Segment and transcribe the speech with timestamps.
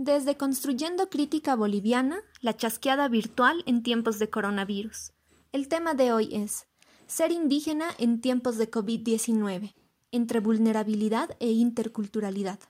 [0.00, 5.10] Desde Construyendo Crítica Boliviana, la chasqueada virtual en tiempos de coronavirus.
[5.50, 6.68] El tema de hoy es
[7.08, 9.74] Ser indígena en tiempos de COVID-19,
[10.12, 12.60] entre vulnerabilidad e interculturalidad.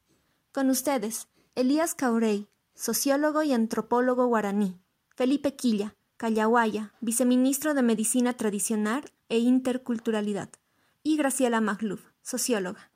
[0.53, 4.81] Con ustedes, Elías Caurey, sociólogo y antropólogo guaraní,
[5.15, 10.49] Felipe Quilla, Callahuaya, viceministro de Medicina Tradicional e Interculturalidad,
[11.03, 12.88] y Graciela Magluf, socióloga.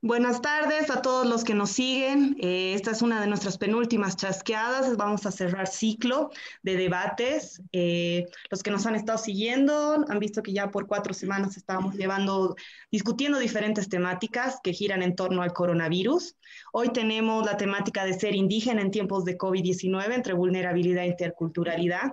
[0.00, 2.36] Buenas tardes a todos los que nos siguen.
[2.38, 4.96] Eh, esta es una de nuestras penúltimas chasqueadas.
[4.96, 6.30] Vamos a cerrar ciclo
[6.62, 7.60] de debates.
[7.72, 11.96] Eh, los que nos han estado siguiendo han visto que ya por cuatro semanas estábamos
[11.96, 12.54] llevando,
[12.92, 16.36] discutiendo diferentes temáticas que giran en torno al coronavirus.
[16.72, 22.12] Hoy tenemos la temática de ser indígena en tiempos de COVID-19 entre vulnerabilidad e interculturalidad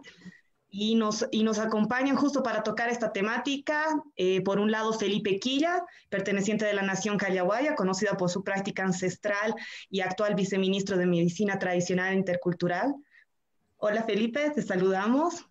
[0.78, 5.40] y nos, y nos acompañan justo para tocar esta temática, eh, por un lado Felipe
[5.40, 9.56] Quilla, perteneciente de la Nación Callahuaya, conocida por su práctica ancestral
[9.90, 12.94] y actual viceministro de Medicina Tradicional e Intercultural.
[13.78, 15.46] Hola Felipe, te saludamos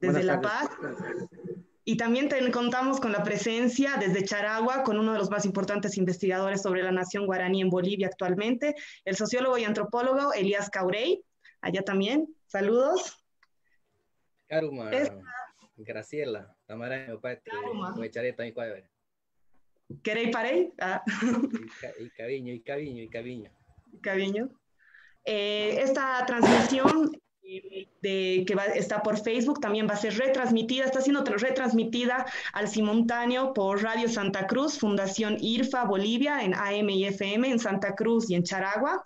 [0.00, 0.68] desde La Paz.
[1.84, 5.96] Y también te, contamos con la presencia desde Charagua, con uno de los más importantes
[5.96, 8.74] investigadores sobre la nación guaraní en Bolivia actualmente,
[9.06, 11.24] el sociólogo y antropólogo Elías Caurey.
[11.62, 12.28] Allá también.
[12.46, 13.19] Saludos.
[14.50, 14.90] Karuma,
[15.76, 17.50] Graciela, Tamara, Opati,
[17.94, 18.82] Muechareta, y Cuadra.
[20.02, 20.72] ¿Queréis parei?
[20.80, 21.02] Ah.
[22.00, 23.50] Y Caviño, y Caviño, y Caviño.
[24.02, 24.50] Caviño.
[25.24, 27.12] Eh, esta transmisión
[28.02, 32.68] de, que va, está por Facebook también va a ser retransmitida, está siendo retransmitida al
[32.68, 38.30] simultáneo por Radio Santa Cruz, Fundación IRFA Bolivia en AM y FM en Santa Cruz
[38.30, 39.02] y en Charagua.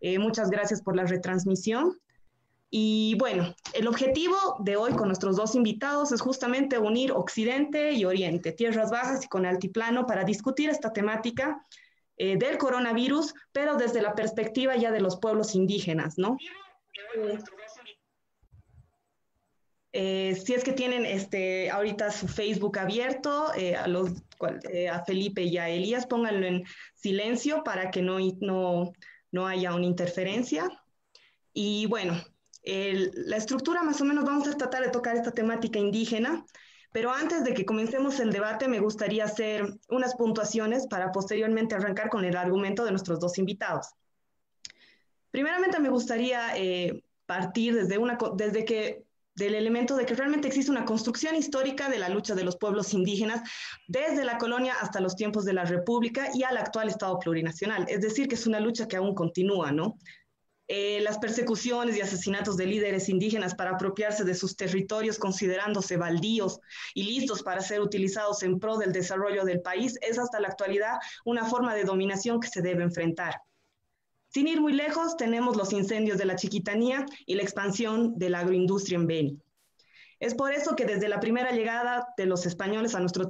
[0.00, 1.98] Eh, muchas gracias por la retransmisión.
[2.70, 8.04] Y bueno, el objetivo de hoy con nuestros dos invitados es justamente unir Occidente y
[8.04, 11.64] Oriente, tierras bajas y con altiplano, para discutir esta temática
[12.18, 16.36] eh, del coronavirus, pero desde la perspectiva ya de los pueblos indígenas, ¿no?
[19.92, 24.10] Eh, si es que tienen este, ahorita su Facebook abierto, eh, a, los,
[24.92, 26.64] a Felipe y a Elías, pónganlo en
[26.94, 28.92] silencio para que no, no,
[29.32, 30.68] no haya una interferencia.
[31.54, 32.22] Y bueno,
[32.68, 36.44] la estructura más o menos vamos a tratar de tocar esta temática indígena,
[36.92, 42.10] pero antes de que comencemos el debate me gustaría hacer unas puntuaciones para posteriormente arrancar
[42.10, 43.88] con el argumento de nuestros dos invitados.
[45.30, 50.84] Primeramente me gustaría eh, partir desde, una, que del elemento de que realmente existe una
[50.84, 53.48] construcción histórica de la lucha de los pueblos indígenas
[53.86, 57.86] desde la colonia hasta los tiempos de la República y al actual Estado plurinacional.
[57.88, 59.96] Es decir, que es una lucha que aún continúa, ¿no?
[60.70, 66.60] Eh, las persecuciones y asesinatos de líderes indígenas para apropiarse de sus territorios considerándose baldíos
[66.92, 70.98] y listos para ser utilizados en pro del desarrollo del país es hasta la actualidad
[71.24, 73.40] una forma de dominación que se debe enfrentar.
[74.28, 78.40] Sin ir muy lejos, tenemos los incendios de la Chiquitanía y la expansión de la
[78.40, 79.42] agroindustria en Beni.
[80.20, 83.26] Es por eso que desde la primera llegada de los españoles a nuestro,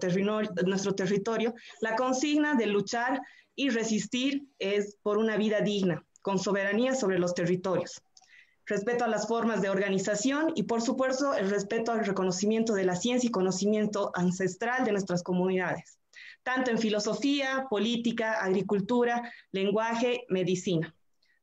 [0.66, 3.20] nuestro territorio, la consigna de luchar
[3.54, 8.02] y resistir es por una vida digna, con soberanía sobre los territorios,
[8.68, 12.96] respeto a las formas de organización y, por supuesto, el respeto al reconocimiento de la
[12.96, 15.98] ciencia y conocimiento ancestral de nuestras comunidades,
[16.42, 20.94] tanto en filosofía, política, agricultura, lenguaje, medicina.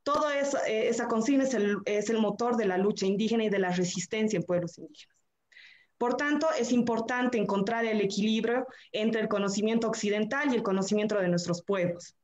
[0.04, 3.50] Todo eso, eh, esa consigna es el, es el motor de la lucha indígena y
[3.50, 5.16] de la resistencia en pueblos indígenas.
[5.98, 11.30] Por tanto, es importante encontrar el equilibrio entre el conocimiento occidental y el conocimiento de
[11.30, 12.16] nuestros pueblos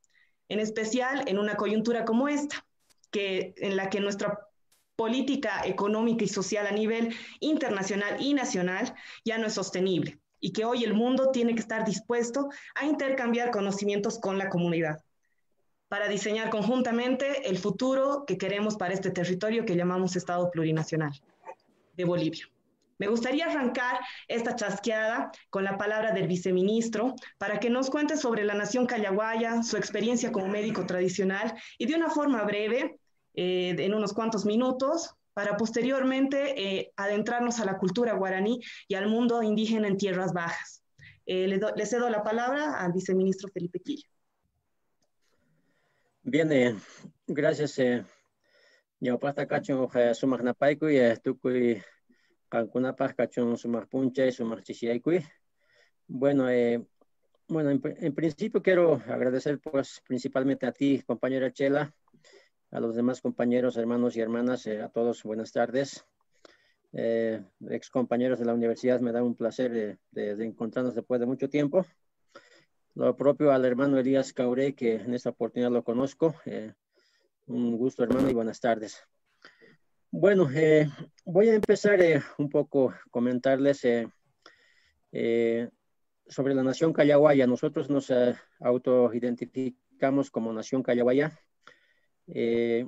[0.52, 2.66] en especial en una coyuntura como esta,
[3.10, 4.48] que, en la que nuestra
[4.98, 10.66] política económica y social a nivel internacional y nacional ya no es sostenible y que
[10.66, 15.02] hoy el mundo tiene que estar dispuesto a intercambiar conocimientos con la comunidad
[15.88, 21.14] para diseñar conjuntamente el futuro que queremos para este territorio que llamamos Estado Plurinacional
[21.96, 22.50] de Bolivia.
[23.02, 28.44] Me gustaría arrancar esta chasqueada con la palabra del viceministro para que nos cuente sobre
[28.44, 33.00] la nación callahuaya, su experiencia como médico tradicional y de una forma breve,
[33.34, 39.08] eh, en unos cuantos minutos, para posteriormente eh, adentrarnos a la cultura guaraní y al
[39.08, 40.84] mundo indígena en tierras bajas.
[41.26, 44.06] Eh, le, cedo la palabra al viceministro Felipe Quilla.
[46.22, 46.80] Bien,
[47.26, 47.82] gracias.
[49.00, 51.00] Yo pasta cacho sumagnapaiku y
[52.52, 54.62] estuve Cancunapas, Cachón, Sumar Puncha y Sumar
[56.08, 56.86] Bueno, eh,
[57.48, 61.94] bueno en, principio quiero agradecer pues principalmente a ti, compañera Chela,
[62.72, 66.06] a los demás compañeros, hermanos y hermanas, eh, a todos buenas tardes.
[66.94, 71.50] Eh, ex compañeros de la universidad, me da un placer de, encontrarnos después de mucho
[71.50, 71.86] tiempo.
[72.96, 76.36] Lo propio al hermano Elías Caure, que en esta oportunidad lo conozco.
[77.48, 79.08] Un gusto, hermano, y buenas tardes.
[80.14, 80.90] Bueno, eh,
[81.24, 85.70] voy a empezar eh, un poco comentarles eh,
[86.28, 87.48] sobre la nación Callahuaya.
[87.48, 88.12] Nosotros nos
[88.60, 91.32] autoidentificamos como nación Callahuaya.
[92.28, 92.86] y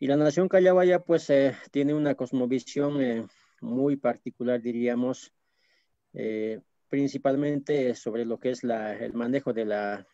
[0.00, 1.32] la nación Callahuaya, pues,
[1.70, 3.28] tiene una cosmovisión
[3.60, 5.32] muy particular, diríamos,
[6.88, 10.06] principalmente sobre lo que es el manejo de la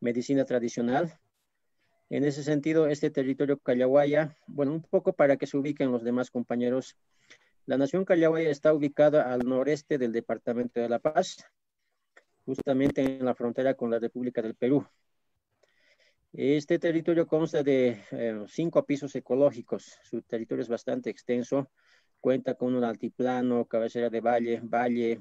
[0.00, 1.18] medicina tradicional.
[2.14, 6.30] En ese sentido, este territorio Callahuaya, bueno, un poco para que se ubiquen los demás
[6.30, 6.96] compañeros,
[7.66, 11.44] la nación Callahuaya está ubicada al noreste del departamento de La Paz,
[12.44, 14.86] justamente en la frontera con la República del Perú.
[16.32, 19.98] Este territorio consta de eh, cinco pisos ecológicos.
[20.04, 21.68] Su territorio es bastante extenso.
[22.20, 25.20] Cuenta con un altiplano, cabecera de valle, valle,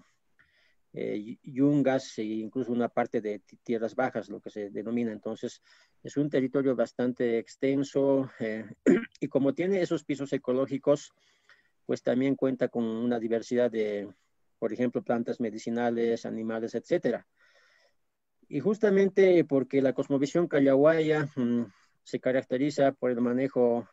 [0.94, 5.12] eh, yungas e incluso una parte de tierras bajas, lo que se denomina.
[5.12, 5.62] Entonces,
[6.04, 8.66] es un territorio bastante extenso eh,
[9.19, 11.12] y como tiene esos pisos ecológicos,
[11.86, 14.07] pues también cuenta con una diversidad de,
[14.60, 17.28] por ejemplo, plantas medicinales, animales, etcétera.
[18.48, 21.63] Y justamente porque la cosmovisión callahuaya mm,
[22.04, 23.88] se caracteriza por el manejo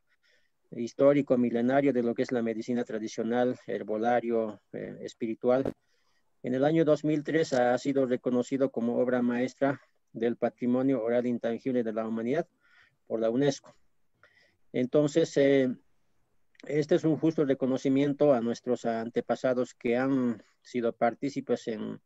[0.73, 5.73] histórico, milenario de lo que es la medicina tradicional, herbolario, eh, espiritual,
[6.43, 9.81] en el año 2003 ha sido reconocido como obra maestra
[10.13, 12.49] del patrimonio oral intangible de la humanidad
[13.07, 13.75] por la UNESCO.
[14.73, 15.75] Entonces, eh,
[16.67, 22.01] este es un justo reconocimiento a nuestros antepasados que han sido partícipes en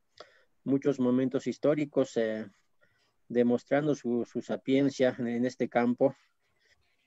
[0.65, 2.47] muchos momentos históricos, eh,
[3.29, 6.17] demostrando su, su, sapiencia en este campo.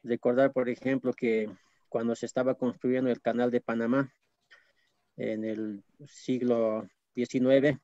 [0.03, 1.49] Recordar, por ejemplo, que
[1.89, 4.13] cuando se estaba construyendo el canal de Panamá
[5.15, 6.87] en el siglo
[7.17, 7.79] 19.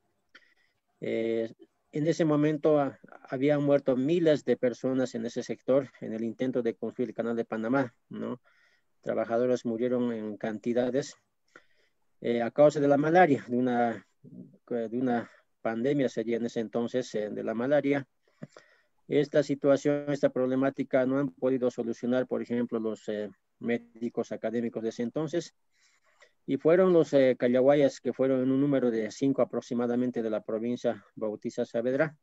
[1.01, 1.51] Eh,
[1.91, 6.61] en ese momento ah, habían muerto miles de personas en ese sector en el intento
[6.61, 8.39] de construir el canal de Panamá, ¿no?
[9.01, 11.17] Trabajadores murieron en cantidades
[12.21, 15.29] eh, a causa de la malaria, de una, de una
[15.61, 18.07] pandemia sería en ese entonces eh, de la malaria.
[19.07, 23.11] Esta situación, esta problemática no han podido solucionar, por ejemplo, los
[23.59, 25.53] médicos académicos de ese entonces
[26.45, 30.41] y fueron los eh, callahuayas, que fueron en un número de cinco aproximadamente de la
[30.43, 32.17] provincia Bautista Saavedra,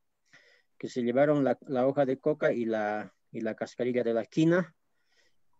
[0.76, 4.74] que se llevaron la, hoja de coca y la, y la cascarilla de la quina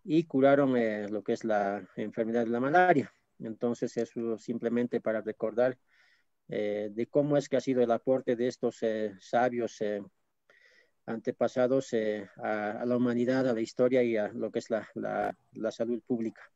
[0.05, 3.13] y curaron eh, lo que es la enfermedad de la malaria.
[3.39, 5.79] Entonces, eso simplemente para recordar
[6.49, 9.79] eh, de cómo es que ha sido el aporte de estos eh, sabios
[11.07, 11.95] antepasados
[12.37, 14.89] a, la humanidad, a la historia y a lo que es la,
[15.53, 16.51] la salud pública.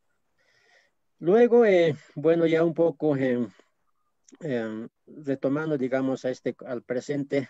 [1.21, 3.47] Luego, eh, bueno, ya un poco eh,
[4.41, 7.49] eh, retomando, digamos, a este, al presente,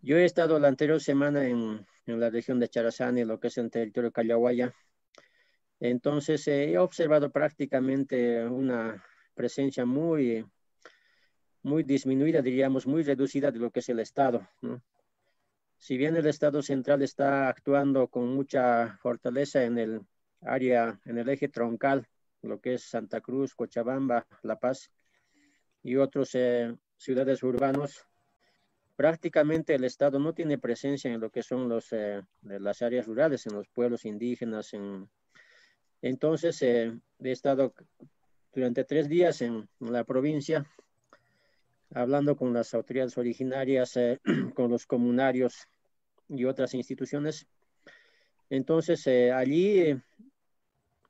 [0.00, 3.58] yo he estado la anterior semana en, en, la región de Charazani, lo que es
[3.58, 4.72] el territorio Callahuaya.
[5.80, 9.04] Entonces, he observado prácticamente una
[9.34, 10.46] presencia muy,
[11.62, 14.48] muy disminuida, diríamos, muy reducida de lo que es el Estado.
[15.76, 20.00] Si bien el Estado central está actuando con mucha fortaleza en el
[20.42, 22.06] área en el eje troncal,
[22.42, 24.90] lo que es Santa Cruz, Cochabamba, La Paz
[25.82, 28.06] y otras eh, ciudades urbanos,
[28.96, 33.46] prácticamente el Estado no tiene presencia en lo que son los, eh, las áreas rurales,
[33.46, 34.72] en los pueblos indígenas.
[34.74, 35.08] En...
[36.02, 37.74] Entonces, eh, he estado
[38.54, 40.66] durante tres días en, en, la provincia,
[41.94, 44.18] hablando con las autoridades originarias, eh,
[44.54, 45.68] con los comunarios
[46.28, 47.46] y otras instituciones.
[48.48, 49.94] Entonces, eh, allí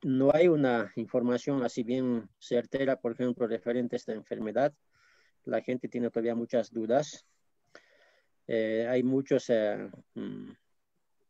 [0.06, 4.72] no hay una información así bien certera, por ejemplo, referente a esta enfermedad.
[5.44, 7.26] La gente tiene todavía muchas dudas.
[8.46, 10.52] Eh, hay muchos, eh, mm,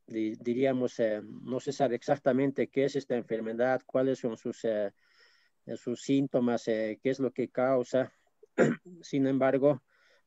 [0.06, 4.92] diríamos, eh, no se sabe exactamente qué es esta enfermedad, cuáles son sus, eh,
[5.96, 8.12] síntomas, eh, qué es lo que causa.
[9.00, 9.82] Sin embargo,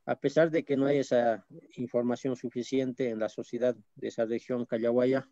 [0.08, 4.66] a pesar de que no hay esa información suficiente en la sociedad de esa región
[4.66, 5.30] Callahuaya,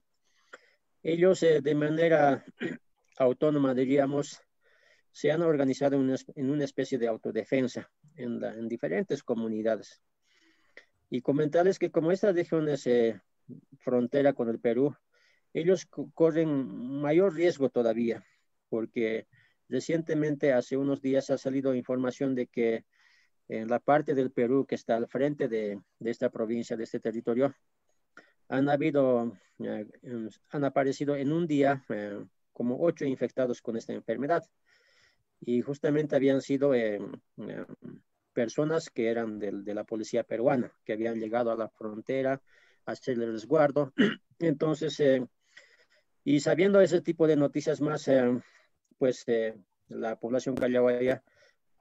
[1.01, 2.45] ellos de manera
[3.17, 4.41] autónoma, diríamos,
[5.11, 10.01] se han organizado en una, especie de autodefensa en, diferentes comunidades.
[11.09, 13.19] Y comentarles que como esta región es eh,
[13.79, 14.95] frontera con el Perú,
[15.53, 18.23] ellos corren mayor riesgo todavía,
[18.69, 19.27] porque
[19.69, 22.85] recientemente, hace unos días, ha salido información de que
[23.47, 27.55] en la parte del Perú que está al frente de, esta provincia, de este territorio,
[28.49, 29.87] han habido, eh,
[30.49, 32.23] han aparecido en un día eh,
[32.57, 34.43] como ocho infectados con esta enfermedad.
[35.41, 36.99] Y justamente habían sido eh,
[37.37, 37.65] eh,
[38.33, 42.41] personas que eran de, de, la policía peruana, que habían llegado a la frontera
[42.87, 43.93] a hacer el resguardo.
[44.39, 45.23] Entonces, eh,
[46.23, 48.09] Y sabiendo ese tipo de noticias más,
[48.97, 49.53] pues eh,
[49.89, 51.23] la población callahuaya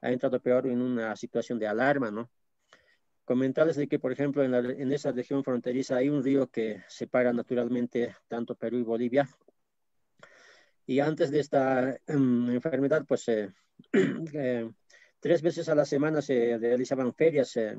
[0.02, 2.28] ha entrado peor en una situación de alarma, ¿no?
[3.24, 7.32] Comentarles de que, por ejemplo, en, en esa región fronteriza hay un río que separa
[7.32, 9.26] naturalmente tanto Perú y Bolivia.
[10.86, 13.52] Y antes de esta um, enfermedad, pues eh,
[13.92, 14.70] eh,
[15.20, 17.76] tres veces a la semana se realizaban ferias eh,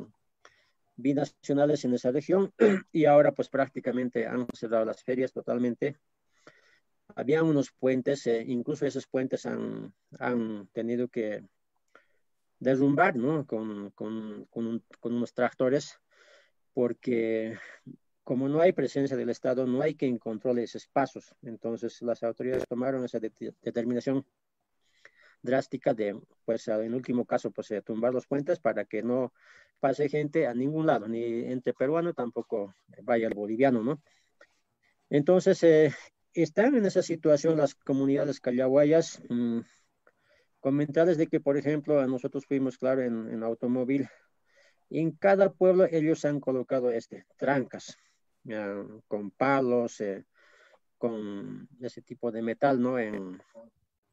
[0.98, 2.54] binacionales en esa región
[2.92, 5.98] y ahora pues prácticamente han cerrado las ferias totalmente.
[7.16, 11.42] Había unos puentes, incluso esos puentes han, han tenido que
[12.60, 13.46] derrumbar, ¿no?
[13.46, 16.00] Con, con, con, unos tractores,
[16.74, 17.58] porque
[18.28, 21.34] como no hay presencia del Estado, no hay quien controle esos pasos.
[21.44, 23.32] Entonces, las autoridades tomaron esa de
[23.62, 24.26] determinación
[25.42, 29.32] drástica de, pues, en último caso, pues, tumbar los puentes para que no
[29.80, 34.02] pase gente a ningún lado, ni entre peruano, tampoco vaya el boliviano, ¿no?
[35.10, 35.94] Entonces, eh,
[36.34, 39.22] están en esa situación las comunidades callahuayas.
[39.30, 39.62] Mmm,
[40.60, 44.10] comentarles de que, por ejemplo, nosotros fuimos, claro, en, en automóvil.
[44.90, 47.98] En cada pueblo ellos han colocado este, trancas,
[49.08, 50.26] con palos, eh,
[50.98, 53.00] con ese tipo de metal, ¿no?
[53.00, 53.42] En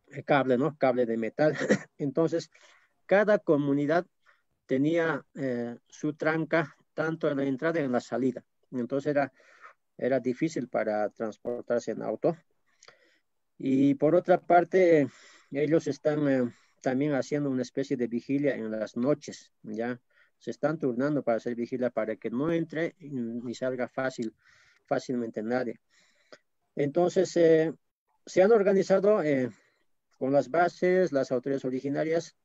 [0.09, 0.77] el cable, ¿no?
[0.77, 1.55] Cable de metal.
[1.99, 2.51] Entonces,
[3.07, 4.07] cada comunidad
[4.67, 8.45] tenía eh, su tranca tanto en la entrada y en la salida.
[8.71, 9.33] Entonces era,
[9.97, 12.37] era difícil para transportarse en auto.
[13.59, 15.09] Y por otra parte,
[15.51, 20.01] ellos están eh, también haciendo una especie de vigilia en las noches, ¿ya?
[20.45, 24.35] Se están turnando para hacer vigilia para que no entre ni salga fácil,
[24.85, 25.81] fácilmente nadie.
[26.77, 27.73] Entonces, eh,
[28.27, 29.49] se han organizado eh,
[30.19, 32.37] con las bases, las autoridades originarias,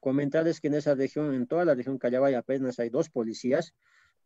[0.00, 3.74] comentarles que en esa región, en toda la región Callabay apenas hay dos policías,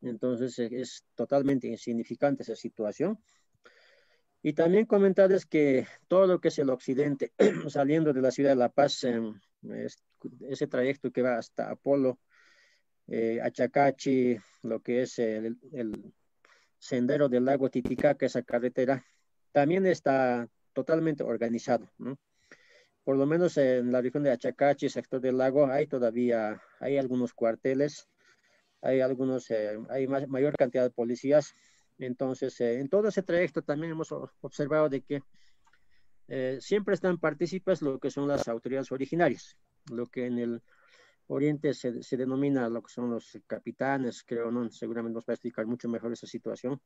[0.00, 3.18] entonces es totalmente insignificante esa situación.
[4.44, 7.32] Y también comentarles que todo lo que es el occidente,
[7.66, 9.04] saliendo de la ciudad de La Paz,
[10.49, 12.21] ese trayecto que va hasta Apolo,
[13.09, 16.12] eh, Achacachi, lo que es el, el,
[16.78, 19.04] sendero del lago Titicaca, esa carretera,
[19.52, 22.18] también está totalmente organizado, ¿no?
[23.04, 27.35] Por lo menos en la región de Achacachi, sector del lago, hay todavía, hay algunos
[27.35, 28.09] cuarteles,
[28.80, 31.54] hay algunos, eh, hay más, mayor cantidad de policías,
[31.99, 35.23] entonces, eh, en todo ese trayecto también hemos observado de que
[36.28, 39.56] eh, siempre están partícipes lo que son las autoridades originarias,
[39.90, 40.62] lo que en el
[41.28, 44.68] Oriente se, se, denomina lo que son los capitanes, creo, ¿no?
[44.70, 46.80] Seguramente nos va a explicar mucho mejor esa situación.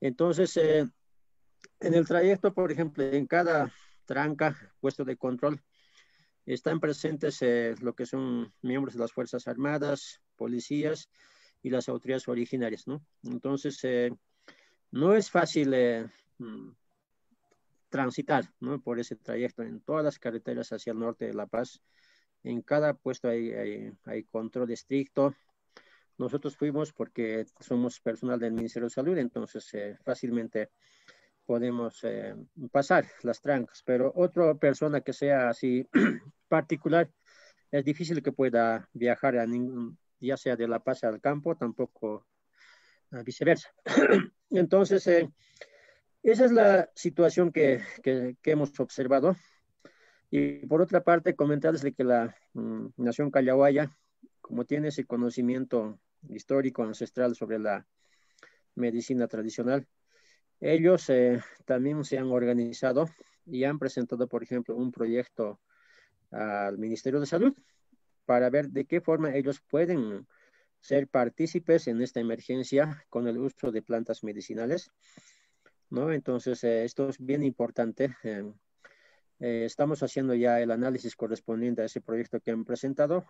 [0.00, 0.88] Entonces, eh,
[1.80, 3.70] en el trayecto, por ejemplo, en cada
[4.06, 5.60] tranca, puesto de control,
[6.46, 11.08] están presentes eh, lo que son miembros de las Fuerzas Armadas, policías,
[11.62, 13.02] y las autoridades originarias, ¿no?
[13.22, 14.10] Entonces, eh,
[14.90, 16.06] no es fácil eh,
[16.38, 16.70] mm,
[17.88, 18.80] transitar, ¿no?
[18.80, 21.80] Por ese trayecto en todas las carreteras hacia el norte de La Paz.
[22.44, 25.34] En cada puesto hay, hay, hay control estricto.
[26.18, 30.70] Nosotros fuimos porque somos personal del Ministerio de Salud, entonces eh, fácilmente
[31.44, 32.34] podemos eh,
[32.70, 35.86] pasar las trancas, pero otra persona que sea así
[36.48, 37.10] particular,
[37.70, 42.26] es difícil que pueda viajar a ningún, ya sea de La Paz al campo, tampoco
[43.24, 43.72] viceversa.
[44.50, 45.30] Entonces, eh,
[46.22, 49.36] esa es la situación que, que, que, hemos observado.
[50.36, 53.88] Y por otra parte, comentarles que la um, nación callahuaya,
[54.40, 57.86] como tiene ese conocimiento histórico ancestral sobre la
[58.74, 59.86] medicina tradicional,
[60.58, 63.08] ellos eh, también se han organizado
[63.46, 65.60] y han presentado, por ejemplo, un proyecto
[66.32, 67.54] al Ministerio de Salud
[68.24, 70.26] para ver de qué forma ellos pueden
[70.80, 74.90] ser partícipes en esta emergencia con el uso de plantas medicinales.
[75.90, 76.12] ¿no?
[76.12, 78.16] Entonces, eh, esto es bien importante.
[78.24, 78.52] Eh,
[79.44, 83.26] eh, estamos haciendo ya el análisis correspondiente a ese proyecto que han presentado.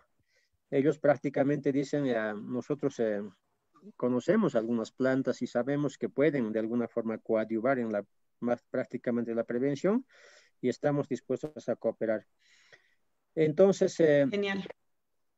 [0.71, 2.05] Ellos prácticamente dicen,
[2.49, 3.21] nosotros eh,
[3.97, 8.05] conocemos algunas plantas y sabemos que pueden de alguna forma coadyuvar en la
[8.39, 10.05] más prácticamente la prevención
[10.61, 12.25] y estamos dispuestos a cooperar.
[13.35, 14.65] Entonces, eh, Genial.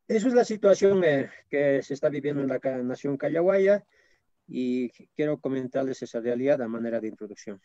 [0.06, 3.84] Esa es la situación eh, que se está viviendo en la nación callahuaya
[4.46, 7.60] y quiero comentarles esa realidad a manera de introducción.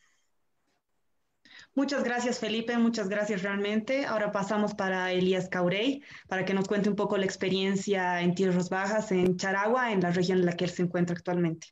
[1.76, 2.78] Muchas gracias, Felipe.
[2.78, 4.06] Muchas gracias realmente.
[4.06, 8.70] Ahora pasamos para Elías Caurey, para que nos cuente un poco la experiencia en Tierras
[8.70, 11.68] Bajas, en Charagua, en la región en la que él se encuentra actualmente.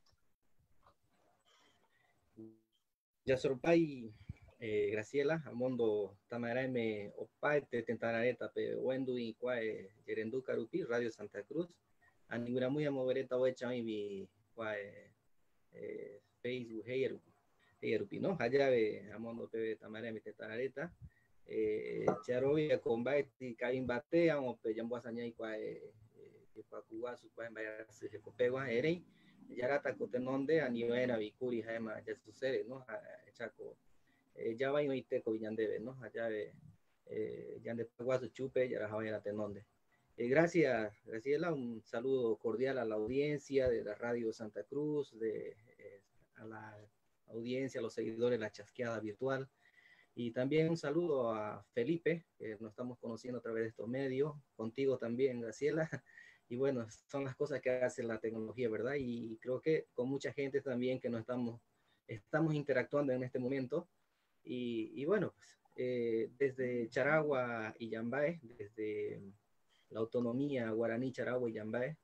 [3.25, 4.11] Yasorpay
[4.59, 11.77] eh, Graciela, Amondo Tamarame Opaete, Tentarareta, Pe Wendu y Cuae, Yerendu Carupi, Radio Santa Cruz,
[12.27, 15.11] Anigura muy amovereta Wecha y Cuae,
[16.41, 17.19] Facebook, Heyer,
[17.81, 18.37] Erupi, ¿no?
[18.39, 20.93] Allá ve Amondo Pebe Tamare mi tetareta.
[21.47, 25.81] Eh, Charobi combai ti kain bate ang pe jambo asanya ikwa e
[26.69, 29.03] kwa kuwa su mbaya se kopegwa erei.
[29.49, 32.85] Yarata kotenonde aniwena bikuri haema ya sucede, ¿no?
[33.33, 33.75] Chaco.
[34.55, 35.97] Ya va y oíste ko viñandebe, ¿no?
[36.01, 36.29] Allá
[37.07, 39.65] eh, Yande Paguazo Chupe, Yarajawaya Tenonde.
[40.17, 41.51] Eh, gracias, Graciela.
[41.51, 46.01] Un saludo cordial a la audiencia de la Radio Santa Cruz, de, eh,
[46.35, 46.77] a la
[47.31, 49.49] audiencia, a los seguidores de la chasqueada virtual.
[50.13, 54.33] Y también un saludo a Felipe, que nos estamos conociendo a través de estos medios,
[54.55, 55.89] contigo también, Graciela.
[56.49, 58.95] Y bueno, son las cosas que hace la tecnología, ¿verdad?
[58.99, 61.61] Y creo que con mucha gente también que nos estamos,
[62.07, 63.87] estamos interactuando en este momento.
[64.43, 69.21] Y, y bueno, pues eh, desde Charagua y Yambae, desde
[69.89, 71.97] la autonomía guaraní, Charagua y Yambae,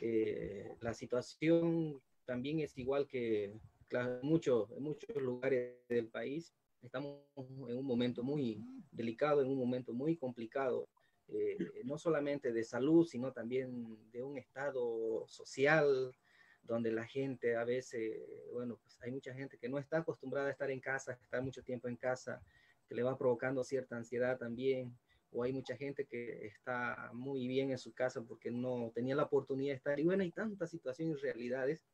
[0.00, 3.52] eh, la situación también es igual que
[3.90, 6.54] claro, mucho, en muchos lugares del país.
[6.80, 10.88] Estamos en un momento muy delicado, en un momento muy complicado,
[11.28, 16.16] eh, no solamente de salud, sino también de un estado social,
[16.62, 20.52] donde la gente a veces, bueno, pues hay mucha gente que no está acostumbrada a
[20.52, 22.42] estar en casa, estar mucho tiempo en casa,
[22.88, 24.96] que le va provocando cierta ansiedad también,
[25.32, 29.24] o hay mucha gente que está muy bien en su casa porque no tenía la
[29.24, 30.00] oportunidad de estar.
[30.00, 31.84] Y bueno, hay tantas situaciones y realidades,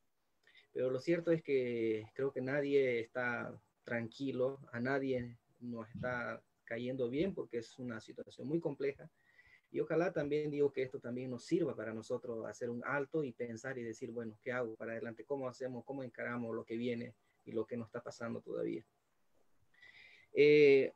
[0.76, 7.08] pero lo cierto es que creo que nadie está tranquilo, a nadie nos está cayendo
[7.08, 9.08] bien porque es una situación muy compleja.
[9.70, 13.32] Y ojalá también digo que esto también nos sirva para nosotros hacer un alto y
[13.32, 15.24] pensar y decir, bueno, ¿qué hago para adelante?
[15.24, 15.82] ¿Cómo hacemos?
[15.82, 17.14] ¿Cómo encaramos lo que viene
[17.46, 18.84] y lo que nos está pasando todavía?
[20.34, 20.92] Eh,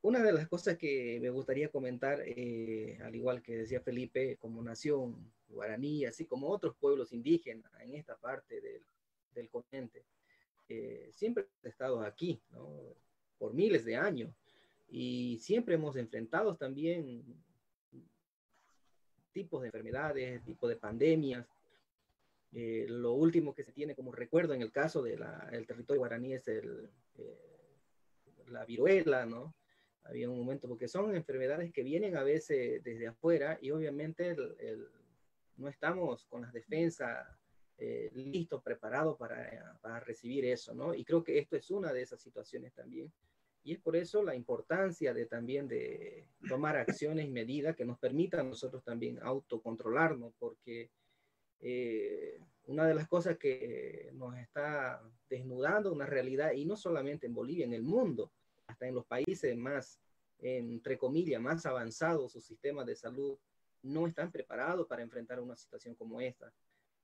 [0.00, 4.64] una de las cosas que me gustaría comentar, eh, al igual que decía Felipe, como
[4.64, 8.82] nación guaraní, así como otros pueblos indígenas en esta parte del,
[9.34, 10.04] del continente,
[10.68, 12.94] eh, siempre hemos estado aquí, ¿no?
[13.38, 14.34] por miles de años,
[14.88, 17.24] y siempre hemos enfrentado también
[19.32, 21.46] tipos de enfermedades, tipos de pandemias.
[22.52, 26.90] lo último que se tiene como recuerdo en el caso del territorio guaraní es el,
[28.48, 29.54] la viruela, ¿no?
[30.04, 34.36] Había un momento, porque son enfermedades que vienen a veces desde afuera y obviamente
[35.56, 37.26] no estamos con las defensas
[37.78, 40.94] eh, listos, preparados para, para, recibir eso, ¿no?
[40.94, 43.12] Y creo que esto es una de esas situaciones también.
[43.64, 47.98] Y es por eso la importancia de también de tomar acciones y medidas que nos
[47.98, 50.90] permitan nosotros también autocontrolarnos, porque
[51.60, 57.34] eh, una de las cosas que nos está desnudando una realidad, y no solamente en
[57.34, 58.32] Bolivia, en el mundo,
[58.66, 60.00] hasta en los países más,
[60.38, 63.38] entre comillas, más avanzados, sus sistemas de salud
[63.82, 66.52] no están preparados para enfrentar una situación como esta.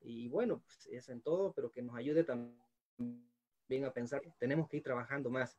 [0.01, 4.69] Y bueno, pues es en todo, pero que nos ayude también a pensar que tenemos
[4.69, 5.59] que ir trabajando más.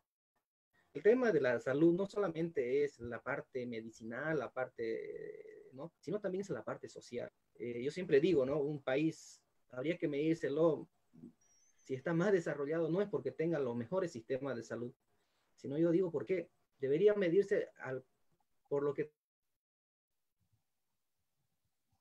[0.93, 5.91] El tema de la salud no solamente es la parte medicinal, la parte, ¿no?
[5.99, 7.31] sino también es la parte social.
[7.55, 8.59] Eh, yo siempre digo, ¿no?
[8.59, 10.89] Un país habría que medírselo
[11.89, 14.93] si está más desarrollado, no es porque tenga los mejores sistemas de salud,
[15.55, 18.05] sino yo digo por qué debería medirse al,
[18.67, 19.11] por lo que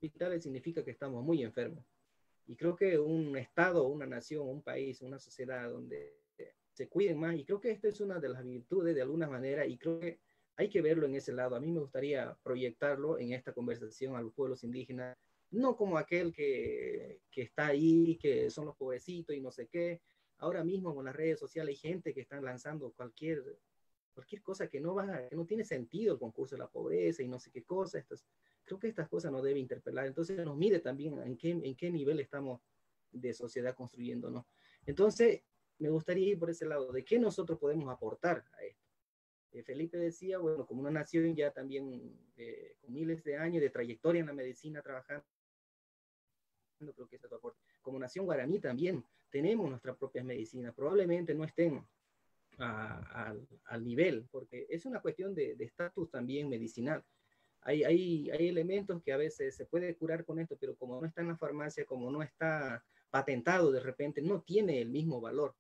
[0.07, 1.85] hospitales significa que estamos muy enfermos.
[2.47, 6.17] Y creo que un estado, una nación, un país, una sociedad donde
[6.73, 9.67] se cuiden más, y creo que esta es una de las virtudes de alguna manera,
[9.67, 10.21] y creo que
[10.57, 11.57] hay que verlo en ese lado.
[11.57, 15.19] A mí me gustaría proyectarlo en esta conversación a los pueblos indígenas,
[15.51, 20.01] no como aquel que, que está ahí, que son los pobrecitos y no sé qué,
[20.39, 23.43] Ahora mismo con las redes sociales hay gente que están lanzando cualquier,
[24.15, 27.29] cualquier cosa que no, va, que no tiene sentido el concurso de la pobreza y
[27.29, 28.05] no sé qué cosa.
[28.69, 30.07] Creo que estas cosas no debe interpelar.
[30.07, 32.61] Entonces nos mide también en qué, en qué nivel estamos
[33.11, 34.47] de sociedad construyendo, ¿no?
[34.85, 35.43] Entonces,
[35.79, 38.85] me gustaría ir por ese lado, de qué nosotros podemos aportar a esto.
[39.53, 43.71] Eh, Felipe decía, bueno, como una nación ya también eh, con miles de años de
[43.71, 45.25] trayectoria en la medicina trabajando,
[46.79, 47.59] creo que es tu aporte.
[47.81, 51.85] Como nación guaraní también tenemos nuestras propias medicinas, probablemente no estén
[52.59, 57.05] al nivel, porque es una cuestión de estatus también medicinal.
[57.63, 61.07] Hay, hay, hay elementos que a veces se puede curar con esto, pero como no
[61.07, 65.55] está en la farmacia, como no está patentado de repente, no tiene el mismo valor.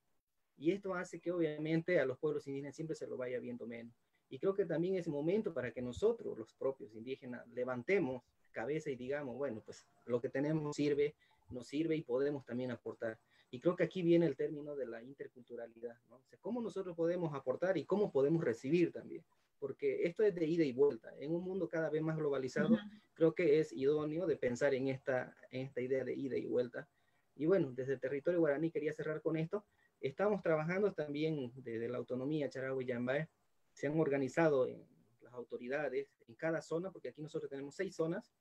[0.56, 3.94] Y esto hace que obviamente a los pueblos indígenas siempre se lo vaya viendo menos.
[4.30, 8.96] Y creo que también es momento para que nosotros, los propios indígenas, levantemos cabeza y
[8.96, 11.14] digamos, bueno, pues lo que tenemos sirve,
[11.50, 13.18] nos sirve y podemos también aportar.
[13.50, 16.16] Y creo que aquí viene el término de la interculturalidad, ¿no?
[16.16, 19.24] O sea, cómo nosotros podemos aportar y cómo podemos recibir también.
[19.58, 21.12] Porque esto es de ida y vuelta.
[21.18, 22.78] En un mundo cada vez más globalizado,
[23.14, 26.88] creo que es idóneo de pensar en esta, en esta idea de ida y vuelta.
[27.34, 29.64] Y bueno, desde el territorio guaraní quería cerrar con esto,
[30.00, 33.26] Estamos trabajando también desde la autonomía Charagua y Yambay.
[33.72, 34.86] Se han organizado en
[35.22, 38.32] las autoridades en cada zona, porque aquí nosotros tenemos seis zonas.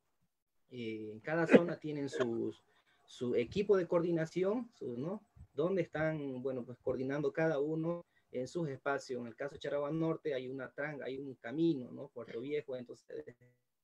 [0.70, 2.64] Eh, en cada zona tienen sus,
[3.06, 5.24] su equipo de coordinación, su, ¿no?
[5.54, 8.06] Donde están, bueno, pues coordinando cada uno
[8.40, 9.22] en sus espacios.
[9.22, 12.10] En el caso de Charagua Norte hay una tranga, hay un camino, ¿no?
[12.10, 13.08] Puerto Viejo, entonces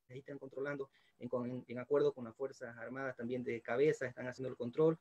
[0.10, 0.90] ahí están controlando
[1.20, 5.00] en, en, acuerdo con las Fuerzas Armadas también de cabeza, están haciendo el control.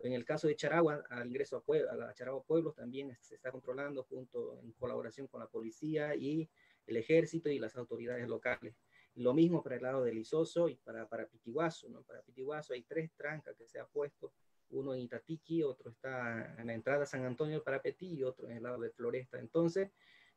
[0.00, 3.50] En el caso de Charagua, al ingreso a, a la Charagua Pueblos también se está
[3.50, 6.48] controlando junto en colaboración con la policía y
[6.86, 8.76] el ejército y las autoridades locales.
[9.14, 12.02] Lo mismo para el lado del Isoso y para, para Pitiguazo, ¿no?
[12.02, 14.32] Para Pitiguazo hay tres trancas que se ha puesto,
[14.70, 18.48] uno en Itatiqui, otro está en la entrada a San Antonio para Petí y otro
[18.48, 19.38] en el lado de Floresta.
[19.38, 19.90] Entonces,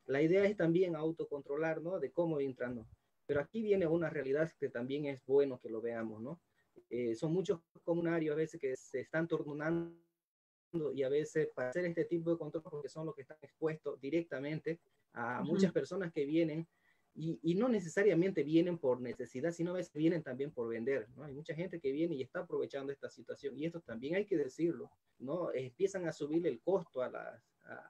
[0.06, 1.98] la idea es también autocontrolar, ¿no?
[1.98, 2.86] De cómo entrando.
[3.26, 6.40] Pero aquí viene una realidad que también es bueno que lo veamos, ¿no?
[6.88, 9.94] Eh, son muchos comunarios a veces que se están tornando
[10.92, 14.00] y a veces para hacer este tipo de control porque son los que están expuestos
[14.00, 14.80] directamente
[15.12, 16.66] a muchas personas que vienen
[17.14, 21.08] y, no necesariamente vienen por necesidad, sino a veces vienen también por vender.
[21.22, 24.36] Hay mucha gente que viene y está aprovechando esta situación y esto también hay que
[24.36, 25.52] decirlo, ¿no?
[25.52, 27.42] Empiezan a subir el costo a, las,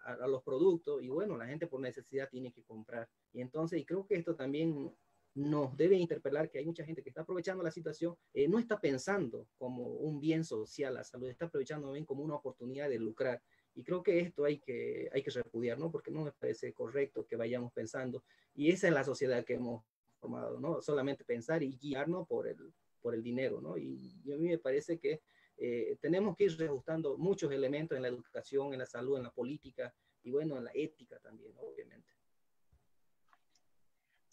[0.04, 3.08] a los productos y bueno, la gente por necesidad tiene que comprar.
[3.32, 4.92] Y entonces, y creo que esto también
[5.34, 8.80] nos debe interpelar que hay mucha gente que está aprovechando la situación, eh, no está
[8.80, 13.42] pensando como un bien social la salud, está aprovechando bien como una oportunidad de lucrar.
[13.74, 15.90] Y creo que esto hay que, hay que repudiar, ¿no?
[15.90, 18.24] Porque no me parece correcto que vayamos pensando.
[18.54, 19.84] Y esa es la sociedad que hemos
[20.18, 20.82] formado, ¿no?
[20.82, 23.76] Solamente pensar y guiarnos por el, por el dinero, ¿no?
[23.78, 25.22] Y, a mí me parece que
[25.56, 29.30] eh, tenemos que ir reajustando muchos elementos en la educación, en la salud, en la
[29.30, 32.08] política y bueno, en la ética también, obviamente.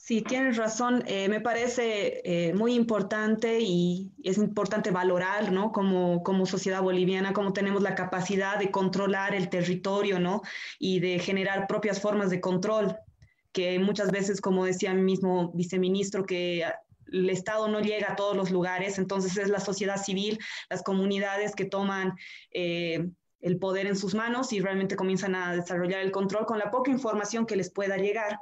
[0.08, 1.04] Sí, tienes razón.
[1.06, 5.74] Eh, me parece eh, muy importante y es importante valorar, ¿no?
[5.74, 10.44] Como, como sociedad boliviana, cómo tenemos la capacidad de controlar el territorio, ¿no?
[10.80, 12.96] Y de generar propias formas de control,
[13.52, 16.64] que muchas veces, como decía el mismo viceministro, que
[17.12, 20.40] el Estado no llega a todos los lugares, entonces es la sociedad civil,
[20.70, 22.14] las comunidades que toman...
[22.52, 26.72] Eh, el poder en sus manos y realmente comienzan a desarrollar el control con la
[26.72, 28.40] poca información que les pueda llegar.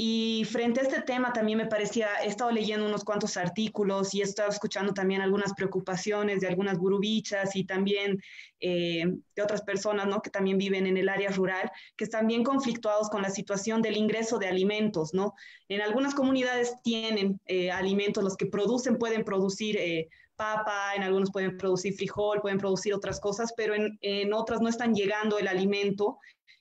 [0.00, 4.20] Y frente a este tema también me parecía, he estado leyendo unos cuantos artículos y
[4.20, 8.22] he estado escuchando también algunas preocupaciones de algunas burubichas y también
[8.60, 9.02] eh,
[9.34, 10.22] de otras personas ¿no?
[10.22, 13.96] que también viven en el área rural, que están bien conflictuados con la situación del
[13.96, 15.14] ingreso de alimentos.
[15.14, 15.34] ¿no?
[15.68, 21.32] En algunas comunidades tienen eh, alimentos, los que producen pueden producir eh, papa, en algunos
[21.32, 25.48] pueden producir frijol, pueden producir otras cosas, pero en, en otras no están llegando el
[25.48, 26.20] alimento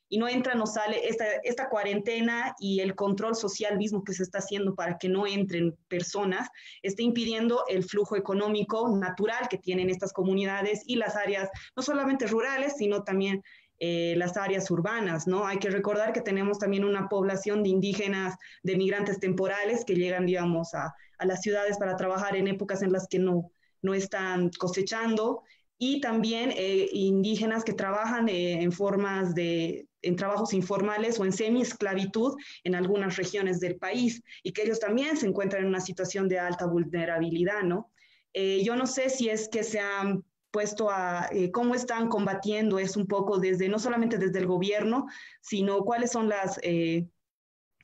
[0.09, 4.23] y no entra, no sale esta, esta cuarentena y el control social mismo que se
[4.23, 6.47] está haciendo para que no entren personas,
[6.81, 12.27] está impidiendo el flujo económico natural que tienen estas comunidades y las áreas, no solamente
[12.27, 13.43] rurales, sino también
[13.79, 15.45] eh, las áreas urbanas, ¿no?
[15.45, 20.25] Hay que recordar que tenemos también una población de indígenas, de migrantes temporales que llegan,
[20.25, 24.49] digamos, a, a las ciudades para trabajar en épocas en las que no, no están
[24.57, 25.43] cosechando
[25.77, 31.31] y también eh, indígenas que trabajan eh, en formas de, en trabajos informales o en
[31.31, 36.27] semi-esclavitud en algunas regiones del país y que ellos también se encuentran en una situación
[36.27, 37.91] de alta vulnerabilidad, ¿no?
[38.33, 42.97] Eh, yo no sé si es que se han puesto a cómo están combatiendo es
[42.97, 45.05] un poco desde, no solamente desde el gobierno,
[45.41, 46.59] sino cuáles son las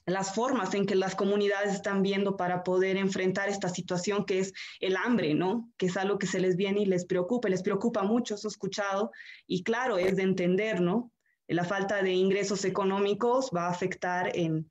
[0.06, 4.54] las formas en que las comunidades están viendo para poder enfrentar esta situación que es
[4.80, 5.72] el hambre, ¿no?
[5.78, 8.52] Que es algo que se les viene y les preocupa, les preocupa mucho, eso he
[8.52, 9.12] escuchado,
[9.48, 11.12] y claro, es de entender, ¿no?
[11.48, 14.70] La falta de ingresos económicos va a afectar en,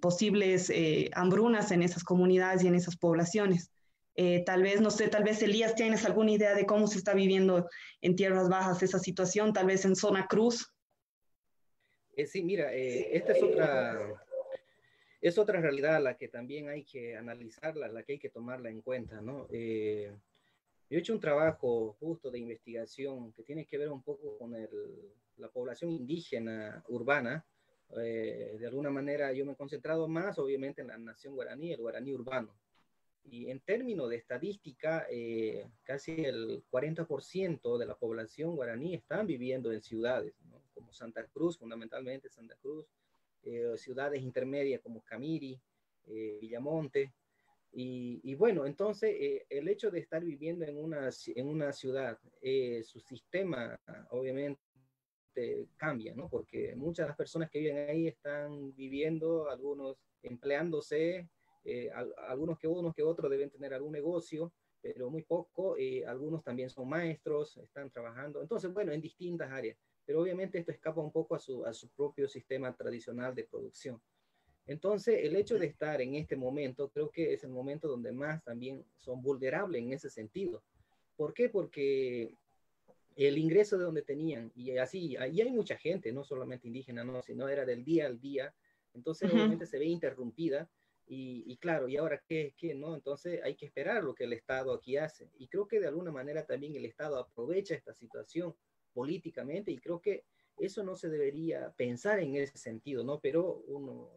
[0.00, 3.70] posibles eh, hambrunas en esas comunidades y en esas poblaciones.
[4.16, 7.14] Eh, tal vez, no sé, tal vez Elías tienes alguna idea de cómo se está
[7.14, 7.68] viviendo
[8.00, 10.72] en tierras bajas esa situación, tal vez en zona cruz.
[12.16, 14.25] Eh, sí, mira, esta es otra,
[15.28, 18.82] es otra realidad la que también hay que analizarla, la que hay que tomarla en
[18.82, 19.48] cuenta, ¿no?
[19.50, 20.12] Eh,
[20.88, 24.54] yo he hecho un trabajo justo de investigación que tiene que ver un poco con
[25.36, 27.44] la población indígena urbana.
[27.96, 31.80] Eh, de alguna manera yo me he concentrado más, obviamente, en la nación guaraní, el
[31.80, 32.56] guaraní urbano.
[33.24, 39.72] Y en términos de estadística, eh, casi el 40% de la población guaraní están viviendo
[39.72, 40.62] en ciudades, ¿no?
[40.72, 42.86] como Santa Cruz, fundamentalmente Santa Cruz,
[43.76, 45.60] ciudades intermedias como Camiri,
[46.06, 47.12] eh, Villamonte.
[47.78, 52.18] Y, bueno, entonces eh, el hecho de estar viviendo en una, en una ciudad,
[52.82, 53.78] su sistema
[54.10, 54.58] obviamente
[55.76, 56.30] cambia, ¿no?
[56.30, 61.28] Porque muchas de las personas que viven ahí están viviendo, algunos empleándose,
[62.28, 64.54] algunos que unos que otros deben tener algún negocio,
[64.94, 65.76] pero muy poco.
[65.76, 68.40] Eh, algunos también son maestros, están trabajando.
[68.40, 69.76] Entonces, bueno, en distintas áreas.
[70.06, 74.00] Pero obviamente esto escapa un poco a su, a su propio sistema tradicional de producción.
[74.66, 78.42] Entonces, el hecho de estar en este momento, creo que es el momento donde más
[78.42, 80.62] también son vulnerables en ese sentido.
[81.16, 81.48] ¿Por qué?
[81.48, 82.34] Porque
[83.16, 87.22] el ingreso de donde tenían, y así, y hay mucha gente, no solamente indígena, no,
[87.22, 88.54] sino era del día al día,
[88.92, 90.68] entonces obviamente se ve interrumpida,
[91.08, 92.96] y, claro, ¿y ahora qué, qué, no?
[92.96, 96.10] Entonces hay que esperar lo que el Estado aquí hace, y creo que de alguna
[96.10, 98.54] manera también el Estado aprovecha esta situación
[98.96, 100.24] políticamente, y creo que
[100.56, 103.20] eso no se debería pensar en ese sentido, ¿no?
[103.20, 104.10] Pero uno,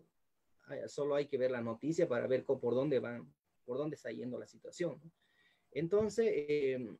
[0.88, 3.30] solo hay que ver la noticia para ver por dónde van,
[3.65, 5.02] por dónde está yendo la situación.
[5.72, 6.98] Entonces, em,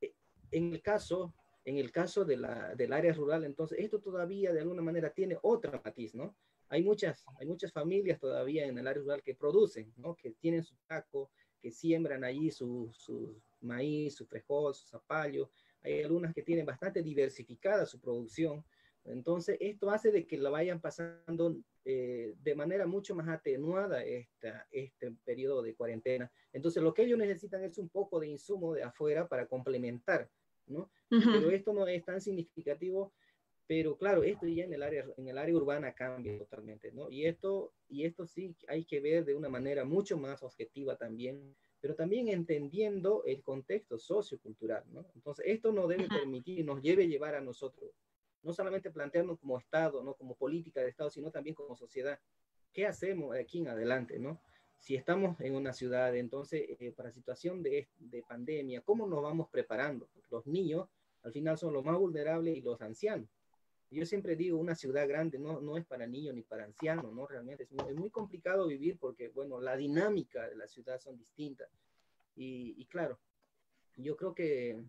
[0.00, 0.14] e,
[0.52, 1.34] en el caso,
[1.66, 5.36] en el caso de la, del área rural, entonces esto todavía de alguna manera tiene
[5.42, 6.34] otra matiz, ¿no?
[6.70, 10.16] Hay muchas, hay muchas familias todavía en el área rural que producen, ¿no?
[10.16, 11.30] Que tienen su taco,
[11.60, 15.50] que siembran allí su, su maíz, su frijol, su zapallo.
[15.86, 18.64] Hay algunas que tienen bastante diversificada su producción.
[19.04, 24.66] Entonces, esto hace de que la vayan pasando eh, de manera mucho más atenuada esta,
[24.72, 26.30] este periodo de cuarentena.
[26.52, 30.28] Entonces, lo que ellos necesitan es un poco de insumo de afuera para complementar,
[30.66, 30.90] ¿no?
[31.08, 33.12] Pero esto no es tan significativo,
[33.68, 37.08] pero claro, esto ya en el área, en el área urbana cambia totalmente, ¿no?
[37.08, 41.54] Y esto, y esto sí hay que ver de una manera mucho más objetiva también,
[41.86, 45.06] pero también entendiendo el contexto sociocultural, ¿no?
[45.14, 47.92] Entonces, esto no debe permitir, nos debe llevar a nosotros
[48.42, 52.18] no solamente plantearnos como Estado, no como política de Estado, sino también como sociedad.
[52.72, 54.40] ¿Qué hacemos de aquí en adelante, no?
[54.80, 59.48] Si estamos en una ciudad, entonces, eh, para situación de, de, pandemia, ¿cómo nos vamos
[59.48, 60.08] preparando?
[60.28, 60.88] los niños,
[61.22, 63.28] al final, son los más vulnerables y los ancianos.
[63.90, 67.26] Yo siempre digo, una ciudad grande no, no es para niños ni para ancianos, ¿no?
[67.26, 71.68] Realmente es muy, complicado vivir porque, bueno, la dinámica de la ciudad son distintas.
[72.34, 73.18] Y, claro,
[73.96, 74.84] yo creo que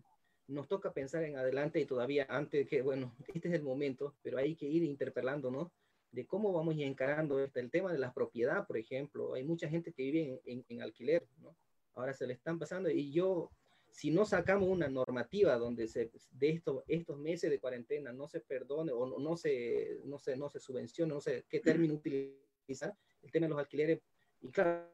[0.48, 4.38] nos toca pensar en adelante y todavía antes que, bueno, este es el momento, pero
[4.38, 5.70] hay que ir interpelándonos
[6.10, 9.34] de cómo vamos a encarando este, el tema de la propiedad, por ejemplo.
[9.34, 11.54] Hay mucha gente que vive en, en, alquiler, ¿no?
[11.94, 13.50] Ahora se le están pasando y yo,
[13.90, 18.40] si no sacamos una normativa donde se, de esto, estos meses de cuarentena no se
[18.40, 22.94] perdone o no, no, se, no, se, no se subvencione, no sé qué término utilizar,
[23.22, 24.00] el tema de los alquileres,
[24.40, 24.88] y claro,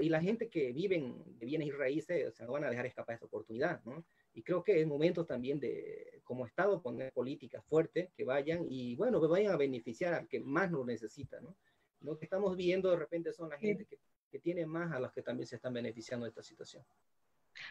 [0.00, 2.86] y la gente que vive de bienes y raíces, o sea, no van a dejar
[2.86, 4.04] escapar esa oportunidad, ¿no?
[4.34, 8.96] Y creo que es momento también de, como Estado, poner políticas fuertes que vayan y,
[8.96, 11.56] bueno, que vayan a beneficiar al que más lo necesita, ¿no?
[12.00, 13.98] Lo que estamos viendo de repente son la gente que,
[14.30, 16.84] que tiene más a los que también se están beneficiando de esta situación.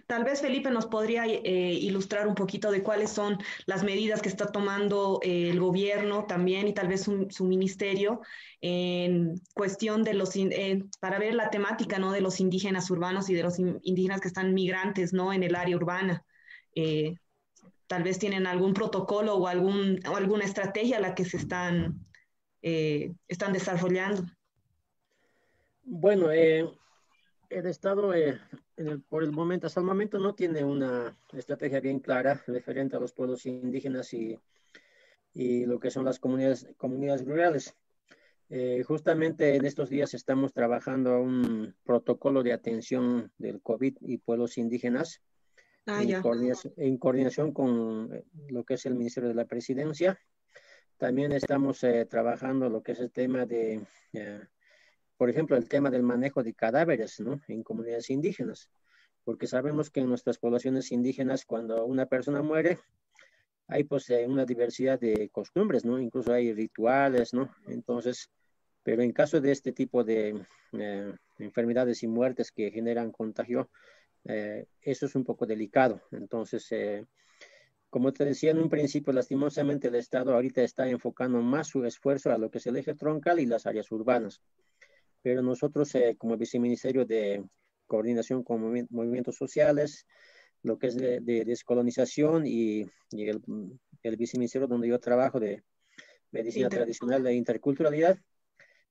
[0.07, 4.29] Tal vez Felipe nos podría eh, ilustrar un poquito de cuáles son las medidas que
[4.29, 8.21] está tomando eh, el gobierno también y tal vez su ministerio
[8.61, 10.33] en cuestión de los,
[10.99, 12.11] para ver la temática, ¿no?
[12.11, 15.33] De los indígenas urbanos y de los indígenas que están migrantes, ¿no?
[15.33, 16.23] En el área urbana.
[16.75, 17.15] Eh,
[17.87, 22.05] tal vez tienen algún protocolo o, algún, alguna estrategia a la que se están,
[22.61, 24.23] están desarrollando.
[25.83, 28.11] Bueno, el Estado
[29.09, 33.13] por el momento, hasta el momento no tiene una estrategia bien clara referente a los
[33.13, 34.37] pueblos indígenas y,
[35.33, 37.75] y lo que son las comunidades, comunidades rurales.
[38.85, 45.21] justamente en estos días estamos trabajando un protocolo de atención del COVID y pueblos indígenas
[45.87, 50.19] Ah, en, coordinación, con eh, lo que es el Ministerio de la Presidencia.
[50.97, 54.39] También estamos eh, trabajando lo que es el tema de, eh,
[55.17, 57.41] por ejemplo, el tema del manejo de cadáveres ¿no?
[57.47, 58.69] en comunidades indígenas,
[59.23, 62.79] porque sabemos que en nuestras poblaciones indígenas, cuando una persona muere,
[63.67, 65.99] hay pues una diversidad de costumbres, ¿no?
[65.99, 67.49] Incluso hay rituales, ¿no?
[67.67, 68.29] Entonces,
[68.83, 70.45] pero en caso de este tipo de
[71.39, 73.69] enfermedades y muertes que generan contagio,
[74.25, 76.01] eh, eso es un poco delicado.
[76.11, 77.05] Entonces, eh,
[77.89, 82.31] como te decía en un principio, lastimosamente el Estado ahorita está enfocando más su esfuerzo
[82.31, 84.41] a lo que es el eje troncal y las áreas urbanas.
[85.25, 87.43] Pero nosotros, eh, como viceministerio de
[87.87, 88.61] coordinación con
[88.91, 90.05] movimientos sociales,
[90.61, 93.41] lo que es de, descolonización y, el,
[94.03, 95.63] el, viceministerio donde yo trabajo de
[96.29, 98.19] medicina tradicional de interculturalidad,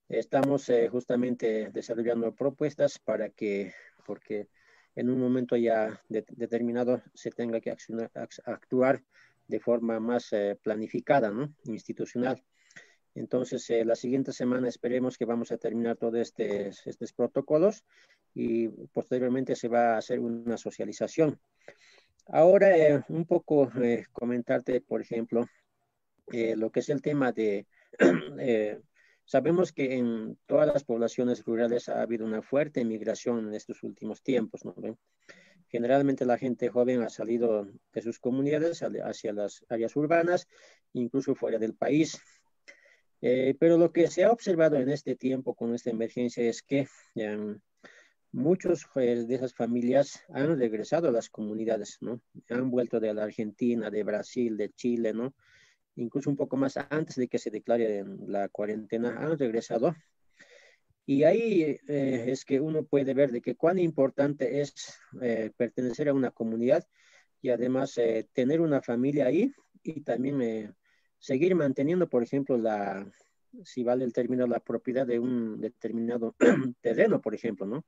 [0.09, 3.73] estamos justamente desarrollando propuestas para que,
[4.05, 4.49] porque
[4.97, 7.77] en un momento ya determinado se tenga que
[8.45, 9.05] actuar
[9.47, 11.55] de forma más eh, planificada, ¿no?
[11.67, 12.43] institucional.
[13.15, 17.85] Entonces, eh, la siguiente semana esperemos que vamos a terminar todos este, estos protocolos
[18.35, 21.39] y posteriormente se va a hacer una socialización.
[22.27, 23.71] Ahora, eh, un poco
[24.13, 25.47] comentarte, por ejemplo,
[26.27, 27.67] lo que es el tema de
[29.27, 34.23] Sabemos que en todas las poblaciones rurales ha habido una fuerte migración en estos últimos
[34.23, 34.75] tiempos, ¿no?
[35.69, 40.47] Generalmente la gente joven ha salido de sus comunidades hacia las áreas urbanas,
[40.93, 42.21] incluso fuera del país.
[43.27, 46.87] Eh, pero lo que se ha observado en este tiempo con esta emergencia es que
[47.15, 47.59] em,
[48.33, 52.21] muchos de esas familias han regresado a las comunidades, ¿no?
[52.51, 55.35] Han vuelto de la Argentina, de Brasil, de Chile, ¿no?
[55.97, 59.95] Incluso un poco más antes de que se declare la cuarentena, han regresado
[61.07, 66.09] y ahí eh, es que uno puede ver de que cuán importante es eh, pertenecer
[66.09, 66.87] a una comunidad
[67.41, 70.75] y además eh, tener una familia ahí y también
[71.25, 73.11] seguir manteniendo, por ejemplo, la,
[73.63, 76.37] si vale el término, la propiedad de un determinado
[76.83, 77.85] terreno, por ejemplo, ¿no?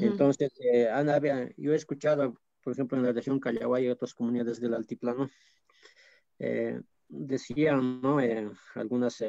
[0.00, 0.52] Entonces,
[0.92, 1.20] Ana,
[1.56, 5.30] yo he escuchado, por ejemplo, en la región Callao y otras comunidades del altiplano,
[7.08, 8.18] decían, ¿no?
[8.74, 9.24] algunas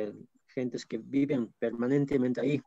[0.47, 2.59] gentes que viven permanentemente ahí,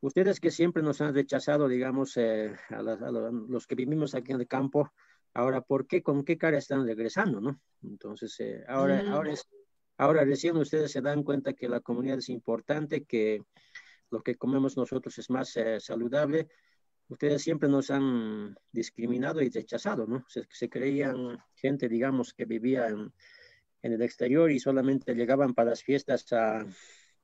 [0.00, 4.46] Ustedes que siempre nos han rechazado, digamos, eh, a, los que vivimos aquí en el
[4.46, 4.92] campo,
[5.36, 7.60] ahora, ¿por qué, con qué cara están regresando, no?
[7.82, 9.08] Entonces, eh, ahora, mm.
[9.08, 9.46] ahora, es,
[9.98, 13.42] ahora recién ustedes se dan cuenta que la comunidad es importante, que
[14.10, 16.48] lo que comemos nosotros es más eh, saludable.
[17.08, 20.24] Ustedes siempre nos han discriminado y rechazado, ¿no?
[20.26, 23.12] Se, se creían gente, digamos, que vivía en,
[23.82, 26.66] en, el exterior y solamente llegaban para las fiestas a,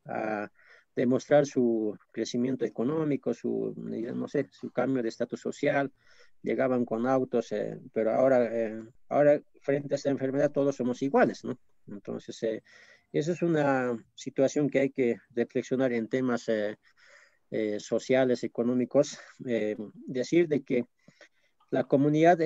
[0.05, 0.53] a
[0.95, 5.91] demostrar su crecimiento económico, su, no sé, su cambio de estatus social,
[6.43, 11.45] llegaban con autos, eh, pero ahora, eh, ahora frente a esta enfermedad todos somos iguales,
[11.45, 11.59] ¿no?
[11.87, 12.63] Entonces, eh,
[13.13, 16.47] esa es una situación que hay que reflexionar en temas
[17.79, 20.87] sociales, económicos, decir de que
[21.71, 22.39] la comunidad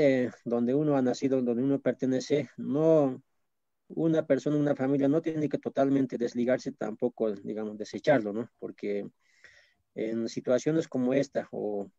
[0.45, 3.23] donde uno ha nacido, donde uno pertenece, no,
[3.89, 8.51] una persona, una familia no tiene que totalmente desligarse tampoco, digamos, desecharlo, ¿no?
[8.59, 9.09] Porque
[9.97, 11.91] en situaciones como esta, o,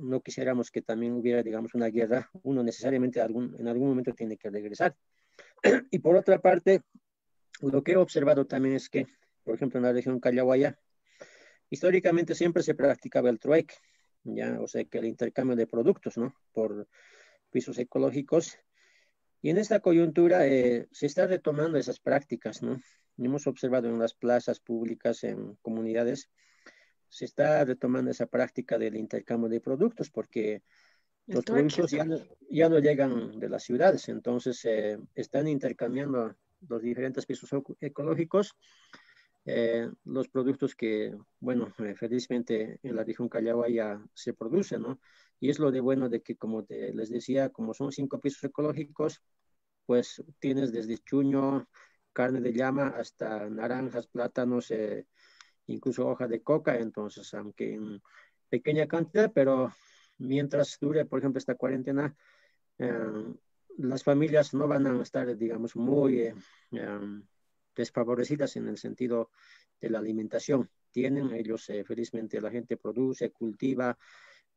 [0.00, 4.38] no quisiéramos que también hubiera, digamos, una guerra, uno necesariamente algún, en algún momento tiene
[4.38, 4.96] que regresar.
[5.90, 6.80] y por otra parte,
[7.60, 9.06] lo que he observado también es que,
[9.44, 10.78] por ejemplo, en la región Callahuaya,
[11.68, 13.74] históricamente siempre se practicaba el trueque,
[14.24, 16.34] ya, o sea, que el intercambio de productos, ¿no?
[16.52, 16.88] Por
[17.50, 18.58] pisos ecológicos,
[19.42, 22.80] y en esta coyuntura eh, se está retomando esas prácticas, ¿no?
[23.18, 26.30] Hemos observado en las plazas públicas, en comunidades,
[27.12, 30.62] se está retomando esa práctica del intercambio de productos porque
[31.26, 32.16] los productos ya no,
[32.48, 36.34] ya no, llegan de las ciudades, entonces eh, están intercambiando
[36.66, 38.56] los diferentes pisos ecológicos,
[39.44, 44.98] eh, los productos que, bueno, felizmente en la región Callao ya se producen, ¿no?
[45.38, 49.22] Y es lo de bueno de que, como les decía, como son cinco pisos ecológicos,
[49.84, 51.68] pues tienes desde chuño,
[52.14, 55.06] carne de llama, hasta naranjas, plátanos, eh,
[55.66, 56.76] incluso hoja de coca.
[56.76, 58.02] Entonces, aunque en
[58.48, 59.72] pequeña cantidad, pero
[60.18, 62.14] mientras dure, por ejemplo, esta cuarentena,
[62.78, 63.34] eh,
[63.78, 66.34] las familias no van a estar, digamos, muy eh,
[67.74, 69.30] desfavorecidas en el sentido
[69.80, 70.68] de la alimentación.
[70.90, 73.96] Tienen ellos, felizmente, la gente produce, cultiva,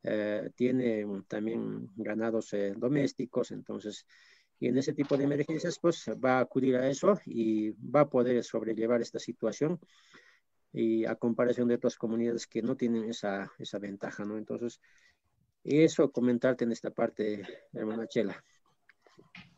[0.08, 4.06] eh, tiene también ganados eh, domésticos, entonces,
[4.60, 8.08] y en ese tipo de emergencias, pues va a acudir a eso y va a
[8.08, 9.80] poder sobrellevar esta situación
[10.72, 14.36] y a comparación de otras comunidades que no tienen esa, esa ventaja, ¿no?
[14.36, 14.80] Entonces,
[15.64, 18.44] eso comentarte en esta parte, hermana Chela.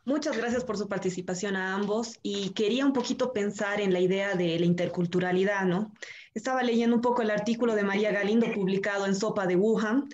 [0.08, 4.34] Muchas gracias por su participación a ambos y quería un poquito pensar en la idea
[4.36, 5.92] de la interculturalidad, ¿no?
[6.32, 10.08] Estaba leyendo un poco el artículo de María Galindo publicado en Sopa de Wuhan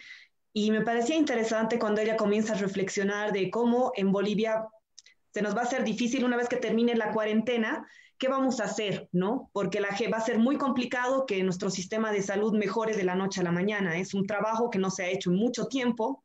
[0.52, 4.66] y me parecía interesante cuando ella comienza a reflexionar de cómo en Bolivia
[5.32, 7.86] se nos va a hacer difícil una vez que termine la cuarentena,
[8.18, 9.08] ¿qué vamos a hacer?
[9.12, 9.50] ¿No?
[9.52, 13.14] Porque la, va a ser muy complicado que nuestro sistema de salud mejore de la
[13.14, 13.98] noche a la mañana.
[13.98, 16.22] Es un trabajo que no se ha hecho en mucho tiempo,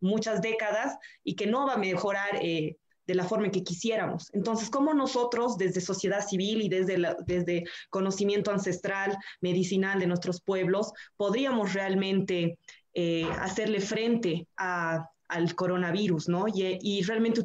[0.00, 2.76] muchas décadas, y que no va a mejorar eh,
[3.06, 4.30] de la forma que quisiéramos.
[4.32, 10.92] Entonces, ¿cómo nosotros desde sociedad civil y desde, desde conocimiento ancestral, medicinal de nuestros pueblos,
[11.16, 12.58] podríamos realmente
[12.94, 14.46] eh, hacerle frente
[15.32, 16.44] al coronavirus, ¿no?
[16.52, 17.42] Y, realmente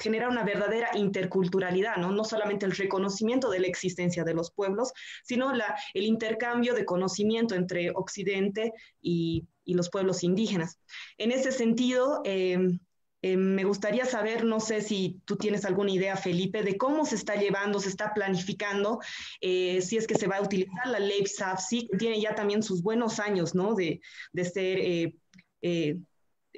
[0.00, 2.12] generar una verdadera interculturalidad, ¿no?
[2.12, 4.92] No solamente el reconocimiento de la existencia de los pueblos,
[5.24, 10.78] sino la, el intercambio de conocimiento entre Occidente y, y los pueblos indígenas.
[11.18, 12.78] En ese sentido, eh,
[13.20, 17.16] eh, me gustaría saber, no sé si tú tienes alguna idea, Felipe, de cómo se
[17.16, 19.00] está llevando, se está planificando,
[19.40, 22.62] eh, si es que se va a utilizar la ley SAFSI, que tiene ya también
[22.62, 23.74] sus buenos años, ¿no?
[23.74, 24.00] De,
[24.32, 24.78] de ser
[25.62, 25.98] eh,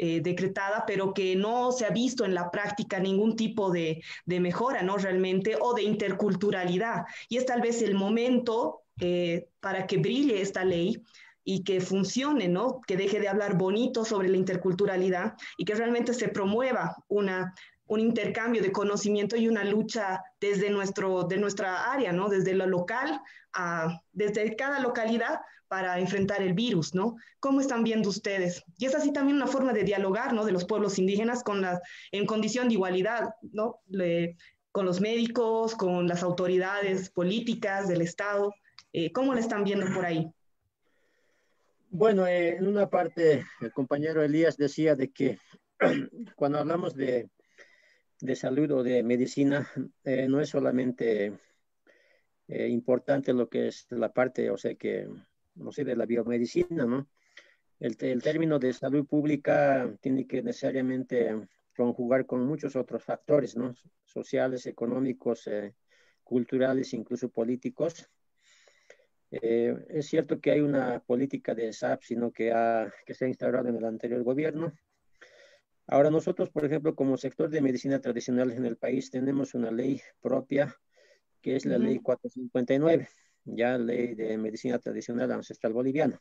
[0.03, 4.41] eh, decretada, pero que no se ha visto en la práctica ningún tipo de, de
[4.41, 4.97] mejora, ¿no?
[4.97, 7.05] Realmente, o de interculturalidad.
[7.29, 11.03] Y es tal vez el momento eh, para que brille esta ley
[11.45, 12.81] y que funcione, ¿no?
[12.87, 17.53] Que deje de hablar bonito sobre la interculturalidad y que realmente se promueva una,
[17.85, 22.31] un intercambio de conocimiento y una lucha desde nuestro, de nuestra área, ¿no?
[22.31, 23.21] Desde lo local,
[23.53, 25.41] a, desde cada localidad
[25.71, 27.15] para enfrentar el virus, ¿no?
[27.39, 28.65] ¿Cómo están viendo ustedes?
[28.77, 30.45] Y es así también una forma de dialogar, ¿no?
[30.45, 33.79] De los pueblos indígenas con la, en condición de igualdad, ¿no?
[34.73, 38.53] con los médicos, con las autoridades políticas del Estado.
[38.93, 40.29] Eh, ¿Cómo lo están viendo por ahí?
[41.89, 45.39] Bueno, eh, en una parte el compañero Elías decía de que
[46.35, 47.29] cuando hablamos de,
[48.21, 49.71] de salud o de medicina,
[50.03, 51.33] eh, no es solamente
[52.49, 55.07] importante lo que es la parte, o sea, que,
[55.55, 57.09] no sé, de la biomedicina, ¿no?
[57.79, 63.75] El, el término de salud pública tiene que necesariamente conjugar con muchos otros factores, ¿no?
[64.05, 65.49] Sociales, económicos,
[66.25, 68.11] culturales, incluso políticos,
[69.31, 73.29] eh, es cierto que hay una política de SAP, sino que, ha, que se ha
[73.29, 74.73] instaurado en el anterior gobierno.
[75.87, 80.01] Ahora nosotros, por ejemplo, como sector de medicina tradicional en el país, tenemos una ley
[80.21, 80.75] propia,
[81.41, 83.09] que es la ley 459,
[83.45, 86.21] ya ley de medicina tradicional ancestral boliviana.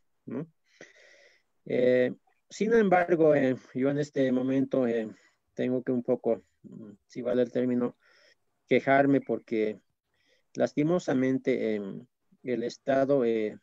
[1.66, 2.14] Eh,
[2.50, 4.86] sin embargo, eh, yo en este momento
[5.54, 7.98] tengo que un poco, mm, si vale el término,
[8.68, 9.80] quejarme porque
[10.54, 11.76] lastimosamente
[12.44, 13.58] el Estado, eh,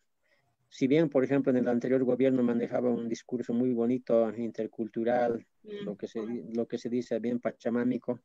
[0.69, 5.97] si bien, por ejemplo, en el anterior gobierno manejaba un discurso muy bonito, intercultural, lo,
[5.97, 6.21] que se,
[6.53, 8.21] lo que se dice bien pachamámico,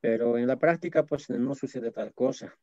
[0.00, 2.54] pero en la práctica pues no sucede tal cosa.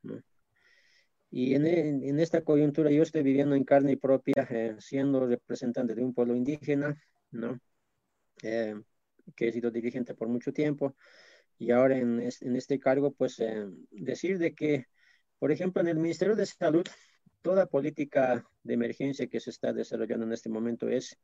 [1.31, 6.03] Y en, en, esta coyuntura yo estoy viviendo en carne propia, eh, siendo representante de
[6.03, 6.95] un pueblo indígena,
[7.31, 7.59] ¿no?
[8.41, 8.75] Eh,
[9.35, 10.95] que he sido dirigente por mucho tiempo,
[11.57, 13.41] y ahora en, en este cargo, pues
[13.91, 14.85] decir de que
[15.39, 16.85] por ejemplo, en el Ministerio de Salud,
[17.41, 21.17] toda política de emergencia que se está desarrollando en este momento es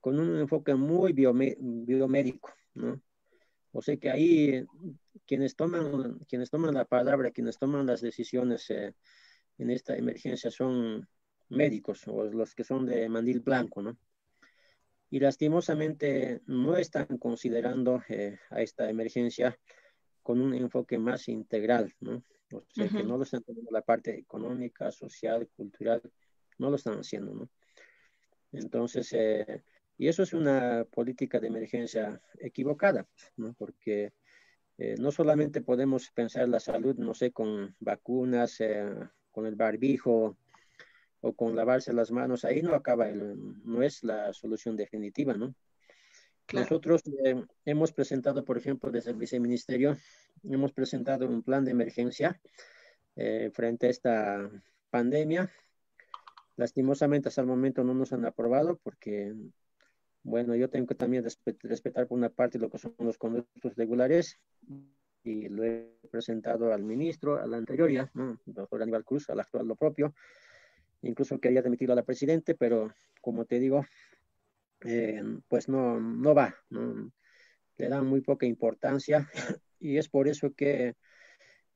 [0.00, 3.00] con un enfoque muy biomédico, ¿no?
[3.76, 4.64] O sea que ahí
[5.26, 8.94] quienes toman, quienes toman la palabra, quienes toman las decisiones eh,
[9.58, 11.06] en esta emergencia son
[11.50, 13.98] médicos o los que son de mandil blanco, ¿no?
[15.10, 19.58] Y lastimosamente no están considerando eh, a esta emergencia
[20.22, 22.24] con un enfoque más integral, ¿no?
[22.52, 26.00] O sea, que no lo están teniendo la parte económica, social, cultural,
[26.58, 27.50] no lo están haciendo, ¿no?
[28.52, 29.64] Entonces, eh,
[29.98, 33.54] y eso es una política de emergencia equivocada, ¿no?
[33.54, 34.12] Porque
[34.78, 38.84] eh, no solamente podemos pensar la salud, no sé, con vacunas, eh,
[39.30, 40.36] con el barbijo
[41.20, 45.54] o con lavarse las manos, ahí no acaba, no es la solución definitiva, ¿no?
[46.52, 47.02] Nosotros
[47.64, 49.96] hemos presentado, por ejemplo, desde el viceministerio,
[50.44, 52.40] hemos presentado un plan de emergencia
[53.16, 54.50] eh, frente a esta
[54.90, 55.50] pandemia.
[56.56, 59.34] Lastimosamente hasta el momento no nos han aprobado porque,
[60.26, 61.24] bueno, yo tengo que también
[61.62, 64.40] respetar por una parte lo que son los conductos regulares
[65.22, 68.40] y lo he presentado al ministro, al anterior ya, ¿no?
[68.44, 70.14] doctor Aníbal Cruz, al actual lo propio.
[71.02, 73.86] Incluso quería remitirlo a la presidente, pero como te digo,
[74.84, 77.12] eh, pues no, no va, ¿no?
[77.76, 79.30] le dan muy poca importancia
[79.78, 80.96] y es por eso que,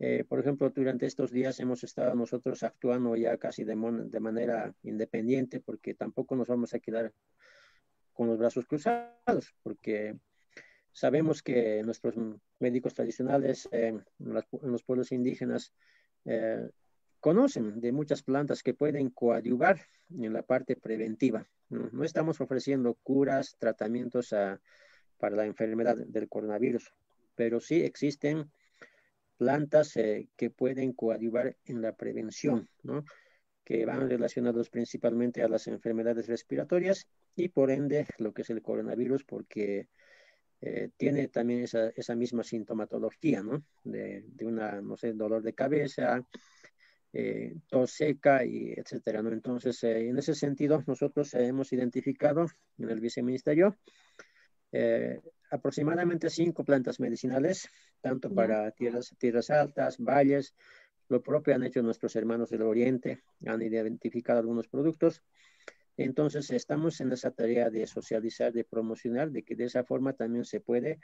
[0.00, 3.76] eh, por ejemplo, durante estos días hemos estado nosotros actuando ya casi de,
[4.10, 7.12] de, manera independiente porque tampoco nos vamos a quedar
[8.20, 10.14] con los brazos cruzados porque
[10.92, 12.16] sabemos que nuestros
[12.58, 15.72] médicos tradicionales eh, en, los pueblos indígenas
[16.26, 16.68] eh,
[17.18, 21.48] conocen de muchas plantas que pueden coadyuvar en la parte preventiva.
[21.70, 24.60] No, estamos ofreciendo curas, tratamientos a
[25.16, 26.92] para la enfermedad del coronavirus,
[27.34, 28.50] pero sí existen
[29.38, 32.68] plantas eh, que pueden coadyuvar en la prevención.
[33.64, 37.06] Que van relacionados principalmente a las enfermedades respiratorias
[37.36, 39.88] y por ende lo que es el coronavirus, porque
[40.60, 43.62] eh, tiene también esa, esa, misma sintomatología, ¿no?
[43.82, 46.22] De, de, una, no sé, dolor de cabeza,
[47.12, 49.32] eh, tos seca, y etcétera, ¿no?
[49.32, 52.46] Entonces, en ese sentido, nosotros hemos identificado
[52.78, 53.76] en el viceministerio
[54.72, 57.68] eh, aproximadamente cinco plantas medicinales,
[58.00, 60.54] tanto para tierras, tierras altas, valles,
[61.10, 65.22] lo propio han hecho nuestros hermanos del Oriente, han identificado algunos productos.
[65.96, 70.44] Entonces, estamos en esa tarea de socializar, de promocionar, de que de esa forma también
[70.44, 71.00] se puede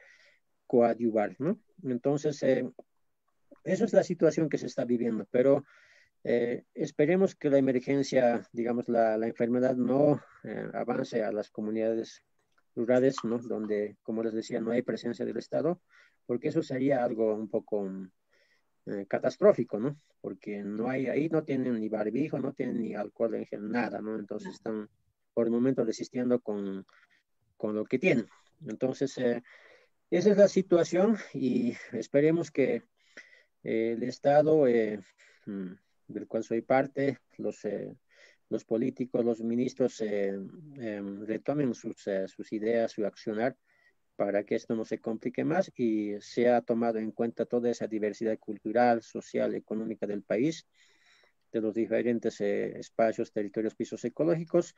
[0.67, 1.59] coadyuvar, ¿no?
[1.83, 2.71] Entonces, eh,
[3.65, 5.65] eso es la situación que se está viviendo, pero
[6.23, 10.21] eh, esperemos que la emergencia, digamos, la, enfermedad no
[10.73, 12.23] avance a las comunidades
[12.77, 13.39] rurales, ¿no?
[13.39, 15.81] Donde, como les decía, no hay presencia del Estado,
[16.27, 17.91] porque eso sería algo un poco
[18.87, 19.97] eh, catastrófico, ¿no?
[20.21, 24.01] Porque no hay, ahí no tienen ni barbijo, no tienen ni alcohol en gel, nada,
[24.01, 24.19] ¿no?
[24.19, 24.89] Entonces están
[25.35, 26.87] por el momento resistiendo con,
[27.57, 28.27] con lo que tienen.
[28.67, 29.43] Entonces, eh,
[30.11, 32.83] esa es la situación y esperemos que
[33.63, 35.73] eh, el Estado, mm,
[36.09, 37.65] del cual soy parte, los
[38.49, 40.29] los políticos, los ministros eh,
[40.77, 43.57] em, retomen sus, eh, sus, ideas, su accionar
[44.17, 48.39] para que esto no se complique más y sea tomado en cuenta toda esa diversidad
[48.39, 50.67] cultural, social, económica del país,
[51.53, 54.75] de los diferentes eh, espacios, territorios, pisos ecológicos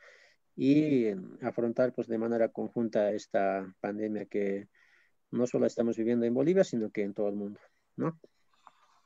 [0.55, 1.07] y
[1.41, 4.67] afrontar pues de manera conjunta esta pandemia que
[5.31, 7.59] no solo estamos viviendo en Bolivia, sino que en todo el mundo,
[7.95, 8.19] ¿no?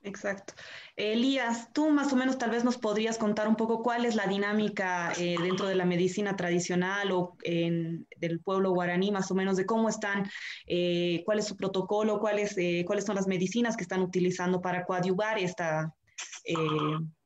[0.03, 0.53] Exacto.
[0.97, 4.27] Elías, tú más o menos tal vez nos podrías contar un poco cuál es la
[4.27, 9.55] dinámica eh, dentro de la medicina tradicional o en, del pueblo guaraní, más o menos
[9.55, 10.29] de cómo están,
[10.67, 14.83] eh, cuál es su protocolo, cuáles, eh, cuáles son las medicinas que están utilizando para
[14.83, 15.93] coadyuvar esta,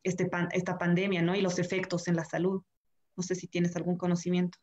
[0.03, 1.36] este esta pandemia ¿no?
[1.36, 2.61] y los efectos en la salud.
[3.15, 4.59] No sé si tienes algún conocimiento.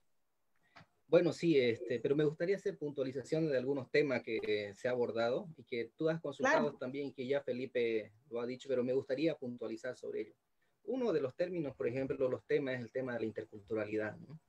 [1.15, 5.47] Bueno, sí, este, pero me gustaría hacer puntualización de algunos temas que se ha abordado
[5.57, 9.37] y que tú has consultado también, que ya Felipe lo ha dicho, pero me gustaría
[9.37, 10.35] puntualizar sobre ello.
[10.83, 14.41] Uno de los términos, por ejemplo, los temas es el tema de la interculturalidad, ¿no?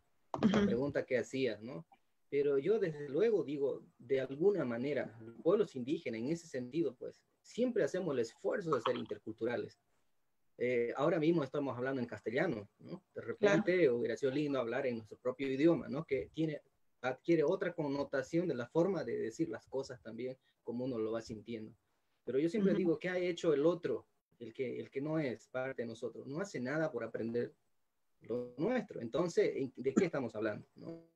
[0.41, 1.85] La pregunta que hacías, ¿no?
[2.31, 7.21] Pero yo desde luego digo, de alguna manera, los pueblos indígenas en ese sentido, pues,
[7.43, 9.77] siempre hacemos el esfuerzo de ser interculturales.
[10.57, 13.03] Eh, ahora mismo estamos hablando en castellano, ¿no?
[13.13, 16.05] De repente hubiera sido lindo hablar en nuestro propio idioma, ¿no?
[16.05, 16.61] Que tiene,
[17.01, 21.21] adquiere otra connotación de la forma de decir las cosas también, como uno lo va
[21.21, 21.75] sintiendo.
[22.23, 24.07] Pero yo siempre digo, ¿qué ha hecho el otro,
[24.39, 26.25] el que, el que no es parte de nosotros?
[26.25, 27.53] No hace nada por aprender
[28.21, 29.01] lo nuestro.
[29.01, 30.67] Entonces, ¿de qué estamos hablando?
[30.75, 31.07] ¿no?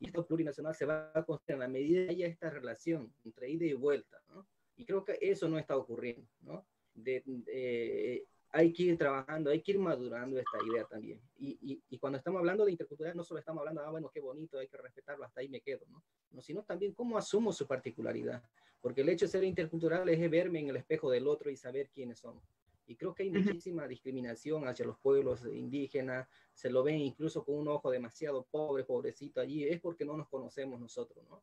[0.00, 3.48] Y esto plurinacional se va a construir en la medida que haya esta relación entre
[3.50, 4.46] ida y vuelta, ¿no?
[4.76, 6.66] Y creo que eso no está ocurriendo, ¿no?
[6.94, 11.20] De, hay que ir trabajando, hay que ir madurando esta idea también.
[11.36, 14.58] Y, y, cuando estamos hablando de interculturalidad, no solo estamos hablando, ah, bueno, qué bonito,
[14.58, 16.04] hay que respetarlo, hasta ahí me quedo, ¿no?
[16.30, 18.42] no sino también cómo asumo su particularidad.
[18.80, 21.90] Porque el hecho de ser intercultural es verme en el espejo del otro y saber
[21.90, 22.40] quiénes son.
[22.86, 27.56] Y creo que hay muchísima discriminación hacia los pueblos indígenas, se lo ven incluso con
[27.56, 31.42] un ojo demasiado pobre, pobrecito allí, es porque no nos conocemos nosotros, ¿no?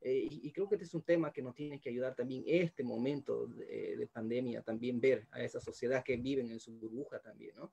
[0.00, 2.84] Eh, y, creo que este es un tema que nos tiene que ayudar también este
[2.84, 7.72] momento de, pandemia, también ver a esa sociedad que viven en su burbuja también, ¿no?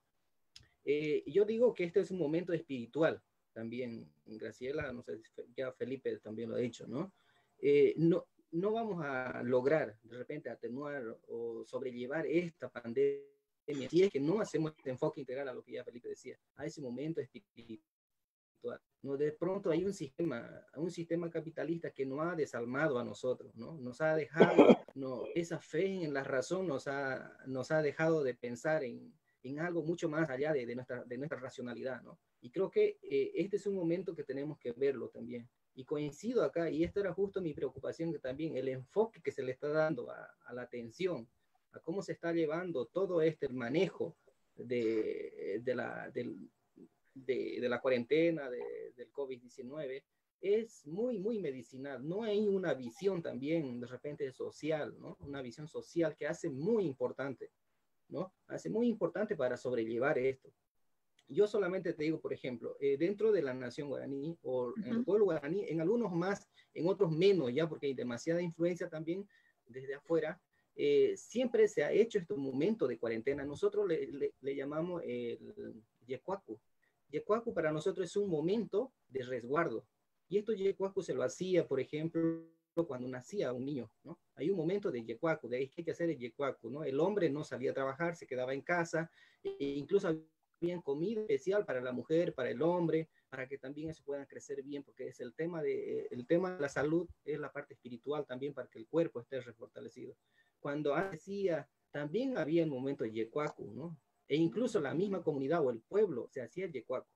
[0.84, 3.22] Eh, yo digo que este es un momento espiritual
[3.54, 5.22] también, Graciela, no sé,
[5.56, 7.14] ya Felipe también lo ha dicho, ¿no?
[7.60, 13.22] Eh, no, no vamos a lograr de repente atenuar o sobrellevar esta pandemia
[13.90, 16.66] si es que no hacemos este enfoque integral a lo que ya Felipe decía, a
[16.66, 17.82] ese momento espiritual
[19.06, 19.18] ¿no?
[19.18, 23.78] De pronto hay un sistema, un sistema capitalista que nos ha desalmado a nosotros, ¿no?
[23.78, 28.34] Nos ha dejado, no, esa fe en la razón nos ha, nos ha dejado de
[28.34, 32.18] pensar en, en algo mucho más allá de, de, nuestra, de nuestra racionalidad, ¿no?
[32.42, 35.48] Y creo que eh, este es un momento que tenemos que verlo también.
[35.76, 39.44] Y coincido acá, y esto era justo mi preocupación, que también el enfoque que se
[39.44, 41.28] le está dando a, a la atención,
[41.74, 44.16] a cómo se está llevando todo este manejo
[44.56, 46.50] de, de la, del,
[47.16, 50.04] de, de la cuarentena, de, del COVID-19,
[50.42, 52.08] es muy, muy medicinal.
[52.08, 55.18] No hay una visión también de repente social, ¿no?
[55.22, 57.50] Una visión social que hace muy importante,
[58.10, 58.34] ¿no?
[58.48, 60.52] Hace muy importante para sobrellevar esto.
[61.28, 65.04] Yo solamente te digo, por ejemplo, eh, dentro de la nación guaraní o en el
[65.04, 69.28] pueblo guaraní, en algunos más, en otros menos, ya porque hay demasiada influencia también
[69.66, 70.40] desde afuera,
[70.76, 73.44] eh, siempre se ha hecho este momento de cuarentena.
[73.44, 76.60] Nosotros le, le, le llamamos el yecuacu,
[77.10, 79.86] Yecuacu para nosotros es un momento de resguardo.
[80.28, 82.48] Y esto Yecuacu se lo hacía, por ejemplo,
[82.84, 84.20] cuando nacía un niño, ¿no?
[84.36, 86.84] Hay un momento de Yecuacu, de ahí hay que hacer el Yecuacu, ¿no?
[86.84, 89.10] El hombre no salía a trabajar, se quedaba en casa,
[89.44, 94.04] e incluso había comida especial para la mujer, para el hombre, para que también eso
[94.04, 97.52] pueda crecer bien, porque es el tema de, el tema de la salud, es la
[97.52, 100.16] parte espiritual también para que el cuerpo esté refortalecido.
[100.60, 103.98] Cuando hacía, también había el momento de Yecuacu, ¿no?
[104.28, 107.10] E incluso la misma comunidad o el pueblo se hacía el yecuaco.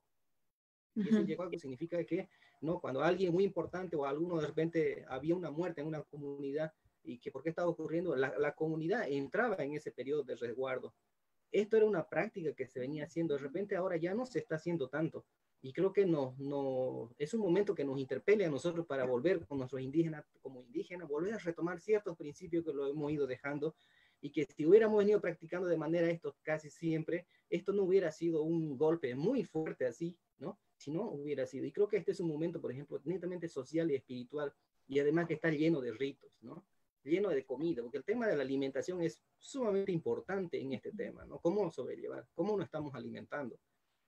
[0.94, 2.28] Y ese yecuaco significa que,
[2.60, 2.80] ¿no?
[2.80, 7.18] Cuando alguien muy importante o alguno de repente había una muerte en una comunidad y
[7.18, 10.94] que por qué estaba ocurriendo, la, la comunidad entraba en ese periodo de resguardo.
[11.52, 14.56] Esto era una práctica que se venía haciendo, de repente ahora ya no se está
[14.56, 15.24] haciendo tanto.
[15.62, 19.46] Y creo que no, no, es un momento que nos interpele a nosotros para volver
[19.46, 23.74] con nuestros indígenas, como indígenas, volver a retomar ciertos principios que lo hemos ido dejando
[24.20, 28.42] y que si hubiéramos venido practicando de manera esto casi siempre, esto no hubiera sido
[28.42, 30.58] un golpe muy fuerte así, ¿no?
[30.76, 31.66] Si no hubiera sido.
[31.66, 34.52] Y creo que este es un momento, por ejemplo, netamente social y espiritual,
[34.86, 36.64] y además que está lleno de ritos, ¿no?
[37.04, 41.24] Lleno de comida, porque el tema de la alimentación es sumamente importante en este tema,
[41.24, 41.38] ¿no?
[41.38, 42.26] ¿Cómo sobrellevar?
[42.34, 43.58] ¿Cómo nos estamos alimentando?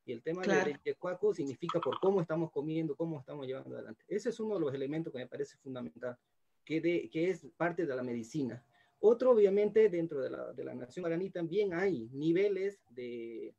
[0.05, 4.05] Y el tema del de cuaco significa por cómo estamos comiendo, cómo estamos llevando adelante.
[4.09, 6.19] Ese es uno de los elementos que me parece fundamental,
[6.65, 8.65] que, de, que es parte de la medicina.
[9.05, 13.53] Otro, obviamente, dentro de la, de la nación guaraní también hay niveles de,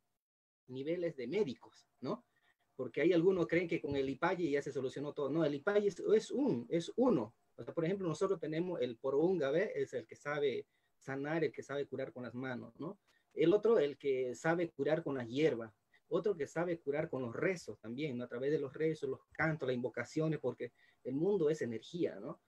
[0.68, 2.24] niveles de médicos, ¿no?
[2.74, 5.28] Porque hay algunos creen que con el IPAYE ya se solucionó todo.
[5.28, 7.34] No, el IPAYE es, es, un, es uno.
[7.56, 10.66] O sea, por ejemplo, nosotros tenemos el Poroungabe, es el que sabe
[10.96, 12.98] sanar, el que sabe curar con las manos, ¿no?
[13.34, 15.74] El otro, el que sabe curar con las hierbas,
[16.08, 18.24] otro que sabe curar con los rezos también, ¿no?
[18.24, 20.72] a través de los rezos, los cantos, las invocaciones, porque
[21.02, 22.40] el mundo es energía, ¿no?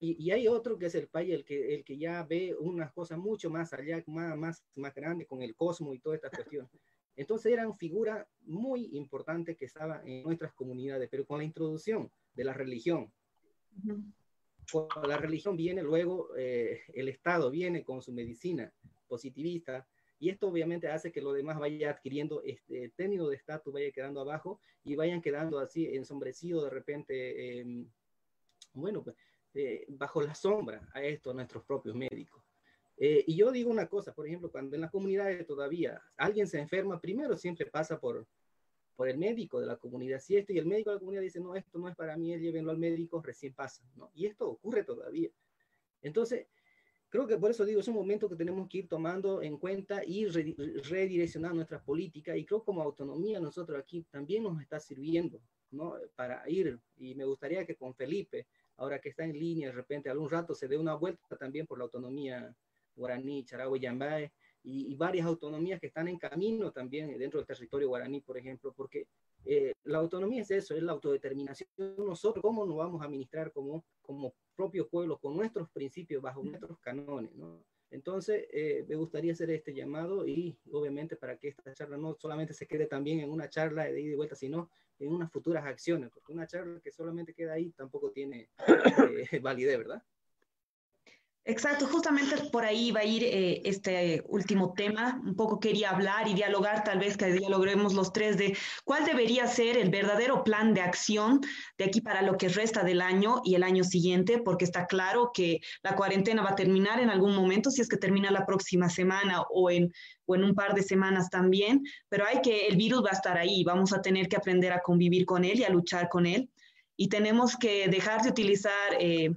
[0.00, 2.92] Y, y hay otro que es el Pai, el que, el que ya ve unas
[2.92, 6.68] cosas mucho más allá, más, más, más grande con el cosmos y toda esta cuestión.
[7.16, 12.44] Entonces eran figuras muy importantes que estaban en nuestras comunidades, pero con la introducción de
[12.44, 13.12] la religión.
[14.70, 18.72] Con la religión viene luego eh, el Estado, viene con su medicina
[19.08, 19.84] positivista,
[20.20, 24.20] y esto obviamente hace que lo demás vaya adquiriendo este término de estatus, vaya quedando
[24.20, 27.84] abajo y vayan quedando así ensombrecidos de repente, eh,
[28.74, 29.16] bueno, pues,
[29.54, 32.42] eh, bajo la sombra a esto nuestros propios médicos.
[32.96, 36.58] Eh, y yo digo una cosa, por ejemplo, cuando en las comunidades todavía alguien se
[36.58, 38.26] enferma, primero siempre pasa por,
[38.96, 40.18] por el médico de la comunidad.
[40.18, 42.36] Si esto y el médico de la comunidad dice, no, esto no es para mí,
[42.36, 44.10] llévenlo al médico, recién pasa, ¿no?
[44.14, 45.30] Y esto ocurre todavía.
[46.02, 46.48] Entonces,
[47.08, 50.02] creo que por eso digo, es un momento que tenemos que ir tomando en cuenta
[50.04, 55.40] y redireccionar nuestras políticas y creo como autonomía nosotros aquí también nos está sirviendo,
[55.70, 55.94] ¿no?
[56.16, 60.08] Para ir, y me gustaría que con Felipe, ahora que está en línea, de repente
[60.08, 62.54] algún rato se dé una vuelta también por la autonomía
[62.96, 67.46] guaraní, Charagua y Yambae, y, y varias autonomías que están en camino también dentro del
[67.46, 69.06] territorio guaraní, por ejemplo, porque
[69.44, 71.68] eh, la autonomía es eso, es la autodeterminación.
[71.96, 76.78] Nosotros, ¿cómo nos vamos a administrar como, como propio pueblo, con nuestros principios, bajo nuestros
[76.80, 77.34] canones?
[77.34, 77.64] ¿no?
[77.90, 82.52] Entonces, eh, me gustaría hacer este llamado y obviamente para que esta charla no solamente
[82.52, 86.10] se quede también en una charla de ida y vuelta, sino en unas futuras acciones,
[86.12, 90.02] porque una charla que solamente queda ahí tampoco tiene eh, validez, ¿verdad?
[91.50, 95.18] Exacto, justamente por ahí va a ir eh, este último tema.
[95.24, 99.46] Un poco quería hablar y dialogar, tal vez que dialoguemos los tres, de cuál debería
[99.46, 101.40] ser el verdadero plan de acción
[101.78, 105.30] de aquí para lo que resta del año y el año siguiente, porque está claro
[105.32, 108.90] que la cuarentena va a terminar en algún momento, si es que termina la próxima
[108.90, 109.90] semana o en,
[110.26, 113.38] o en un par de semanas también, pero hay que, el virus va a estar
[113.38, 116.50] ahí, vamos a tener que aprender a convivir con él y a luchar con él.
[116.94, 118.98] Y tenemos que dejar de utilizar...
[119.00, 119.32] Eh,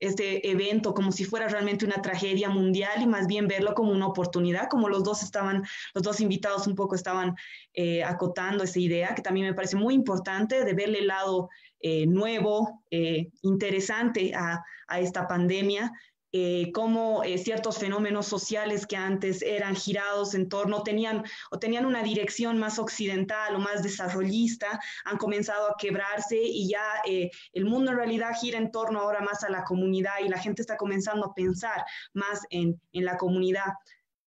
[0.00, 4.06] este evento como si fuera realmente una tragedia mundial y más bien verlo como una
[4.06, 7.34] oportunidad, como los dos estaban, los dos invitados un poco estaban
[7.72, 11.48] eh, acotando esa idea, que también me parece muy importante de verle el lado
[11.80, 15.92] eh, nuevo, eh, interesante a, a, esta pandemia
[16.38, 21.86] eh, cómo eh, ciertos fenómenos sociales que antes eran girados en torno, tenían o tenían
[21.86, 27.64] una dirección más occidental o más desarrollista, han comenzado a quebrarse y ya eh, el
[27.64, 30.76] mundo en realidad gira en torno ahora más a la comunidad y la gente está
[30.76, 31.82] comenzando a pensar
[32.12, 33.72] más en, en la comunidad.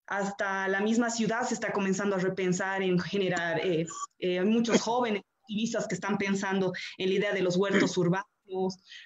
[0.06, 3.86] Hasta la misma ciudad se está comenzando a repensar en generar eh,
[4.44, 8.33] muchos jóvenes activistas que están pensando en la idea de los huertos urbanos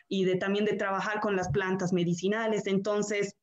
[0.08, 2.66] y de también de trabajar con las plantas medicinales.
[2.66, 3.36] Entonces,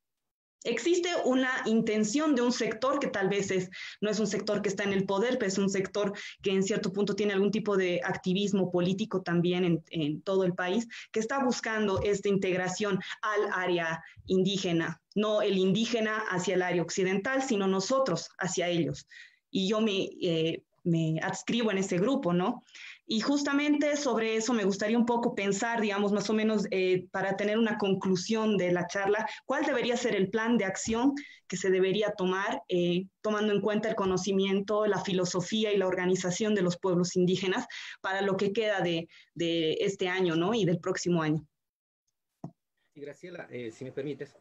[0.65, 3.69] existe una intención de un sector que tal vez es,
[4.01, 6.63] no es un sector que está en el poder, pero es un sector que en
[6.63, 11.43] cierto punto tiene algún tipo de activismo político también en, todo el país, que está
[11.43, 18.29] buscando esta integración al área indígena, no el indígena hacia el área occidental, sino nosotros
[18.39, 19.07] hacia ellos.
[19.51, 22.63] Y yo me, eh, me adscribo en ese grupo, ¿no?
[23.07, 27.37] Y justamente sobre eso me gustaría un poco pensar, digamos, más o menos eh, para
[27.37, 31.13] tener una conclusión de la charla, cuál debería ser el plan de acción
[31.47, 36.55] que se debería tomar, eh, tomando en cuenta el conocimiento, la filosofía y la organización
[36.55, 37.67] de los pueblos indígenas
[38.01, 40.55] para lo que queda de, de este año, ¿no?
[40.55, 41.45] Y del próximo año.
[42.95, 44.35] Y Graciela, eh, si me permites.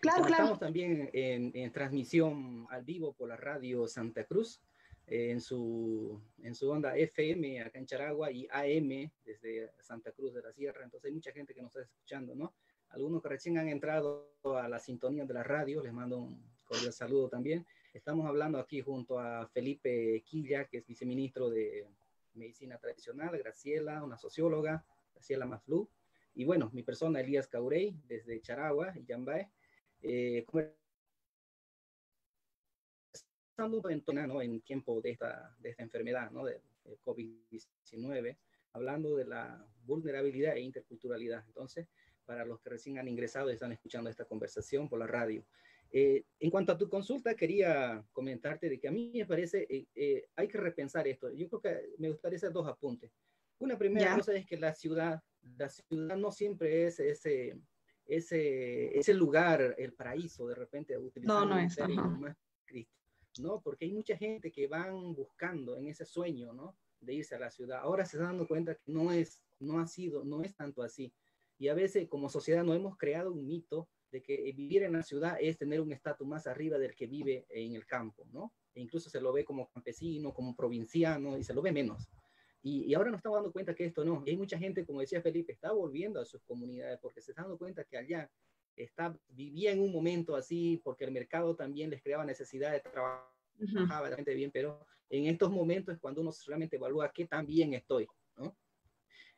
[0.00, 0.58] Claro, Estamos claro.
[0.58, 4.60] también en, en transmisión al vivo por la radio Santa Cruz
[5.10, 10.42] en su, en su onda FM acá en Charagua y AM desde Santa Cruz de
[10.42, 10.84] la Sierra.
[10.84, 12.54] Entonces hay mucha gente que nos está escuchando, ¿no?
[12.90, 16.92] Algunos que recién han entrado a la sintonía de la radio, les mando un cordial
[16.92, 17.66] saludo también.
[17.92, 21.88] Estamos hablando aquí junto a Felipe Quilla, que es viceministro de
[22.34, 25.88] Medicina Tradicional, Graciela, una socióloga, Graciela Maflú,
[26.34, 29.50] y bueno, mi persona, Elías Caurey, desde Charagua y Yambae.
[30.02, 30.44] Eh,
[33.60, 34.40] pasando en, ¿no?
[34.40, 36.44] en tiempo de esta, de esta enfermedad, ¿no?
[36.44, 36.60] de,
[37.04, 38.36] COVID-19,
[38.72, 41.44] hablando de la vulnerabilidad e interculturalidad.
[41.46, 41.86] Entonces,
[42.24, 45.44] para los que recién han ingresado y están escuchando esta conversación por la radio.
[45.92, 49.86] Eh, en cuanto a tu consulta, quería comentarte de que a mí me parece, eh,
[49.94, 51.30] eh, hay que repensar esto.
[51.32, 53.12] Yo creo que me gustaría hacer dos apuntes.
[53.58, 55.22] Una primera cosa es que la ciudad,
[55.58, 57.60] la ciudad no siempre es ese,
[58.06, 62.99] ese, ese lugar, el paraíso, de repente, utilizando no, no es, más Cristo,
[63.38, 63.60] ¿no?
[63.60, 66.76] Porque hay mucha gente que van buscando en ese sueño, ¿no?
[67.00, 67.80] De irse a la ciudad.
[67.80, 71.12] Ahora se están dando cuenta que no es, no ha sido, no es tanto así.
[71.58, 75.02] Y a veces como sociedad no hemos creado un mito de que vivir en la
[75.02, 78.52] ciudad es tener un estatus más arriba del que vive en el campo, ¿no?
[78.74, 82.08] E incluso se lo ve como campesino, como provinciano, y se lo ve menos.
[82.62, 84.22] Y, ahora nos estamos dando cuenta que esto no.
[84.26, 87.56] hay mucha gente, como decía Felipe, está volviendo a sus comunidades porque se está dando
[87.56, 88.30] cuenta que allá
[88.76, 93.24] está, vivía en un momento así porque el mercado también les creaba necesidad de trabajar
[93.60, 98.06] uh bien, pero en estos momentos es cuando uno realmente evalúa qué tan bien estoy,
[98.36, 98.56] ¿no?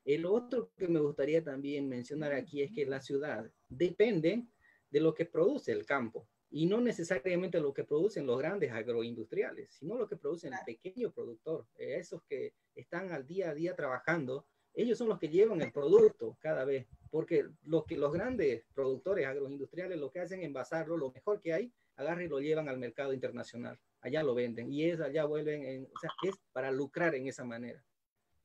[0.05, 4.45] El otro que me gustaría también mencionar aquí es que la ciudad depende
[4.91, 9.73] de lo que produce el campo y no necesariamente lo que producen los grandes agroindustriales,
[9.73, 13.75] sino lo que produce el pequeño productor, eh, esos que están al día a día
[13.75, 18.65] trabajando, ellos son los que llevan el producto cada vez, porque lo que los grandes
[18.73, 22.71] productores agroindustriales lo que hacen es envasarlo, lo mejor que hay, agarran y lo llevan
[22.71, 26.73] al mercado internacional, allá lo venden y es allá vuelven, en, o sea, es para
[26.73, 27.85] lucrar en esa manera,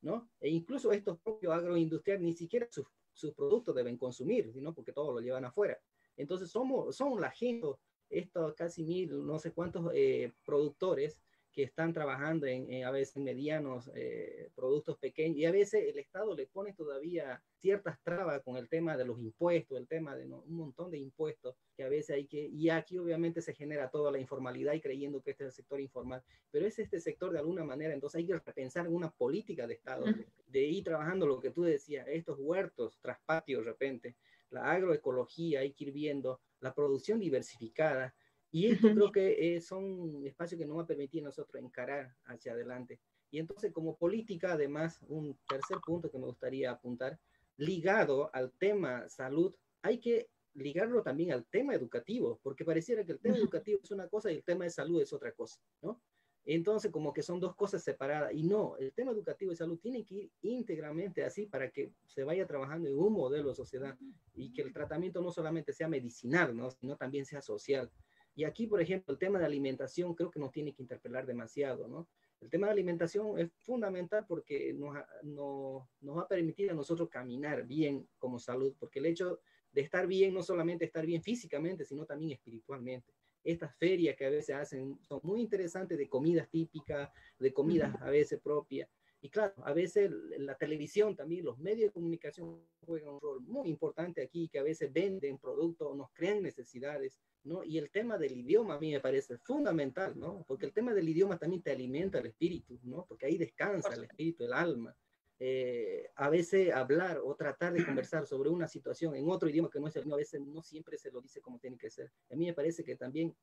[0.01, 0.30] ¿no?
[0.41, 5.13] E incluso estos propios agroindustriales ni siquiera sus, sus productos deben consumir, sino porque todo
[5.13, 5.80] lo llevan afuera.
[6.18, 7.70] Entonces somos, son la gente
[8.09, 11.18] estos casi mil, no sé cuántos eh, productores
[11.58, 16.36] que están trabajando en, a veces medianos eh, productos pequeños y a veces el Estado
[16.36, 20.55] le pone todavía ciertas trabas con el tema de los impuestos, el tema de un
[20.55, 24.20] montón de impuestos que a veces hay que, y aquí obviamente se genera toda la
[24.20, 27.64] informalidad y creyendo que este es el sector informal, pero es este sector de alguna
[27.64, 30.05] manera, entonces hay que repensar en una política de Estado,
[30.45, 34.16] de, ir trabajando lo que tú decías, estos huertos tras patio de repente,
[34.51, 38.14] la agroecología, hay que ir viendo la producción diversificada.
[38.52, 42.54] Y esto creo que es un espacio que nos va a permitir nosotros encarar hacia
[42.54, 43.00] adelante.
[43.30, 47.20] Y entonces, como política, además, un tercer punto que me gustaría apuntar,
[47.58, 53.20] ligado al tema salud, hay que ligarlo también al tema educativo, porque pareciera que el
[53.20, 56.02] tema educativo es una cosa y el tema de salud es otra cosa, ¿no?
[56.50, 58.34] Entonces, como que son dos cosas separadas.
[58.34, 62.24] Y no, el tema educativo y salud tiene que ir íntegramente así para que se
[62.24, 63.98] vaya trabajando en un modelo de sociedad
[64.34, 66.72] y que el tratamiento no solamente sea medicinal, ¿no?
[66.72, 67.91] sino también sea social.
[68.38, 71.88] Y aquí, por ejemplo, el tema de alimentación creo que nos tiene que interpelar demasiado,
[71.88, 72.07] ¿no?
[72.39, 77.65] El tema de alimentación es fundamental porque nos, nos va a permitir a nosotros caminar
[77.65, 79.39] bien como salud, porque el hecho
[79.71, 83.11] de estar bien no solamente estar bien físicamente, sino también espiritualmente
[83.43, 87.09] estas ferias que a veces hacen son muy interesantes de comidas típicas,
[87.39, 88.88] de comidas a veces propias.
[89.22, 93.68] Y claro, a veces la televisión también, los medios de comunicación juegan un rol muy
[93.68, 97.63] importante aquí, que a veces venden productos, nos crean necesidades, ¿no?
[97.63, 100.45] Y el tema del idioma a mí me parece fundamental, ¿no?
[100.47, 103.05] Porque el tema del idioma también te alimenta el espíritu, ¿no?
[103.07, 104.95] Porque ahí descansa el espíritu, el alma.
[105.39, 109.80] Eh, a veces hablar o tratar de conversar sobre una situación en otro idioma que
[109.80, 112.11] no es el mío, a veces no siempre se lo dice como tiene que ser.
[112.30, 113.36] A mí me parece que también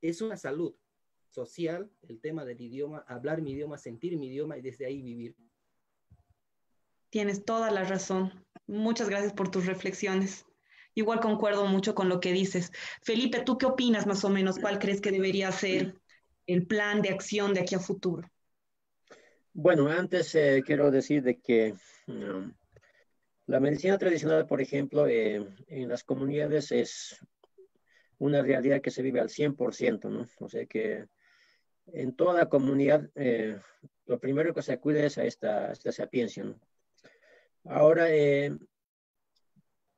[0.00, 0.74] es una salud
[1.34, 5.36] social el tema del idioma, hablar mi idioma, sentir mi idioma y desde ahí vivir.
[7.10, 8.32] Tienes toda la razón.
[8.66, 10.46] Muchas gracias por tus reflexiones.
[10.94, 12.70] Igual concuerdo mucho con lo que dices.
[13.02, 14.58] Felipe, ¿tú qué opinas más o menos?
[14.58, 16.00] ¿Cuál crees que debería ser
[16.46, 18.30] el plan de acción de aquí a futuro?
[19.52, 21.74] Bueno, antes eh, quiero decir de que
[22.06, 22.52] um,
[23.46, 27.20] la medicina tradicional, por ejemplo, eh, en las comunidades es
[28.18, 30.26] una realidad que se vive al 100%, ¿no?
[30.40, 31.06] O sea que
[31.92, 33.58] en toda comunidad eh,
[34.06, 36.60] lo primero que se acude es a esta, esta sapiencia, ¿no?
[37.64, 38.08] Ahora,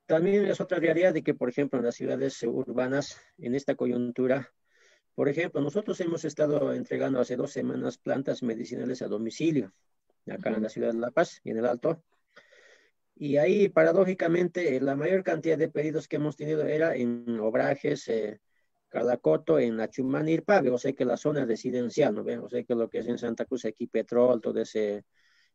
[0.06, 4.52] también es otra realidad de que, por ejemplo, en las ciudades urbanas, en esta coyuntura,
[5.16, 9.72] por ejemplo, nosotros hemos estado entregando hace dos semanas plantas medicinales a domicilio,
[10.30, 12.04] acá en la ciudad de La Paz y en el Alto.
[13.16, 18.40] Y ahí, paradójicamente, la mayor cantidad de pedidos que hemos tenido era en Obrajes, eh,
[18.88, 19.78] Calacoto, en
[20.28, 22.40] Irpabe, o sea que la zona residencial, ¿no ven?
[22.40, 25.04] O sea que lo que es en Santa Cruz, aquí Petrol, todo ese,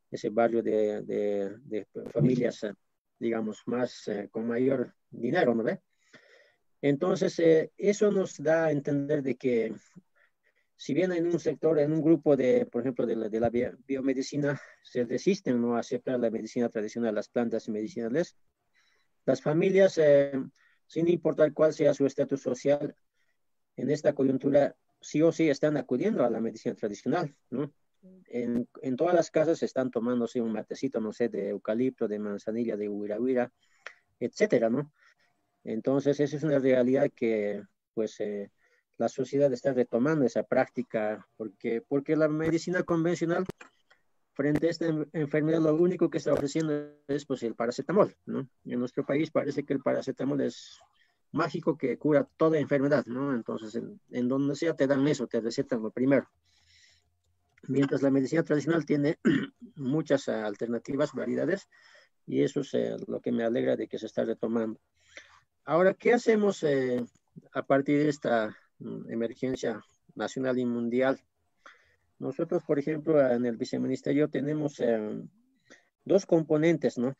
[0.09, 2.73] ese barrio de, de, familias, eh,
[3.17, 5.79] digamos, más, eh, con mayor dinero, ¿no ve?
[6.81, 9.73] Entonces, eh, eso nos da a entender de que
[10.81, 13.51] si bien en un sector, en un grupo de, por ejemplo, de la,
[13.85, 15.75] biomedicina, se resisten ¿no?
[15.75, 18.35] a aceptar la medicina tradicional, las plantas medicinales,
[19.23, 20.31] las familias, eh,
[20.87, 22.95] sin importar cuál sea su estatus social,
[23.77, 27.73] en esta coyuntura sí o sí están acudiendo a la medicina tradicional, ¿no?
[28.27, 32.75] En, en todas las casas están tomándose un matecito, no sé, de eucalipto, de manzanilla,
[32.75, 33.51] de huirahuira,
[34.19, 34.91] etcétera, ¿no?
[35.63, 37.63] Entonces, esa es una realidad que,
[37.93, 38.51] pues, eh,
[38.97, 43.45] la sociedad está retomando esa práctica, porque, porque la medicina convencional,
[44.33, 46.73] frente a esta enfermedad, lo único que está ofreciendo
[47.07, 48.47] es, pues, el paracetamol, ¿no?
[48.65, 50.79] En nuestro país parece que el paracetamol es
[51.31, 53.33] mágico que cura toda enfermedad, ¿no?
[53.33, 56.27] Entonces, en, donde sea te dan eso, te recetan lo primero.
[57.67, 59.19] Mientras la medicina tradicional tiene
[59.75, 61.69] muchas alternativas, variedades,
[62.27, 64.79] y eso es eh, lo que me alegra de que se está retomando.
[65.65, 67.03] Ahora, ¿qué hacemos eh,
[67.53, 69.81] a partir de esta mm, emergencia
[70.15, 71.19] nacional y mundial?
[72.19, 75.23] Nosotros, por ejemplo, en el viceministerio tenemos eh,
[76.05, 77.15] dos componentes, ¿no?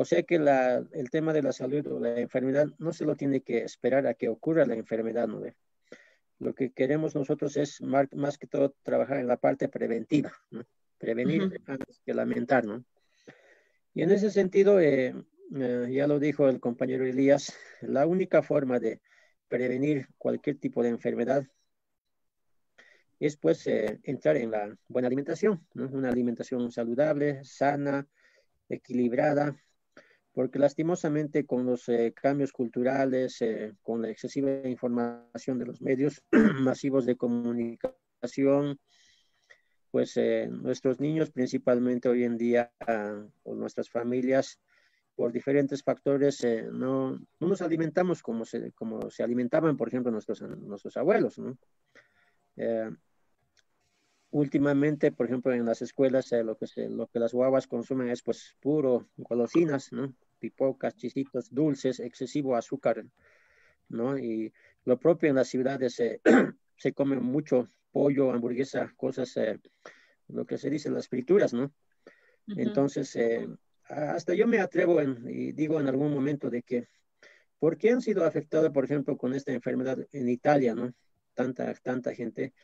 [0.00, 3.40] O sea que el tema de la salud o la enfermedad no se lo tiene
[3.40, 5.42] que esperar a que ocurra la enfermedad, ¿no?
[6.38, 10.62] Lo que queremos nosotros es más, que todo trabajar en la parte preventiva, ¿no?
[10.98, 12.84] Prevenir antes que lamentar, ¿no?
[13.92, 15.16] Y en ese sentido, eh,
[15.56, 19.00] eh, ya lo dijo el compañero Elías, la única forma de
[19.48, 21.44] prevenir cualquier tipo de enfermedad
[23.18, 25.88] es pues eh, entrar en la buena alimentación, ¿no?
[25.88, 28.06] una alimentación saludable, sana,
[28.68, 29.56] equilibrada,
[30.38, 36.22] porque lastimosamente con los eh, cambios culturales, eh, con la excesiva información de los medios
[36.60, 38.78] masivos de comunicación,
[39.90, 44.60] pues eh, nuestros niños principalmente hoy en día, ah, o nuestras familias,
[45.16, 48.72] por diferentes factores, no, no, nos alimentamos como se,
[49.18, 51.36] alimentaban, por ejemplo, nuestros, nuestros abuelos.
[51.40, 51.58] ¿no?
[54.30, 58.22] últimamente, por ejemplo, en las escuelas, lo, que se, lo que las guaguas consumen es
[58.22, 60.14] pues puro golosinas, ¿no?
[60.38, 63.04] Pipocas, chisitos, dulces, excesivo azúcar,
[63.88, 64.18] ¿no?
[64.18, 64.52] Y
[64.84, 66.20] lo propio en las ciudades eh,
[66.76, 69.58] se come mucho pollo, hamburguesa, cosas, eh,
[70.28, 71.72] lo que se dice las frituras, ¿no?
[72.56, 73.46] Entonces, eh,
[73.84, 76.88] hasta yo me atrevo y digo en algún momento de que,
[77.58, 80.94] ¿por qué han sido afectados, por ejemplo, con esta enfermedad en Italia, ¿no?
[81.34, 82.54] Tanta, tanta gente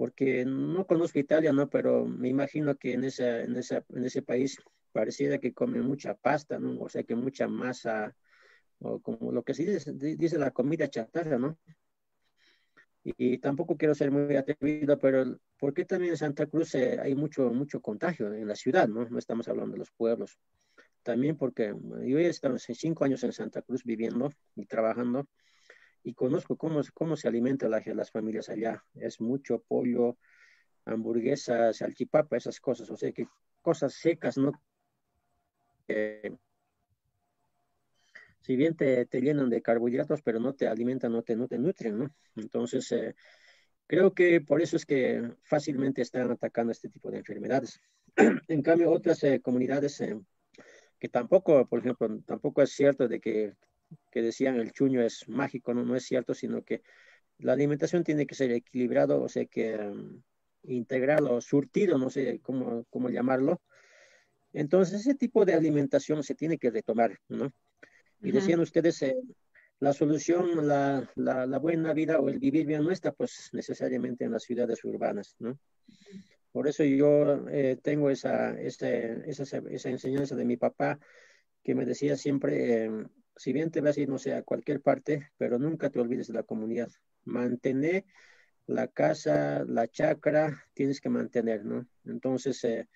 [0.00, 1.68] porque no conozco Italia, ¿no?
[1.68, 4.58] Pero me imagino que en, esa, en, esa, en ese país
[4.92, 6.80] pareciera que come mucha pasta, ¿no?
[6.80, 8.14] O sea, que mucha masa,
[8.80, 11.58] o como lo que se dice, dice la comida chatarra, ¿no?
[13.02, 17.14] Y, tampoco quiero ser muy atrevido, pero ¿por qué también en Santa Cruz eh, hay
[17.14, 19.08] mucho, mucho contagio en la ciudad, ¿no?
[19.08, 20.38] No estamos hablando de los pueblos.
[21.02, 21.74] También porque
[22.04, 25.26] yo he estado cinco años en Santa Cruz viviendo y trabajando
[26.02, 28.84] y conozco cómo, cómo se alimenta la, las familias allá.
[28.94, 30.18] Es mucho pollo,
[30.84, 32.90] hamburguesas, salchipapa, esas cosas.
[32.90, 33.26] O sea que
[33.62, 34.52] cosas secas, ¿no?
[38.40, 41.58] Si bien te, te, llenan de carbohidratos, pero no te alimentan, no te, no te
[41.58, 42.14] nutren, ¿no?
[42.36, 43.14] Entonces, eh,
[43.86, 47.80] creo que por eso es que fácilmente están atacando este tipo de enfermedades.
[48.48, 50.18] en cambio, otras eh, comunidades eh,
[50.98, 53.54] que tampoco, por ejemplo, tampoco es cierto de que
[54.10, 56.82] que decían el chuño es mágico, no, no es cierto, sino que
[57.38, 60.22] la alimentación tiene que ser equilibrado, o sea que um,
[60.64, 63.60] integrado surtido, no sé cómo, cómo llamarlo.
[64.52, 67.52] Entonces, ese tipo de alimentación se tiene que retomar, ¿no?
[68.22, 69.16] Y decían ustedes, eh,
[69.78, 74.24] la solución, la, la, la, buena vida o el vivir bien no está pues necesariamente
[74.24, 75.58] en las ciudades urbanas, ¿no?
[76.52, 80.98] Por eso yo eh, tengo esa, esa, esa, esa, enseñanza de mi papá
[81.62, 82.90] que me decía siempre, eh,
[83.36, 86.26] si bien te vas a ir, no sé, a cualquier parte, pero nunca te olvides
[86.26, 86.90] de la comunidad.
[87.24, 88.04] Mantener
[88.66, 91.86] la casa, la chacra, tienes que mantener, ¿no?
[92.04, 92.88] Entonces, eh,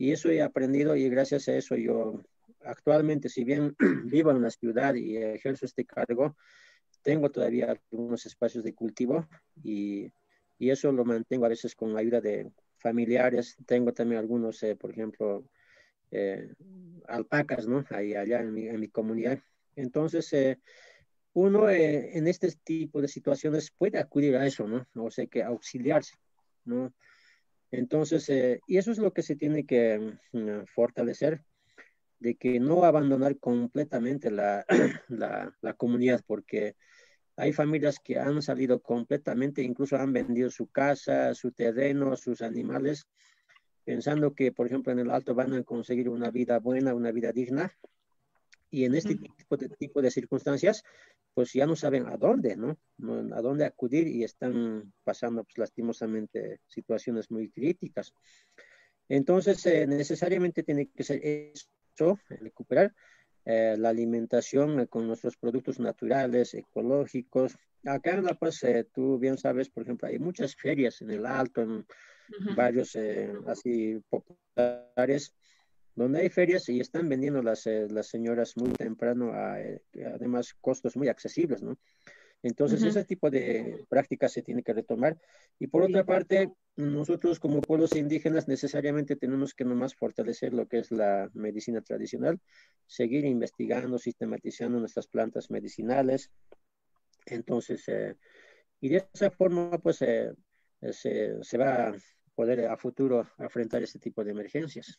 [0.00, 2.22] y eso he aprendido y gracias a eso yo
[2.64, 3.76] actualmente, si bien
[4.06, 6.36] vivo en la ciudad y ejerzo este cargo,
[7.02, 9.28] tengo todavía algunos espacios de cultivo
[9.62, 10.12] y,
[10.58, 13.56] y eso lo mantengo a veces con ayuda de familiares.
[13.66, 15.44] Tengo también algunos, eh, por ejemplo,
[16.10, 16.52] eh,
[17.08, 17.84] alpacas, ¿no?
[17.90, 19.38] Ahí allá en mi, en mi comunidad
[19.76, 20.60] entonces, eh,
[21.32, 24.86] uno eh, en este tipo de situaciones puede acudir a eso, ¿no?
[24.94, 26.16] O sea, que auxiliarse,
[26.64, 26.92] ¿no?
[27.70, 31.44] Entonces, eh, y eso es lo que se tiene que mm, fortalecer,
[32.18, 34.64] de que no abandonar completamente la,
[35.08, 36.76] la, la, comunidad, porque
[37.36, 43.06] hay familias que han salido completamente, incluso han vendido su casa, su terreno, sus animales,
[43.84, 47.32] pensando que, por ejemplo, en el alto van a conseguir una vida buena, una vida
[47.32, 47.72] digna,
[48.70, 50.84] y en este tipo de, tipo de circunstancias,
[51.34, 52.78] pues ya no saben a dónde, ¿no?
[53.34, 58.12] A dónde acudir y están pasando, pues lastimosamente, situaciones muy críticas.
[59.08, 62.94] Entonces, eh, necesariamente tiene que ser eso, recuperar
[63.44, 67.56] eh, la alimentación con nuestros productos naturales, ecológicos.
[67.84, 68.60] Acá en La Paz,
[68.92, 71.86] tú bien sabes, por ejemplo, hay muchas ferias en el Alto, en
[72.54, 72.96] varios
[73.46, 75.34] así populares,
[76.00, 79.58] donde hay ferias y están vendiendo las, las señoras muy temprano, a,
[80.14, 81.78] además costos muy accesibles, ¿no?
[82.42, 85.20] Entonces, ese tipo de prácticas se tiene que retomar.
[85.58, 90.78] Y por otra parte, nosotros como pueblos indígenas necesariamente tenemos que nomás fortalecer lo que
[90.78, 92.40] es la medicina tradicional,
[92.86, 96.30] seguir investigando, sistematizando nuestras plantas medicinales.
[97.26, 98.16] Entonces, eh,
[98.80, 100.32] y de esa forma, pues, eh,
[100.92, 101.94] se, se va a
[102.34, 104.98] poder a futuro afrontar este tipo de emergencias.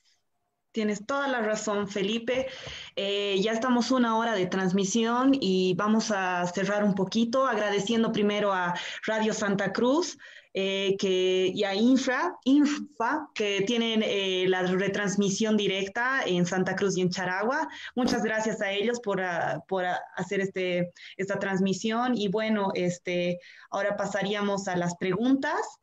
[0.72, 2.47] Tienes toda la razón, Felipe.
[2.95, 8.53] Eh, ya estamos una hora de transmisión y vamos a cerrar un poquito agradeciendo primero
[8.53, 8.74] a
[9.05, 10.17] Radio Santa Cruz
[10.53, 16.97] eh, que, y a Infra, Infa, que tienen eh, la retransmisión directa en Santa Cruz
[16.97, 17.67] y en Charagua.
[17.95, 22.17] Muchas gracias a ellos por, ah, por ah, hacer este, esta transmisión.
[22.17, 23.39] Y bueno, este,
[23.72, 25.81] ahora pasaríamos a las preguntas.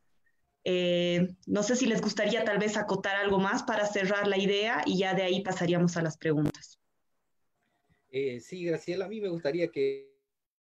[0.65, 4.83] Eh, no sé si les gustaría tal vez acotar algo más para cerrar la idea
[4.85, 6.79] y ya de ahí pasaríamos a las preguntas.
[8.11, 10.11] Eh, sí, Graciela, a mí me gustaría que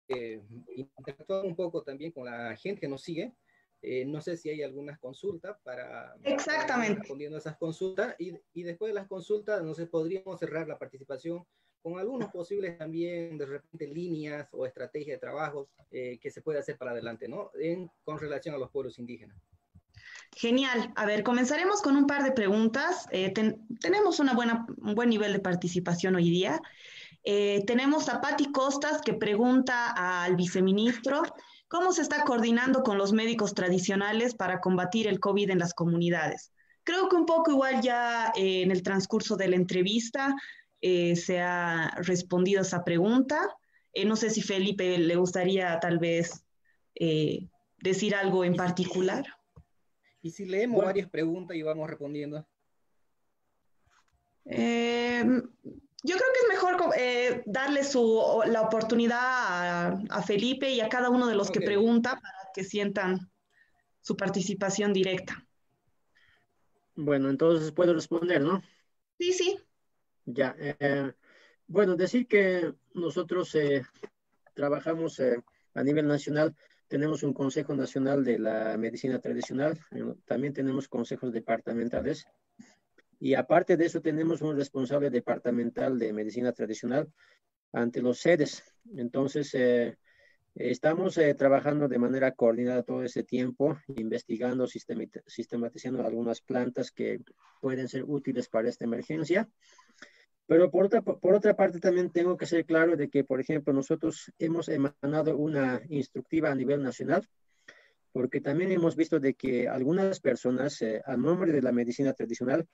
[0.07, 0.41] eh,
[0.75, 3.33] interactuar un poco también con la gente que nos sigue.
[3.81, 6.99] Eh, no sé si hay algunas consultas para, Exactamente.
[6.99, 10.77] respondiendo a esas consultas y, y, después de las consultas, no sé, podríamos cerrar la
[10.77, 11.43] participación
[11.81, 16.77] con algunos posibles también de repente líneas o estrategias de trabajo que se puede hacer
[16.77, 17.49] para adelante, ¿no?
[17.59, 19.35] En, con relación a los pueblos indígenas.
[20.35, 20.93] Genial.
[20.95, 23.07] A ver, comenzaremos con un par de preguntas.
[23.11, 23.33] Eh,
[23.79, 26.61] tenemos una buena, un buen nivel de participación hoy día.
[27.23, 31.21] Eh, tenemos a Patti Costas que pregunta al viceministro
[31.67, 36.51] cómo se está coordinando con los médicos tradicionales para combatir el COVID en las comunidades.
[36.83, 40.35] Creo que un poco igual ya eh, en el transcurso de la entrevista
[40.83, 43.55] se ha respondido esa pregunta.
[44.03, 46.43] no sé si Felipe le gustaría tal vez
[47.77, 49.27] decir algo en particular.
[50.21, 52.45] Y si leemos varias preguntas y vamos respondiendo.
[54.45, 59.19] Eh, yo creo que es mejor eh, darle su, la oportunidad
[60.09, 63.31] a, Felipe y a cada uno de los que pregunta para que sientan
[64.01, 65.45] su participación directa.
[66.95, 68.61] Bueno, entonces puedo responder, ¿no?
[69.19, 69.59] Sí, sí.
[70.25, 70.55] Ya.
[70.59, 71.13] Eh,
[71.67, 73.55] bueno, decir que nosotros
[74.53, 75.19] trabajamos
[75.73, 76.55] a nivel nacional
[76.91, 79.79] tenemos un Consejo Nacional de la Medicina Tradicional,
[80.25, 82.25] también tenemos consejos departamentales
[83.17, 87.09] y aparte de eso tenemos un responsable departamental de medicina tradicional
[87.71, 88.61] ante los sedes.
[88.97, 89.95] Entonces, eh,
[90.53, 97.21] estamos eh, trabajando de manera coordinada todo ese tiempo, investigando, sistematizando algunas plantas que
[97.61, 99.47] pueden ser útiles para esta emergencia.
[100.51, 103.71] Pero por otra, por otra parte también tengo que ser claro de que, por ejemplo,
[103.71, 107.25] nosotros hemos emanado una instructiva a nivel nacional,
[108.11, 112.67] porque también hemos visto de que algunas personas, eh, a nombre de la medicina tradicional,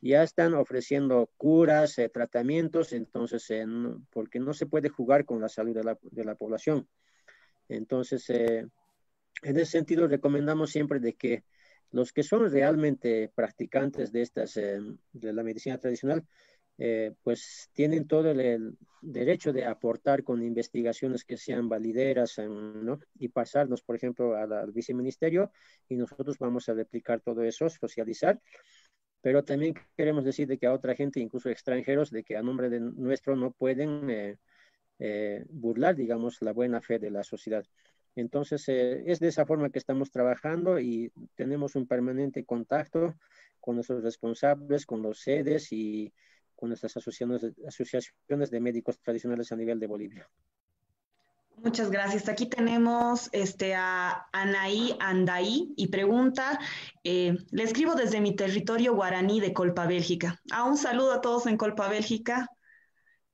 [0.00, 3.64] ya están ofreciendo curas, eh, tratamientos, entonces, eh,
[4.10, 6.88] porque no se puede jugar con la salud de la, de la población.
[7.68, 8.72] Entonces, en
[9.42, 11.44] ese sentido, recomendamos siempre de que
[11.92, 16.24] los que son realmente practicantes de estas, de la medicina tradicional,
[16.82, 22.98] eh, pues tienen todo el, derecho de aportar con investigaciones que sean valideras ¿no?
[23.18, 25.52] y pasarnos, por ejemplo, al viceministerio
[25.90, 28.40] y nosotros vamos a replicar todo eso, socializar.
[29.20, 32.70] Pero también queremos decir de que a otra gente, incluso extranjeros, de que a nombre
[32.70, 34.38] de nuestro no pueden eh,
[34.98, 37.64] eh, burlar, digamos, la buena fe de la sociedad.
[38.16, 43.14] Entonces, es de esa forma que estamos trabajando y tenemos un permanente contacto
[43.60, 46.12] con nuestros responsables, con los sedes y,
[46.60, 50.28] con nuestras asociaciones, asociaciones de médicos tradicionales a nivel de Bolivia.
[51.62, 52.28] Muchas gracias.
[52.28, 56.58] Aquí tenemos este, a Anaí Andaí y pregunta,
[57.04, 60.40] eh, le escribo desde mi territorio guaraní de Colpa, Bélgica.
[60.50, 62.48] Ah, un saludo a todos en Colpa, Bélgica.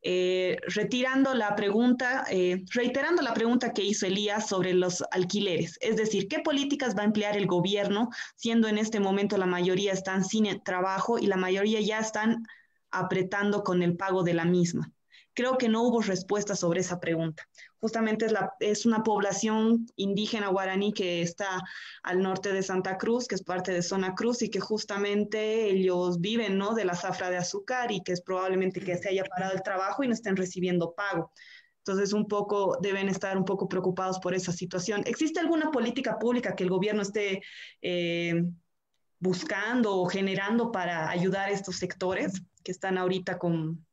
[0.03, 5.97] Eh, retirando la pregunta, eh, reiterando la pregunta que hizo Elías sobre los alquileres, es
[5.97, 10.24] decir, ¿qué políticas va a emplear el gobierno, siendo en este momento la mayoría están
[10.24, 12.45] sin trabajo y la mayoría ya están
[12.99, 14.92] apretando con el pago de la misma.
[15.34, 17.47] Creo que no hubo respuesta sobre esa pregunta.
[17.78, 18.26] Justamente
[18.61, 21.62] es, una población indígena guaraní que está
[22.03, 26.20] al norte de Santa Cruz, que es parte de Zona Cruz y que justamente ellos
[26.22, 26.74] viven ¿no?
[26.74, 30.03] de la zafra de azúcar y que es probablemente que se haya parado el trabajo
[30.03, 31.30] y no estén recibiendo pago.
[31.86, 35.03] Entonces, un poco deben estar un poco preocupados por esa situación.
[35.05, 37.42] ¿Existe alguna política pública que el gobierno esté
[37.82, 38.42] eh,
[39.18, 42.42] buscando o generando para ayudar a estos sectores?
[42.66, 43.86] que están ahorita con,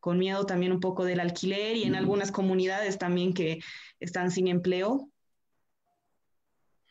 [0.00, 3.60] con miedo también un poco del alquiler y en algunas comunidades también que
[4.00, 5.08] están sin empleo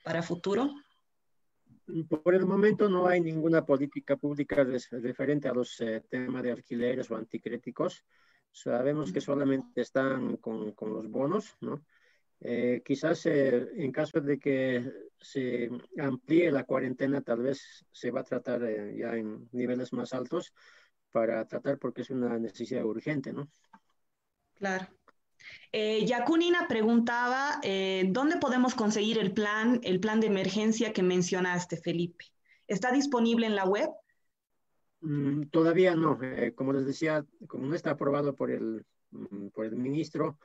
[0.01, 0.73] para futuro?
[2.23, 7.11] Por el momento no hay ninguna política pública referente a los eh, temas de alquileres
[7.11, 8.05] o anticríticos.
[8.49, 11.83] Sabemos que solamente están con, con los bonos, ¿no?
[12.41, 18.21] Eh, quizás eh, en caso de que se amplíe la cuarentena, tal vez se va
[18.21, 18.61] a tratar
[18.93, 20.53] ya en niveles más altos
[21.11, 23.49] para tratar porque es una necesidad urgente, ¿no?
[24.55, 24.88] Claro.
[25.71, 31.77] Eh, Yakunina preguntaba, eh, ¿dónde podemos conseguir el plan, el plan de emergencia que mencionaste,
[31.77, 32.25] Felipe?
[32.67, 33.89] ¿Está disponible en la web?
[35.01, 36.17] Mm, todavía no.
[36.21, 40.39] Eh, como les decía, como no está aprobado por el, mm, por el ministro,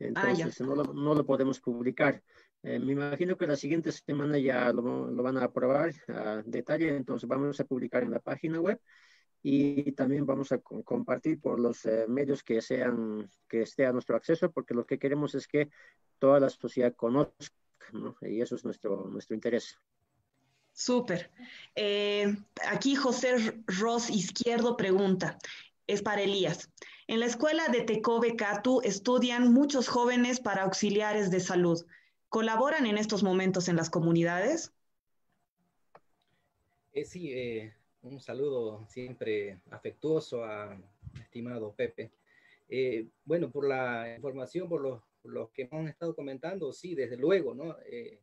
[0.00, 2.22] ah, entonces no, lo, podemos publicar.
[2.62, 7.28] me imagino que la siguiente semana ya lo, lo van a aprobar a detalle, entonces
[7.28, 8.80] vamos a publicar en la página web
[9.42, 14.16] y también vamos a compartir por los eh, medios que sean, que esté a nuestro
[14.16, 15.70] acceso, porque lo que queremos es que
[16.18, 17.56] toda la sociedad conozca,
[17.92, 18.16] ¿no?
[18.20, 19.78] Y eso es nuestro, nuestro interés.
[20.72, 21.30] Súper.
[21.74, 22.36] Eh,
[22.68, 25.38] aquí José Ross Izquierdo pregunta,
[25.90, 26.70] es para Elías.
[27.06, 31.84] En la escuela de Tecobe Catu estudian muchos jóvenes para auxiliares de salud.
[32.28, 34.72] ¿Colaboran en estos momentos en las comunidades?
[36.92, 40.80] Eh, sí, eh, un saludo siempre afectuoso a
[41.20, 42.12] estimado Pepe.
[42.68, 47.76] Eh, bueno, por la información, por los, que hemos estado comentando, sí, desde luego, ¿no?
[47.84, 48.20] Eh,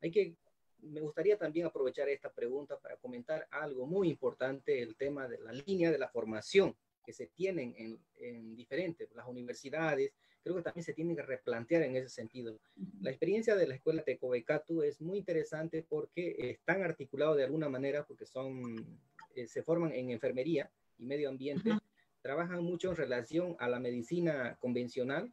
[0.00, 0.36] hay que,
[0.82, 5.52] me gustaría también aprovechar esta pregunta para comentar algo muy importante, el tema de la
[5.52, 6.76] línea de la formación
[7.08, 11.82] que se tienen en, en diferentes, las universidades, creo que también se tiene que replantear
[11.84, 12.60] en ese sentido.
[13.00, 18.04] La experiencia de la escuela Tecovecatu es muy interesante porque están articulados de alguna manera,
[18.04, 19.00] porque son
[19.34, 21.70] eh, se forman en enfermería y medio ambiente,
[22.20, 25.32] trabajan mucho en relación a la medicina convencional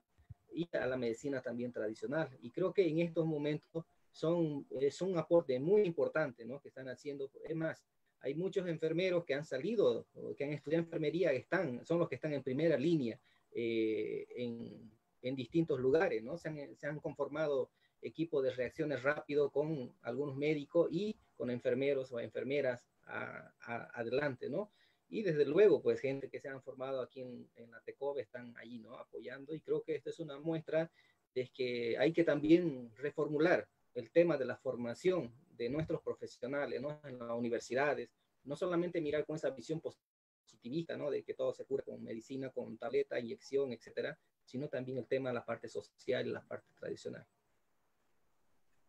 [0.53, 2.30] y a la medicina también tradicional.
[2.39, 6.61] Y creo que en estos momentos son, es un aporte muy importante, ¿no?
[6.61, 7.30] Que están haciendo.
[7.43, 7.84] Es más,
[8.26, 12.34] hay muchos enfermeros que han salido, que han estudiado enfermería, están, son los que están
[12.34, 13.19] en primera línea
[13.51, 16.36] eh, en, en, distintos lugares, ¿no?
[16.36, 17.69] Se han, se han conformado
[18.01, 22.88] equipos de reacciones rápido con algunos médicos y con enfermeros o enfermeras
[23.93, 24.71] adelante, ¿no?
[25.07, 28.80] Y desde luego, pues gente que se han formado aquí en, la TECOB están allí,
[28.80, 28.95] ¿no?
[28.97, 30.89] Apoyando y creo que esta es una muestra
[31.36, 36.99] de que hay que también reformular el tema de la formación de nuestros profesionales, ¿no?
[37.03, 38.10] En las universidades,
[38.43, 41.10] no solamente mirar con esa visión positivista, ¿no?
[41.10, 45.30] De que todo se cura con medicina, con tableta, inyección, etcétera, sino también el tema
[45.30, 47.26] de la parte social y la parte tradicional.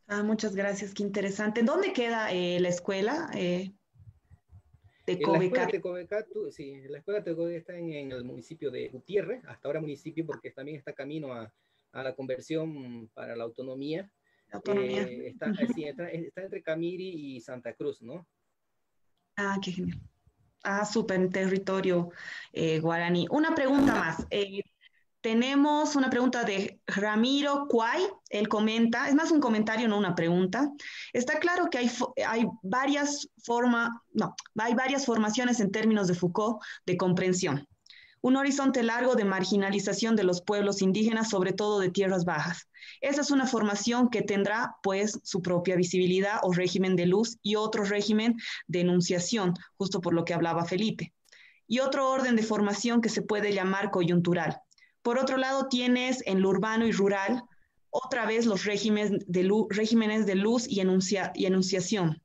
[0.08, 1.62] Ah, muchas gracias, qué interesante.
[1.62, 3.28] ¿Dónde queda eh, la escuela?
[3.34, 3.72] Eh,
[5.06, 5.72] de Cobecat.
[5.72, 10.50] La sí, la escuela de está en, el municipio de Gutiérrez, hasta ahora municipio porque
[10.50, 11.52] también está camino a,
[11.92, 14.10] a la conversión para la autonomía.
[14.52, 15.02] Autonomía.
[15.02, 18.26] Eh, está, está, entre Camiri y Santa Cruz, ¿no?
[19.36, 20.00] Ah, qué genial.
[20.62, 22.10] Ah, súper, territorio
[22.52, 23.26] eh, guaraní.
[23.30, 24.26] Una pregunta más.
[24.30, 24.62] Eh,
[25.20, 28.02] tenemos una pregunta de Ramiro Cuay.
[28.30, 30.70] Él comenta, es más un comentario, no una pregunta.
[31.12, 31.90] Está claro que hay,
[32.26, 37.66] hay, varias forma, no, hay varias formaciones en términos de Foucault de comprensión.
[38.20, 42.68] Un horizonte largo de marginalización de los pueblos indígenas, sobre todo de tierras bajas.
[43.00, 47.56] Esa es una formación que tendrá, pues, su propia visibilidad o régimen de luz y
[47.56, 48.36] otro régimen
[48.66, 51.12] de enunciación, justo por lo que hablaba Felipe.
[51.68, 54.60] Y otro orden de formación que se puede llamar coyuntural
[55.06, 57.44] por otro lado, tienes en lo urbano y rural
[57.90, 59.44] otra vez los regímenes de,
[60.34, 62.20] luz, y enunciación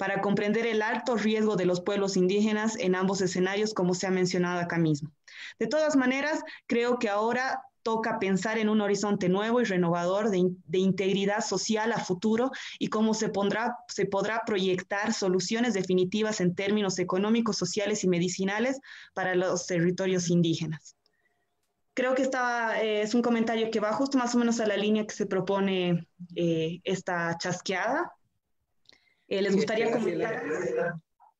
[0.00, 4.10] para comprender el alto riesgo de los pueblos indígenas en ambos escenarios, como se ha
[4.10, 5.12] mencionado acá mismo.
[5.58, 10.78] De todas maneras, creo que ahora toca pensar en un horizonte nuevo y renovador de,
[10.78, 18.02] integridad social a futuro y cómo se podrá proyectar soluciones definitivas en términos económicos, sociales
[18.02, 18.80] y medicinales
[19.12, 20.96] para los territorios indígenas
[21.92, 24.78] creo que esta, eh, es un comentario que va justo más o menos a la
[24.78, 28.10] línea que se propone eh, esta chasqueada.
[29.30, 30.42] Eh, ¿Les gustaría comentar?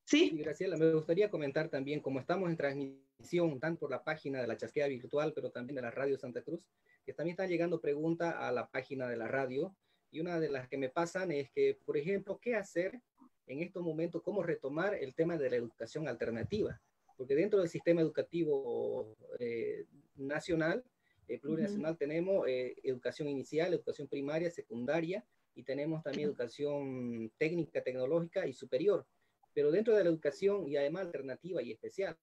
[0.04, 0.30] ¿Sí?
[0.30, 4.56] Graciela, me gustaría comentar también, como estamos en transmisión, tanto por la página de la
[4.56, 6.64] chasqueada virtual, pero también de la radio Santa Cruz,
[7.04, 9.74] que también están llegando preguntas a la página de la radio.
[10.12, 13.00] Y una de las que me pasan es que, por ejemplo, ¿qué hacer
[13.48, 14.22] en estos momentos?
[14.22, 16.80] ¿Cómo retomar el tema de la educación alternativa?
[17.16, 20.84] Porque dentro del sistema educativo eh, nacional,
[21.26, 25.24] eh, plurinacional, tenemos eh, educación inicial, educación primaria, secundaria,
[25.54, 29.06] y tenemos también educación técnica, tecnológica y superior.
[29.52, 32.16] Pero dentro de la educación y además alternativa y especial.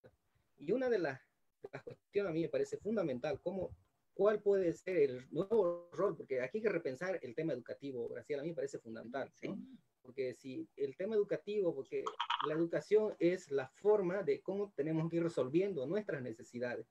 [0.57, 1.19] Y una de las
[1.71, 3.75] la cuestión a mí me parece fundamental, cómo,
[4.13, 8.41] cuál puede ser el nuevo rol, porque aquí hay que repensar el tema educativo, Graciela,
[8.41, 9.57] a mí me parece fundamental, ¿no?
[10.01, 12.03] porque si el tema educativo, porque
[12.47, 16.87] la educación es la forma de cómo tenemos que ir resolviendo nuestras necesidades.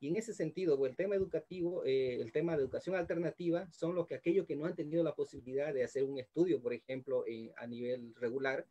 [0.00, 4.06] Y en ese sentido, el tema educativo, eh, el tema de educación alternativa, son los
[4.06, 7.24] que aquellos que no han tenido la posibilidad de hacer un estudio, por ejemplo,
[7.56, 8.66] a nivel regular,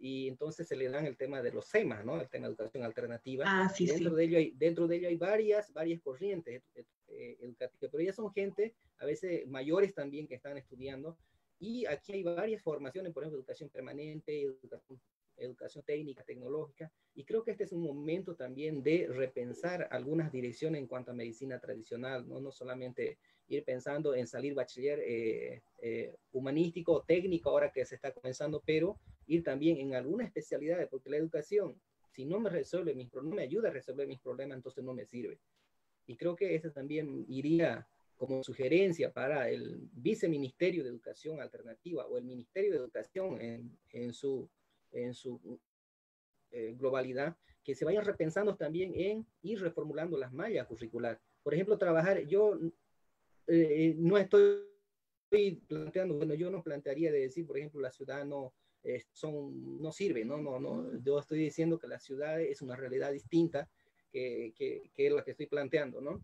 [0.00, 2.20] y entonces se le dan el tema de los SEMA, ¿no?
[2.20, 3.44] El tema de educación alternativa.
[3.46, 4.16] Ah, sí, dentro, sí.
[4.16, 6.62] De ello hay, dentro de ello hay varias, varias corrientes
[7.08, 11.16] eh, educativas, pero ya son gente, a veces mayores también, que están estudiando,
[11.60, 15.00] y aquí hay varias formaciones, por ejemplo, educación permanente, educación,
[15.36, 20.80] educación técnica, tecnológica, y creo que este es un momento también de repensar algunas direcciones
[20.80, 26.14] en cuanto a medicina tradicional, no, no solamente ir pensando en salir bachiller eh, eh,
[26.32, 31.10] humanístico o técnico ahora que se está comenzando, pero ir también en alguna especialidad, porque
[31.10, 31.80] la educación,
[32.10, 34.94] si no me resuelve mis problemas, no me ayuda a resolver mis problemas, entonces no
[34.94, 35.38] me sirve.
[36.06, 37.86] Y creo que ese también iría
[38.16, 44.12] como sugerencia para el viceministerio de educación alternativa o el ministerio de educación en, en
[44.12, 44.48] su,
[44.94, 45.60] en su
[46.50, 51.20] eh, globalidad, que se vayan repensando también en ir reformulando las mallas curriculares.
[51.42, 52.58] Por ejemplo, trabajar, yo
[53.46, 54.60] eh, no estoy
[55.66, 59.90] planteando, bueno, yo no plantearía de decir, por ejemplo, la ciudad no, eh, son, no
[59.90, 60.38] sirve, ¿no?
[60.38, 63.68] No, no, yo estoy diciendo que la ciudad es una realidad distinta
[64.12, 66.22] que, que, que es la que estoy planteando, ¿no?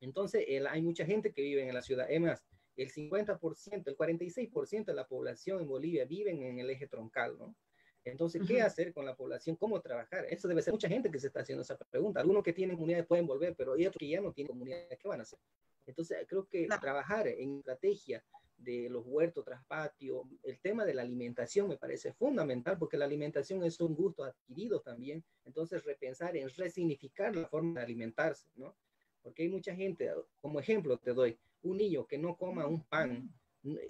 [0.00, 2.10] Entonces, el, hay mucha gente que vive en la ciudad.
[2.10, 2.42] Es más,
[2.76, 7.54] el 50%, el 46% de la población en Bolivia viven en el eje troncal, ¿no?
[8.04, 8.66] Entonces, ¿qué uh -huh.
[8.66, 9.56] hacer con la población?
[9.56, 10.24] ¿Cómo trabajar?
[10.30, 12.20] Eso debe ser mucha gente que se está haciendo esa pregunta.
[12.20, 15.08] Algunos que tienen comunidades pueden volver, pero hay otros que ya no tienen comunidades, ¿qué
[15.08, 15.38] van a hacer?
[15.86, 16.80] Entonces, creo que claro.
[16.80, 18.24] trabajar en estrategia
[18.56, 23.06] de los huertos tras patio, el tema de la alimentación me parece fundamental porque la
[23.06, 25.24] alimentación es un gusto adquirido también.
[25.44, 28.76] Entonces, repensar en resignificar la forma de alimentarse, ¿no?
[29.22, 30.10] Porque hay mucha gente,
[30.40, 33.30] como ejemplo te doy, un niño que no coma un pan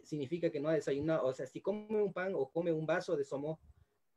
[0.03, 1.27] significa que no ha desayunado.
[1.27, 3.61] O sea, si come un pan o come un vaso de somo,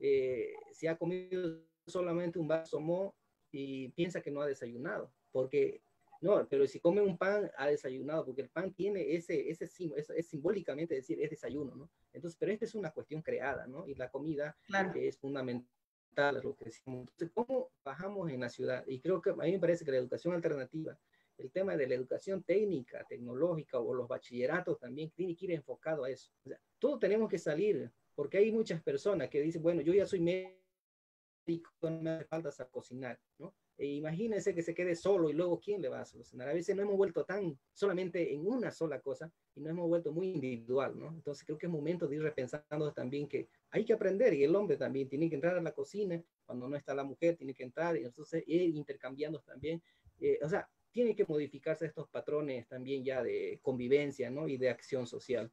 [0.05, 3.15] eh, si ha comido solamente un vaso mo
[3.51, 5.81] y piensa que no ha desayunado, porque
[6.19, 10.09] no, pero si come un pan ha desayunado, porque el pan tiene ese, ese, es,
[10.09, 11.89] es simbólicamente decir, es desayuno, ¿no?
[12.11, 13.87] Entonces, pero esta es una cuestión creada, ¿no?
[13.87, 14.91] Y la comida claro.
[14.95, 17.07] es fundamental, lo que decimos.
[17.09, 18.83] Entonces, ¿cómo bajamos en la ciudad?
[18.87, 20.99] Y creo que a mí me parece que la educación alternativa,
[21.37, 26.03] el tema de la educación técnica, tecnológica o los bachilleratos también tiene que ir enfocado
[26.03, 26.29] a eso.
[26.45, 30.05] O sea, todos tenemos que salir porque hay muchas personas que dicen, bueno, yo ya
[30.05, 33.53] soy médico, no me hace falta saber cocinar, ¿no?
[33.75, 36.47] E imagínense que se quede solo y luego quién le va a solucionar.
[36.47, 40.11] A veces no hemos vuelto tan solamente en una sola cosa y nos hemos vuelto
[40.11, 41.07] muy individual, ¿no?
[41.09, 44.55] Entonces creo que es momento de ir repensando también que hay que aprender y el
[44.55, 47.63] hombre también tiene que entrar a la cocina, cuando no está la mujer tiene que
[47.63, 49.81] entrar y entonces ir intercambiando también.
[50.19, 54.47] Eh, o sea, tiene que modificarse estos patrones también ya de convivencia, ¿no?
[54.47, 55.51] Y de acción social.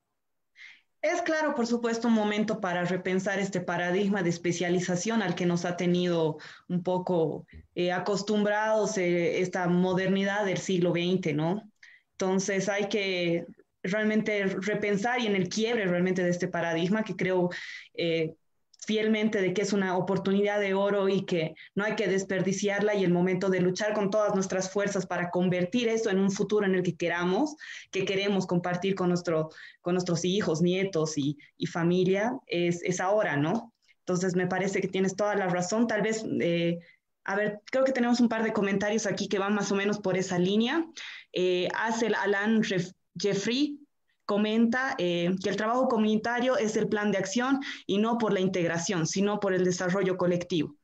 [1.02, 5.64] Es claro, por supuesto, un momento para repensar este paradigma de especialización al que nos
[5.64, 6.36] ha tenido
[6.68, 11.70] un poco eh, acostumbrados eh, esta modernidad del siglo XX, ¿no?
[12.12, 13.47] Entonces hay que
[13.82, 17.48] realmente repensar y en el quiebre realmente de este paradigma que creo
[17.94, 18.35] eh,
[18.90, 23.04] fielmente de que es una oportunidad de oro y que no hay que desperdiciarla y
[23.04, 26.74] el momento de luchar con todas nuestras fuerzas para convertir esto en un futuro en
[26.74, 27.54] el que queramos,
[27.92, 29.50] que queremos compartir con, nuestro,
[29.80, 31.38] con nuestros hijos, nietos y,
[31.68, 33.72] familia, es, es, ahora, ¿no?
[34.00, 35.86] Entonces me parece que tienes toda la razón.
[35.86, 36.80] Tal vez, eh,
[37.22, 40.00] a ver, creo que tenemos un par de comentarios aquí que van más o menos
[40.00, 40.84] por esa línea.
[41.32, 42.60] Eh, hace Alan
[43.16, 43.80] Jeffrey
[44.31, 48.39] comenta eh, que el trabajo comunitario es el plan de acción y no por la
[48.39, 50.77] integración, sino por el desarrollo colectivo.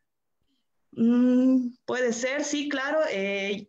[0.90, 2.98] Mm, puede ser, sí, claro.
[3.08, 3.68] Eh,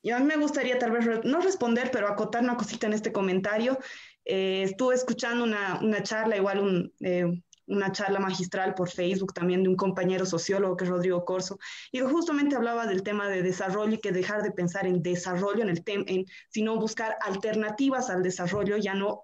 [0.00, 3.12] y a mí me gustaría tal vez, no responder, pero acotar una cosita en este
[3.12, 3.78] comentario.
[4.24, 9.68] Eh, estuve escuchando una, una, charla, igual un, una charla magistral por Facebook también de
[9.68, 11.58] un compañero sociólogo que es Rodrigo Corso,
[11.92, 15.68] y justamente hablaba del tema de desarrollo y que dejar de pensar en desarrollo, en
[15.68, 19.22] el en, sino buscar alternativas al desarrollo, ya no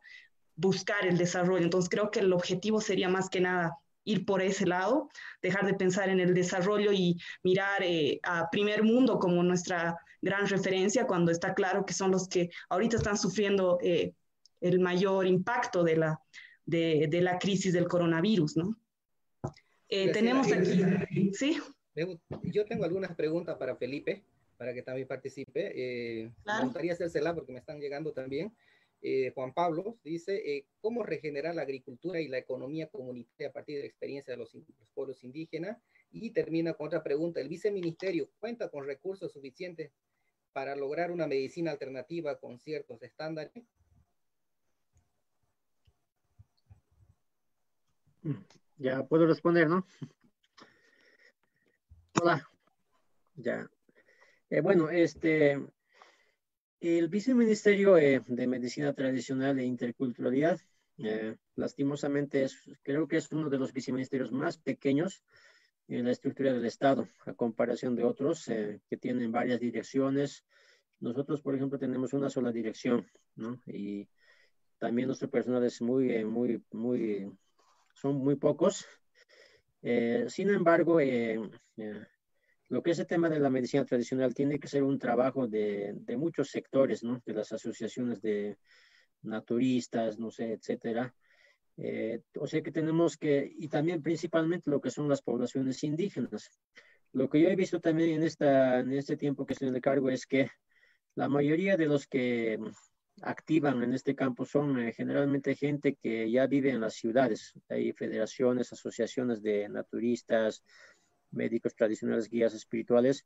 [0.56, 1.64] buscar el desarrollo.
[1.64, 5.08] Entonces creo que el objetivo sería más que nada ir por ese lado,
[5.42, 10.46] dejar de pensar en el desarrollo y mirar eh, a primer mundo como nuestra gran
[10.46, 14.12] referencia cuando está claro que son los que ahorita están sufriendo eh,
[14.60, 16.20] el mayor impacto de la,
[16.66, 18.78] de, de, la crisis del coronavirus, ¿no?
[19.88, 21.58] Eh, tenemos aquí, ¿sí?
[22.42, 24.24] Yo tengo algunas preguntas para Felipe,
[24.56, 25.72] para que también participe.
[25.74, 26.60] Eh, claro.
[26.60, 28.52] Me gustaría hacérsela porque me están llegando también.
[29.02, 33.82] Eh, Juan Pablo dice, ¿cómo regenerar la agricultura y la economía comunitaria a partir de
[33.82, 35.78] la experiencia de los, los pueblos indígenas?
[36.10, 39.92] Y termina con otra pregunta, ¿el viceministerio cuenta con recursos suficientes
[40.52, 43.52] para lograr una medicina alternativa con ciertos estándares?
[48.78, 49.86] Ya puedo responder, ¿no?
[52.20, 52.48] Hola.
[53.36, 53.68] Ya.
[54.50, 55.60] Eh, bueno, este,
[56.80, 60.60] el viceministerio eh, de Medicina Tradicional e Interculturalidad,
[60.98, 65.22] eh, lastimosamente, es, creo que es uno de los viceministerios más pequeños
[65.88, 70.44] en la estructura del Estado, a comparación de otros que tienen varias direcciones.
[71.00, 73.60] Nosotros, por ejemplo, tenemos una sola dirección, ¿no?
[73.66, 74.08] Y
[74.78, 77.30] también nuestro personal es muy, muy, muy,
[77.94, 78.86] son muy pocos.
[79.82, 80.98] sin embargo,
[82.68, 85.94] lo que es el tema de la medicina tradicional tiene que ser un trabajo de,
[86.16, 87.22] muchos sectores, ¿no?
[87.24, 88.58] De las asociaciones de
[89.22, 91.14] naturistas, no sé, etcétera.
[91.76, 96.50] Eh, o sea que tenemos que, y también principalmente lo que son las poblaciones indígenas.
[97.12, 99.80] Lo que yo he visto también en, esta, en este tiempo que estoy en el
[99.80, 100.50] cargo es que
[101.14, 102.58] la mayoría de los que
[103.22, 107.54] activan en este campo son eh, generalmente gente que ya vive en las ciudades.
[107.68, 110.64] Hay federaciones, asociaciones de naturistas,
[111.30, 113.24] médicos tradicionales, guías espirituales.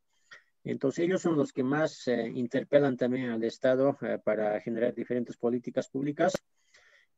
[0.65, 5.37] Entonces ellos son los que más eh, interpelan también al Estado eh, para generar diferentes
[5.37, 6.35] políticas públicas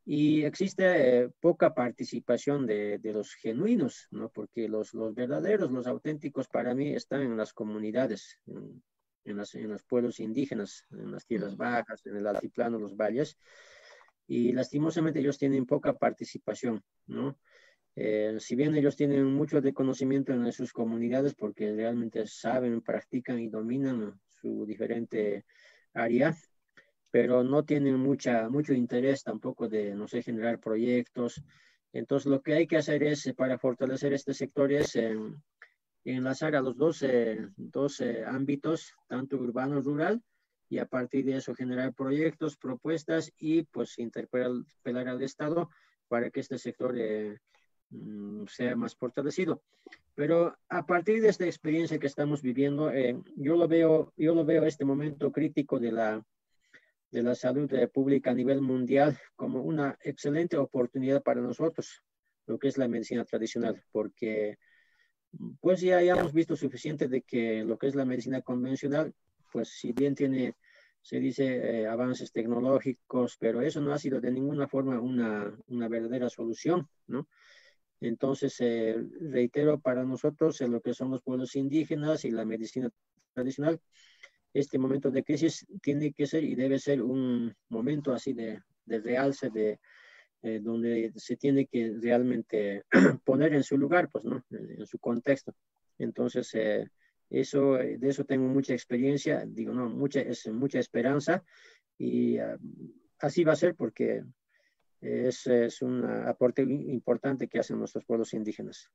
[0.05, 4.30] y existe poca participación de, de, los genuinos, ¿no?
[4.30, 8.38] porque los, los, verdaderos, los auténticos para mí están en las comunidades,
[9.24, 13.36] en, las, en los pueblos indígenas, en las tierras bajas, en el altiplano, los valles,
[14.26, 17.38] y lastimosamente ellos tienen poca participación, ¿no?
[17.97, 23.40] Eh, si bien ellos tienen mucho de conocimiento en sus comunidades porque realmente saben, practican
[23.40, 25.44] y dominan su diferente
[25.92, 26.36] área,
[27.10, 31.42] pero no tienen mucha, mucho interés tampoco de, no sé, generar proyectos.
[31.92, 35.16] Entonces, lo que hay que hacer es, eh, para fortalecer este sector, es eh,
[36.05, 37.05] enlazar a los dos,
[37.56, 40.22] dos ámbitos, tanto urbano rural,
[40.68, 45.68] y a partir de eso generar proyectos, propuestas y pues interpelar al Estado
[46.09, 46.94] para que este sector
[47.90, 49.62] Mm, sea más fortalecido.
[50.14, 54.44] Pero a partir de esta experiencia que estamos viviendo, eh, yo lo veo, yo lo
[54.44, 56.24] veo este momento crítico de la,
[57.10, 62.02] de la salud eh, pública a nivel mundial como una excelente oportunidad para nosotros,
[62.47, 64.59] lo que es la medicina tradicional, porque
[65.61, 69.15] pues ya, ya visto suficiente de que lo que es la medicina convencional,
[69.52, 70.55] pues si bien tiene,
[71.01, 75.89] se dice, eh, avances tecnológicos, pero eso no ha sido de ninguna forma una, una
[75.89, 77.28] verdadera solución, ¿no?
[78.01, 82.90] Entonces, eh, reitero, para nosotros, en lo que son los pueblos indígenas y la medicina
[83.35, 83.81] tradicional,
[84.55, 89.01] este momento de crisis tiene que ser y debe ser un momento así de, de
[89.01, 89.78] realce, de,
[90.42, 92.84] eh, donde se tiene que realmente
[93.24, 94.44] poner en su lugar, pues, ¿no?
[94.50, 95.54] En, su contexto.
[95.98, 96.90] Entonces, eh,
[97.28, 101.44] eso, de eso tengo mucha experiencia, digo, no, mucha, es mucha esperanza
[101.98, 102.58] y ah,
[103.18, 104.24] así va a ser porque
[105.00, 108.90] es, es un aporte importante que hacen nuestros pueblos indígenas.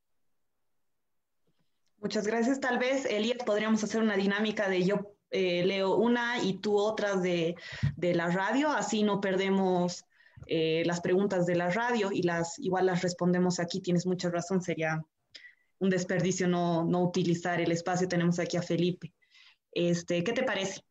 [1.99, 2.59] Muchas gracias.
[2.59, 7.23] Tal vez, Elías, podríamos hacer una dinámica de yo eh, leo una y tú otras
[7.23, 7.55] de,
[7.97, 10.05] de, la radio, así no perdemos
[10.45, 13.81] eh, las preguntas de la radio y las igual las respondemos aquí.
[13.81, 15.03] Tienes mucha razón, sería
[15.80, 18.07] un desperdicio no, no utilizar el espacio.
[18.07, 19.13] Tenemos aquí a Felipe.
[19.72, 20.81] Este, ¿Qué te parece?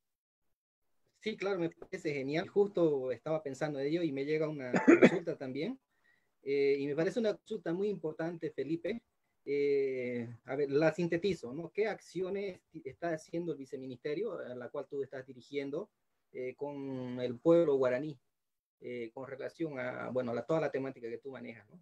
[1.20, 2.48] Sí, claro, me parece genial.
[2.48, 4.72] Justo estaba pensando en ello y me llega una
[5.24, 5.78] consulta también.
[6.42, 9.02] Eh, y me parece una consulta muy importante, Felipe.
[9.46, 11.70] Eh, a ver, la sintetizo, ¿no?
[11.70, 15.90] ¿Qué acciones está haciendo el viceministerio, a la cual tú estás dirigiendo,
[16.32, 18.18] eh, con el pueblo guaraní,
[19.12, 21.80] con relación a, bueno, a toda la temática que tú manejas, ¿no?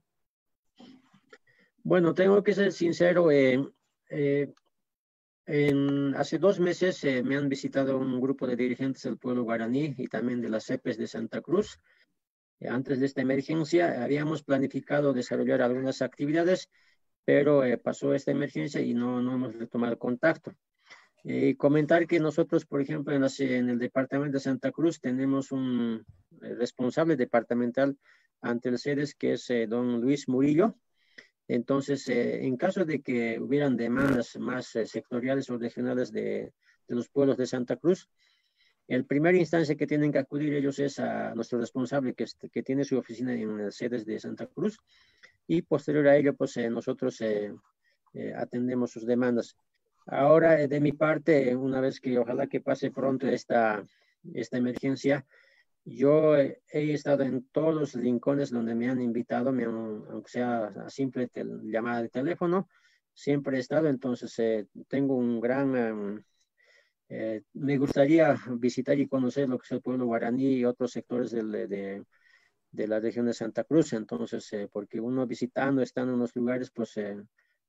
[1.84, 3.28] Bueno, tengo que ser sincero,
[6.16, 10.06] hace dos meses eh, me han visitado un grupo de dirigentes del pueblo guaraní y
[10.06, 11.80] también de las CEPES de Santa Cruz.
[12.60, 16.70] Eh, antes de esta emergencia habíamos planificado desarrollar algunas actividades,
[17.24, 20.54] pero eh, pasó esta emergencia y no, no hemos retomado contacto.
[21.24, 26.04] Y comentar que nosotros, por ejemplo, en, en, el departamento de Santa Cruz tenemos un
[26.40, 27.96] responsable departamental
[28.40, 30.76] ante el SEDES que es don Luis Murillo,
[31.48, 36.52] entonces, eh, en caso de que hubieran demandas más eh, sectoriales o regionales de,
[36.88, 38.08] los pueblos de Santa Cruz,
[38.88, 42.84] el primer instancia que tienen que acudir ellos es a nuestro responsable que, que tiene
[42.84, 44.78] su oficina en las sedes de Santa Cruz
[45.46, 47.22] y posterior a ello, pues eh, nosotros
[48.36, 49.56] atendemos sus demandas.
[50.06, 53.84] Ahora, de mi parte, una vez que ojalá que pase pronto esta,
[54.34, 55.24] esta emergencia,
[55.84, 60.90] yo he estado en todos los rincones donde me han invitado, me aunque sea a
[60.90, 61.28] simple
[61.64, 62.68] llamada de teléfono,
[63.12, 66.22] siempre he estado, entonces eh, tengo un gran, em,
[67.08, 71.30] eh, me gustaría visitar y conocer lo que es el pueblo guaraní y otros sectores
[71.32, 72.04] de,
[72.70, 73.92] de, la región de Santa Cruz.
[73.92, 76.96] Entonces, eh, porque uno visitando, estando en los lugares, pues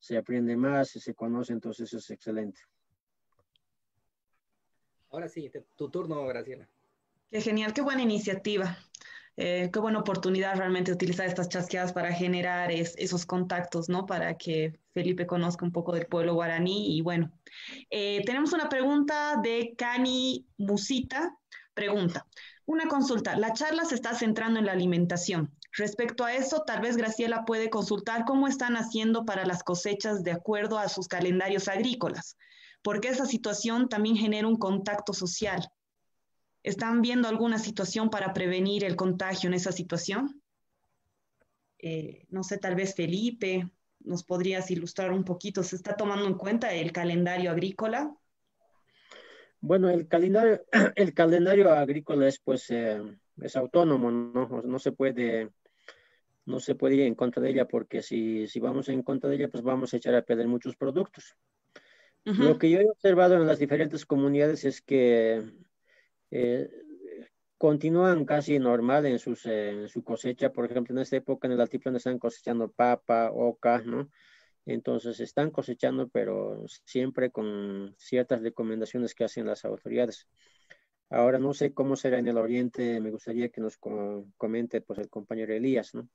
[0.04, 2.60] se aprende más y se conoce, entonces es excelente.
[5.10, 6.68] Ahora sí, tu turno, Graciela.
[7.32, 8.78] Qué genial, qué buena iniciativa.
[9.38, 14.06] Eh, qué buena oportunidad realmente utilizar estas chasqueadas para generar esos contactos, ¿no?
[14.06, 16.98] Para que Felipe conozca un poco del pueblo guaraní.
[16.98, 17.32] Y bueno,
[17.90, 21.34] eh, tenemos una pregunta de Cani Musita.
[21.74, 22.28] Pregunta,
[22.66, 23.36] una consulta.
[23.36, 25.52] La charla se está centrando en la alimentación.
[25.72, 30.32] Respecto a eso, tal vez Graciela puede consultar cómo están haciendo para las cosechas de
[30.32, 32.38] acuerdo a sus calendarios agrícolas,
[32.84, 35.68] porque esa situación también genera un contacto social.
[36.62, 40.42] ¿Están viendo alguna situación para prevenir el contagio en esa situación?
[41.80, 43.70] Eh, no sé, tal vez Felipe,
[44.00, 45.64] nos podrías ilustrar un poquito.
[45.64, 48.16] ¿Se está tomando en cuenta el calendario agrícola?
[49.66, 50.62] Bueno, el calendario,
[50.96, 53.02] el calendario agrícola es pues eh,
[53.42, 54.62] es autónomo, ¿no?
[54.62, 55.52] no se puede
[56.46, 59.38] no se puede ir en contra de ella porque si, si vamos en contra de
[59.38, 61.38] ella pues vamos a echar a perder muchos productos.
[62.26, 65.44] Lo que yo he observado en las diferentes comunidades es que
[66.32, 66.70] eh,
[67.58, 70.52] continúan casi normal en, sus, en su cosecha.
[70.52, 74.10] Por ejemplo, en esta época en el altiplano están cosechando papa, oca, ¿no?
[74.66, 80.28] Entonces están cosechando, pero siempre con ciertas recomendaciones que hacen las autoridades.
[81.10, 85.10] Ahora no sé cómo será en el oriente, me gustaría que nos comente pues el
[85.10, 86.08] compañero Elías, ¿no?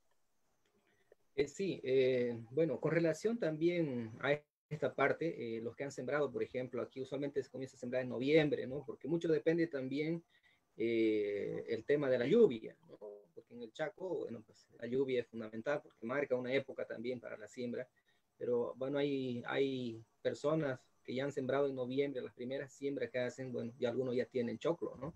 [1.35, 6.31] Eh, sí, eh, bueno, con relación también a esta parte, eh, los que han sembrado,
[6.31, 8.83] por ejemplo, aquí usualmente se comienza a sembrar en noviembre, ¿no?
[8.85, 10.23] Porque mucho depende también
[10.77, 12.97] eh, el tema de la lluvia, ¿no?
[13.33, 17.19] Porque en el Chaco, bueno, pues la lluvia es fundamental porque marca una época también
[17.19, 17.87] para la siembra,
[18.39, 23.19] pero bueno, hay, hay personas que ya han sembrado en noviembre, las primeras siembras que
[23.19, 25.13] hacen, bueno, y algunos ya tienen choclo, ¿no?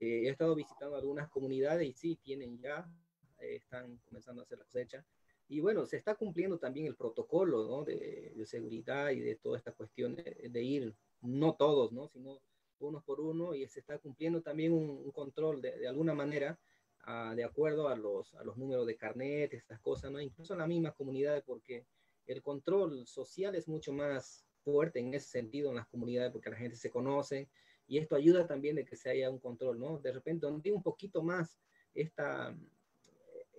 [0.00, 2.90] Eh, he estado visitando algunas comunidades y sí, tienen ya,
[3.38, 5.04] están comenzando a hacer la cosecha,
[5.48, 7.84] y bueno, se está cumpliendo también el protocolo ¿no?
[7.84, 12.08] de, de, seguridad y de toda esta cuestión de, ir, no todos, ¿no?
[12.08, 12.40] sino
[12.78, 16.58] unos por uno, y se está cumpliendo también un, control de, de, alguna manera
[17.06, 20.20] uh, de acuerdo a los, a los números de carnet, estas cosas, ¿no?
[20.20, 21.84] incluso en las mismas comunidades, porque
[22.26, 26.56] el control social es mucho más fuerte en ese sentido en las comunidades, porque la
[26.56, 27.48] gente se conoce,
[27.86, 29.98] y esto ayuda también de que se haya un control, ¿no?
[29.98, 31.60] De repente, donde un poquito más
[31.94, 32.56] esta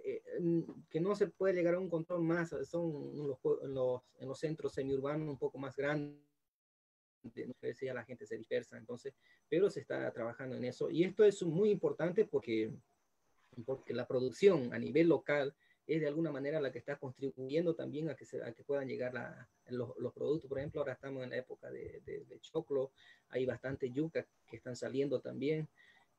[0.04, 0.22] eh,
[0.90, 4.74] que no se puede llegar a un control más, son los, los, en los centros
[4.74, 6.26] semiurbanos un poco más grandes,
[7.74, 9.16] si la gente se dispersa, entonces,
[9.50, 10.90] pero se está trabajando en eso.
[10.90, 12.72] Y esto es muy importante porque,
[13.66, 15.56] porque la producción a nivel local
[15.88, 18.88] es de alguna manera la que está contribuyendo también a que, se, a que puedan
[18.88, 20.50] llegar la, los, los, productos.
[20.50, 22.92] Por ejemplo, ahora estamos en la época de, de, de choclo,
[23.30, 25.68] hay bastante yuca que están saliendo también.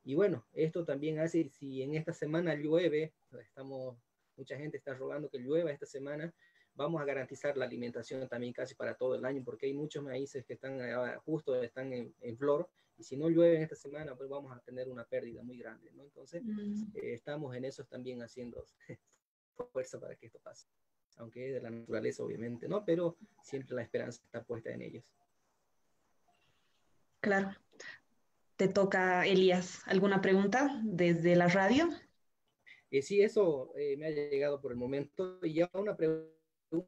[0.03, 3.97] Y bueno, esto también hace, si en esta semana llueve, estamos,
[4.37, 6.33] mucha gente está rogando que llueva esta semana,
[6.75, 10.45] vamos a garantizar la alimentación también casi para todo el año, porque hay muchos maíces
[10.45, 14.15] que están ah, justo, están en, en flor, y si no llueve en esta semana,
[14.15, 16.03] pues vamos a tener una pérdida muy grande, ¿no?
[16.03, 16.95] Entonces, mm.
[16.95, 18.63] eh, estamos en eso también haciendo
[19.65, 20.67] fuerza para que esto pase,
[21.17, 22.85] aunque de la naturaleza, obviamente, ¿no?
[22.85, 25.03] Pero siempre la esperanza está puesta en ellos.
[27.19, 27.55] Claro
[28.57, 31.89] te toca, Elías, ¿alguna pregunta desde la radio?
[32.89, 35.39] Eh, sí, eso eh, me ha llegado por el momento.
[35.43, 36.33] Y ya una pregunta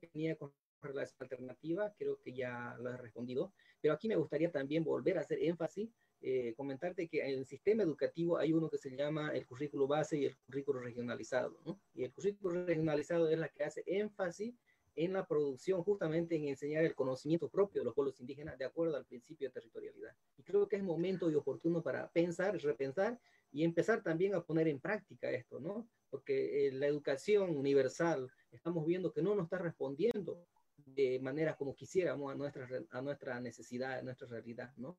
[0.02, 0.52] que tenía con
[0.82, 5.22] relación alternativa, creo que ya lo he respondido, pero aquí me gustaría también volver a
[5.22, 5.92] hacer énfasis,
[6.22, 10.18] eh, comentarte que en el sistema educativo hay uno que se llama el currículo base
[10.18, 11.80] y el currículo regionalizado, ¿no?
[11.94, 14.54] Y el currículo regionalizado es la que hace énfasis
[14.96, 18.98] en la producción, justamente en enseñar el conocimiento propio de los pueblos indígenas de acuerdo
[18.98, 20.14] al principio de territorialidad.
[20.38, 23.18] Y creo que es momento y oportuno para pensar, repensar
[23.52, 25.88] y empezar también a poner en práctica esto, ¿no?
[26.10, 31.76] Porque eh, la educación universal estamos viendo que no nos está respondiendo de manera como
[31.76, 34.98] quisiéramos a nuestra, a nuestra necesidad, a nuestra realidad, ¿no?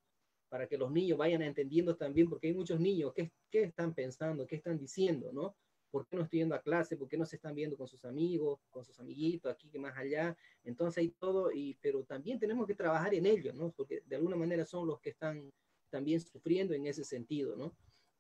[0.51, 4.47] Para que los niños vayan entendiendo también, porque hay muchos niños que, que están pensando,
[4.47, 5.57] qué están diciendo, ¿no?
[5.91, 6.97] ¿Por qué no estoy yendo a clase?
[6.99, 9.97] ¿Por qué no se están viendo con sus amigos, con sus amiguitos, aquí que más
[9.97, 10.37] allá?
[10.63, 13.73] Entonces hay todo, y, pero también tenemos que trabajar en ello, ¿no?
[13.73, 15.51] Porque de alguna manera son los que están
[15.89, 17.75] también sufriendo en ese sentido, ¿no?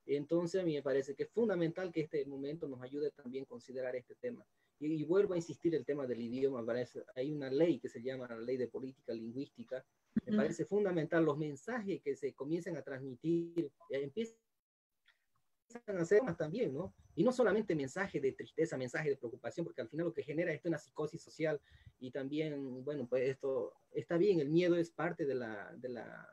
[0.07, 3.47] Entonces a mí me parece que es fundamental que este momento nos ayude también a
[3.47, 4.45] considerar este tema.
[4.81, 8.27] Y, vuelvo a insistir el tema del idioma, parece, hay una ley que se llama
[8.27, 9.85] la ley de política lingüística,
[10.27, 14.37] me parece fundamental los mensajes que se comiencen a transmitir, eh, empiezan
[15.87, 16.93] a hacer más también, ¿no?
[17.15, 20.53] Y no solamente mensaje de tristeza, mensaje de preocupación, porque al final lo que genera
[20.53, 21.61] esto es una psicosis social
[21.99, 26.29] y también, bueno, pues esto está bien, el miedo es parte de la, de la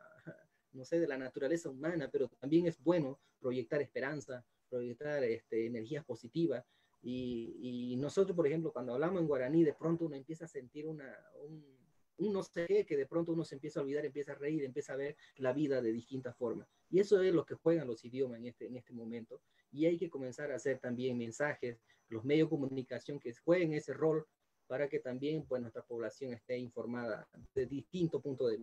[0.78, 6.06] no sé, de la naturaleza humana, pero también es bueno proyectar esperanza, proyectar este, energías
[6.06, 6.64] positivas.
[7.02, 11.16] Y, nosotros, por ejemplo, cuando hablamos en guaraní, de pronto uno empieza a sentir una,
[11.42, 11.77] un,
[12.18, 14.94] no sé qué, que de pronto uno se empieza a olvidar, empieza a reír, empieza
[14.94, 16.68] a ver la vida de distintas formas.
[16.90, 19.42] Y eso es lo que juegan los idiomas en este, en este momento.
[19.72, 21.78] Y hay que comenzar a hacer también mensajes,
[22.10, 24.26] los medios de comunicación que jueguen ese rol
[24.68, 28.60] para que también pues, nuestra población esté informada de distintos puntos de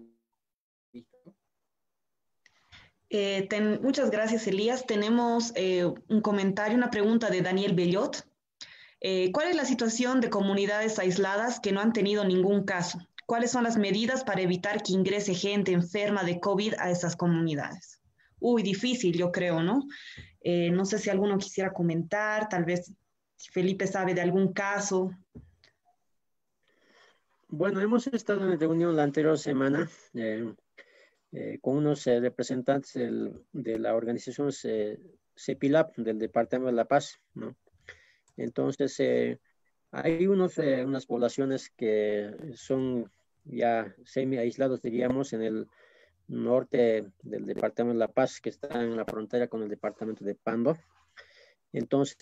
[0.92, 1.18] vista.
[3.10, 3.48] Eh,
[3.80, 4.86] muchas gracias, Elías.
[4.86, 8.26] Tenemos eh, un comentario, una pregunta de Daniel Bellot.
[9.00, 12.98] Eh, ¿Cuál es la situación de comunidades aisladas que no han tenido ningún caso?
[13.26, 18.00] ¿Cuáles son las medidas para evitar que ingrese gente enferma de COVID a esas comunidades?
[18.38, 19.86] Uy, difícil, yo creo, ¿no?
[20.44, 22.92] no sé si alguno quisiera comentar, tal vez
[23.52, 25.10] Felipe sabe de algún caso.
[27.48, 29.88] Bueno, hemos estado en reunión la anterior semana
[31.36, 34.50] eh, con unos eh, representantes de la organización
[35.34, 37.56] CEPILAP del Departamento de La Paz, ¿no?
[38.36, 39.40] Entonces, eh,
[39.94, 43.10] hay unos, unas poblaciones que son
[43.44, 45.68] ya semi aislados, diríamos, en el
[46.26, 50.34] norte del Departamento de La Paz, que está en la frontera con el Departamento de
[50.34, 50.76] Pando.
[51.72, 52.16] Entonces,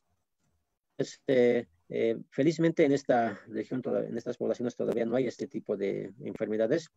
[0.98, 1.68] este,
[2.30, 6.90] felizmente en esta región, en estas poblaciones todavía no hay este tipo de enfermedades.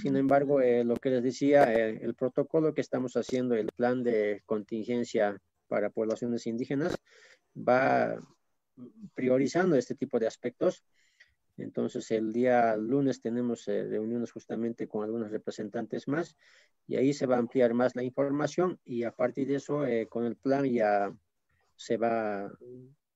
[0.00, 4.02] Sin embargo, eh, lo que les decía, eh, el protocolo que estamos haciendo, el plan
[4.02, 6.96] de contingencia para poblaciones indígenas,
[7.56, 8.16] va
[9.14, 10.84] priorizando este tipo de aspectos.
[11.56, 16.36] Entonces, el día lunes tenemos eh, reuniones justamente con algunos representantes más
[16.86, 20.24] y ahí se va a ampliar más la información y a partir de eso, con
[20.24, 21.14] el plan ya
[21.76, 22.50] se va,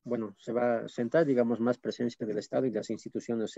[0.04, 3.56] bueno, se va a centrar, digamos, más presencia del Estado y las instituciones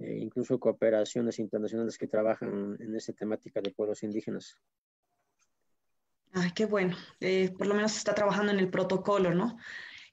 [0.00, 4.56] eh, incluso cooperaciones internacionales que trabajan en esa temática de pueblos indígenas.
[6.32, 6.96] Ay, qué bueno.
[7.18, 9.58] Eh, por lo menos está trabajando en el protocolo, ¿no?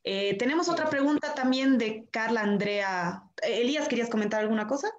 [0.07, 3.23] Eh, tenemos otra pregunta también de Carla Andrea.
[3.41, 4.91] Elías, ¿querías comentar alguna cosa?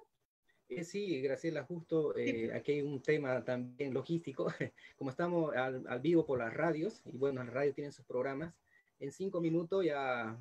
[0.83, 2.13] sí, Graciela, justo
[2.53, 4.47] aquí hay un tema también logístico.
[4.97, 8.53] Como estamos al, al, vivo por las radios, y bueno, las radios tienen sus programas,
[8.99, 10.37] en cinco minutos ya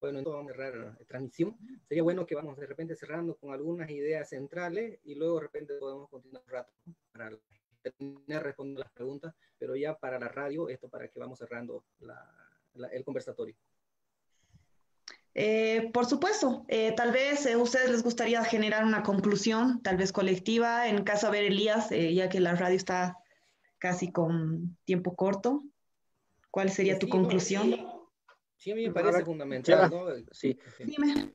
[0.00, 1.56] bueno, entonces vamos a cerrar la transmisión.
[1.88, 5.74] Sería bueno que vamos de repente cerrando con algunas ideas centrales y luego de repente
[5.74, 6.72] podemos continuar un rato
[7.10, 7.36] para
[7.82, 11.84] terminar respondiendo las preguntas, pero ya para la radio, esto para que vamos cerrando
[12.92, 13.54] el conversatorio.
[15.34, 19.96] Eh, por supuesto, eh, tal vez a eh, ustedes les gustaría generar una conclusión, tal
[19.96, 23.16] vez colectiva, en caso de ver Elías, ya que la radio está
[23.78, 25.62] casi con tiempo corto.
[26.50, 27.70] ¿Cuál sería tu conclusión?
[28.56, 30.06] Sí, a mí me parece fundamental, ¿no?
[30.32, 30.58] Sí.
[30.84, 31.32] Dime.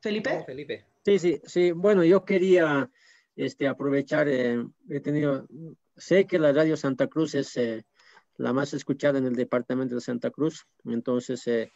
[0.00, 0.44] Felipe.
[0.44, 0.84] Felipe.
[1.04, 1.72] Sí, sí, sí.
[1.72, 2.90] Bueno, yo quería
[3.36, 5.48] este, aprovechar, eh, he tenido,
[5.96, 7.84] sé que la radio Santa Cruz es eh,
[8.36, 11.72] la más escuchada en el departamento de Santa Cruz, entonces, eh,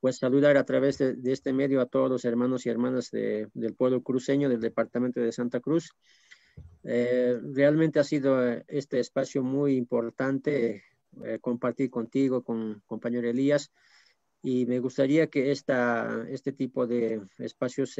[0.00, 4.02] pues saludar a través de, este medio a todos los hermanos y hermanas del pueblo
[4.02, 5.90] cruceño del departamento de Santa Cruz.
[6.84, 10.84] realmente ha sido este espacio muy importante
[11.24, 13.72] eh, compartir contigo, con compañero Elías,
[14.40, 17.96] y me gustaría que esta, este tipo de espacios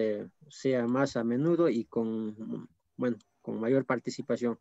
[0.49, 4.59] sea más a menudo y con, bueno, con mayor participación.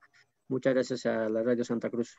[0.48, 2.18] Muchas gracias a la Radio Santa Cruz.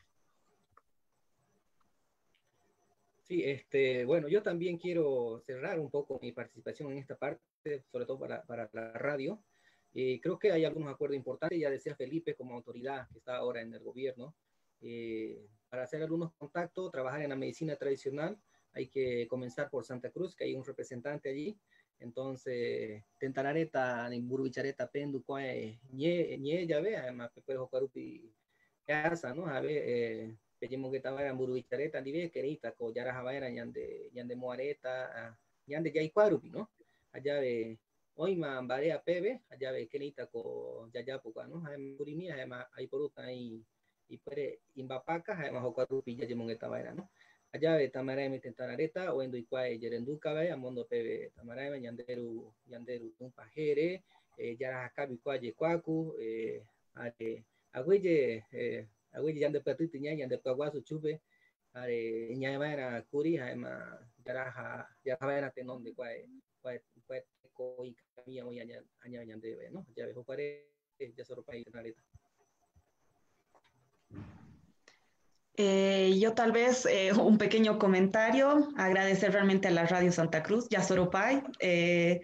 [3.22, 8.06] Sí, este, bueno, yo también quiero cerrar un poco mi participación en esta parte, sobre
[8.06, 9.42] todo para, para la radio.
[9.94, 13.60] Eh, creo que hay algunos acuerdos importantes, ya decía Felipe como autoridad que está ahora
[13.60, 14.34] en el gobierno,
[14.80, 18.38] eh, para hacer algunos contactos, trabajar en la medicina tradicional,
[18.72, 21.58] hay que comenzar por Santa Cruz, que hay un representante allí.
[22.00, 28.32] Entonces, tentarareta, burubichareta, pendu, cuae, ñe, ñe, ya ve, además, que puede jugar upi
[28.86, 29.46] casa, ¿no?
[29.46, 34.36] A ver, eh, pedimos que estaba en burubichareta, libre, querita, co, yara javaera, ñande, ñande
[34.36, 36.70] moareta, ñande ya cuarupi, ¿no?
[37.12, 37.78] Allá ve,
[38.14, 41.66] hoy ma barea pebe, allá ve, querita, co, ya ya, ¿no?
[41.66, 43.64] Hay burimía, además, hay por ahí,
[44.08, 47.10] y puede imbapaca además o cuatro pilla yemon esta vaina no
[47.52, 52.52] allá de tamara me tentarareta o endo ikuae yerendu kabe amondo pebe tamara me yanderu
[52.66, 54.02] yanderu un pajere
[54.38, 56.62] eh, yara hakabi kuaye kwaku eh,
[57.72, 58.86] agüeye eh,
[59.34, 61.20] yande patiti nya yande paguasu chupe
[61.74, 66.28] are nya vaina kuri además yara ha yara vaina tenon de kuae
[66.62, 70.68] kuae kuae ko y camilla muy aña aña yande no ya ve jopare
[70.98, 72.02] ya solo país tentarareta
[75.60, 80.68] Eh, yo tal vez eh, un pequeño comentario, agradecer realmente a la Radio Santa Cruz,
[80.70, 82.20] Yasoropay, eh,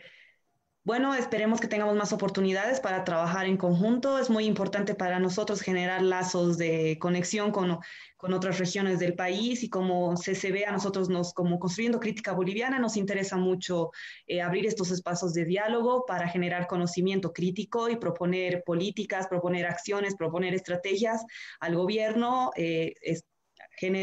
[0.84, 4.18] bueno, esperemos que tengamos más oportunidades para trabajar en conjunto.
[4.18, 7.78] Es muy importante para nosotros generar lazos de conexión con,
[8.18, 12.78] con otras regiones del país y como CCB a nosotros nos, como construyendo crítica boliviana,
[12.78, 13.92] nos interesa mucho
[14.26, 20.16] eh, abrir estos espacios de diálogo para generar conocimiento crítico y proponer políticas, proponer acciones,
[20.16, 21.24] proponer estrategias
[21.60, 22.50] al gobierno.
[22.56, 22.92] Eh,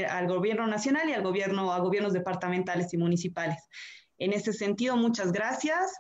[0.09, 3.57] al gobierno nacional y al gobierno, a gobiernos departamentales y municipales.
[4.17, 5.93] En ese sentido, muchas gracias.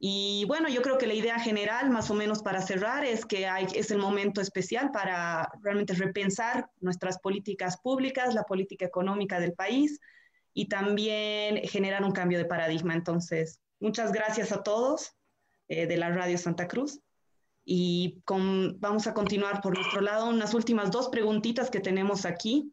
[0.00, 3.48] Y bueno, yo creo que la idea general, más o menos para cerrar, es que
[3.74, 9.98] es el momento especial para realmente repensar nuestras políticas públicas, la política económica del país
[10.54, 12.94] y también generar un cambio de paradigma.
[12.94, 15.16] Entonces, muchas gracias a todos
[15.66, 17.00] eh, de la Radio Santa Cruz.
[17.64, 22.72] Y con, vamos a continuar por nuestro lado unas últimas dos preguntitas que tenemos aquí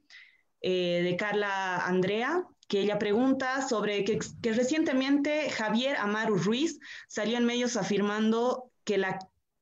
[0.61, 4.19] eh, de Carla Andrea que ella pregunta sobre que,
[4.53, 9.19] recientemente Javier Amaru Ruiz salió en medios afirmando que la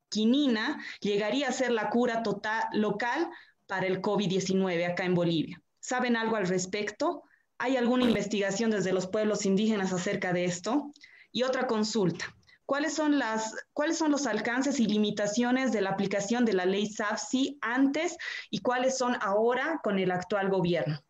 [0.10, 3.30] quinina llegaría a ser la cura total local
[3.68, 5.62] para el COVID-19 acá en Bolivia.
[5.80, 7.24] ¿Saben algo al respecto?
[7.58, 10.92] ¿Hay alguna investigación desde los pueblos indígenas acerca de esto?
[11.32, 12.34] Y otra consulta.
[12.66, 16.88] ¿Cuáles son, las, ¿Cuáles son los alcances y limitaciones de la aplicación de la ley
[16.88, 18.18] SAFSI antes
[18.50, 21.04] y cuáles son ahora con el actual gobierno?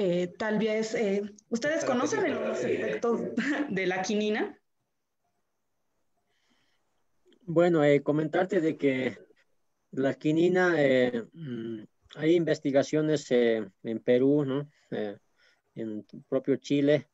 [0.00, 3.20] Eh, tal vez, eh, ¿ustedes conocen los efectos
[3.68, 4.56] de la quinina?
[7.42, 9.18] Bueno, eh, comentarte de que
[9.90, 10.76] la quinina,
[11.32, 11.80] mm,
[12.14, 14.70] hay investigaciones en Perú, ¿no?
[15.74, 17.08] en propio Chile,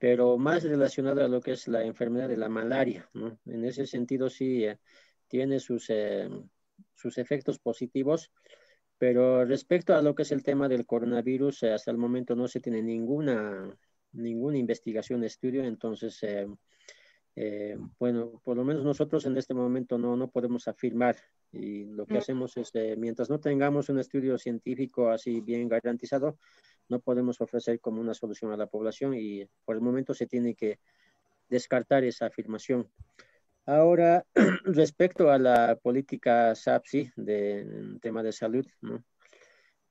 [0.00, 3.38] pero más relacionada a lo que es la enfermedad de la malaria, ¿no?
[3.46, 4.66] En ese sentido sí
[5.28, 5.88] tiene sus,
[6.94, 8.32] sus efectos positivos,
[8.98, 12.48] pero respecto a lo que es el tema del coronavirus, eh, hasta el momento no
[12.48, 13.76] se tiene ninguna,
[14.12, 16.46] ninguna investigación, estudio, entonces, eh,
[17.36, 21.16] eh, bueno, por lo menos nosotros en este momento no, no podemos afirmar
[21.50, 22.18] y lo que mm.
[22.18, 26.38] hacemos es, mientras no tengamos un estudio científico así bien garantizado,
[26.88, 30.54] no podemos ofrecer como una solución a la población y por el momento se tiene
[30.54, 30.78] que
[31.48, 32.88] descartar esa afirmación.
[33.66, 34.26] Ahora,
[34.64, 38.66] respecto a la política SAPSI de tema de salud,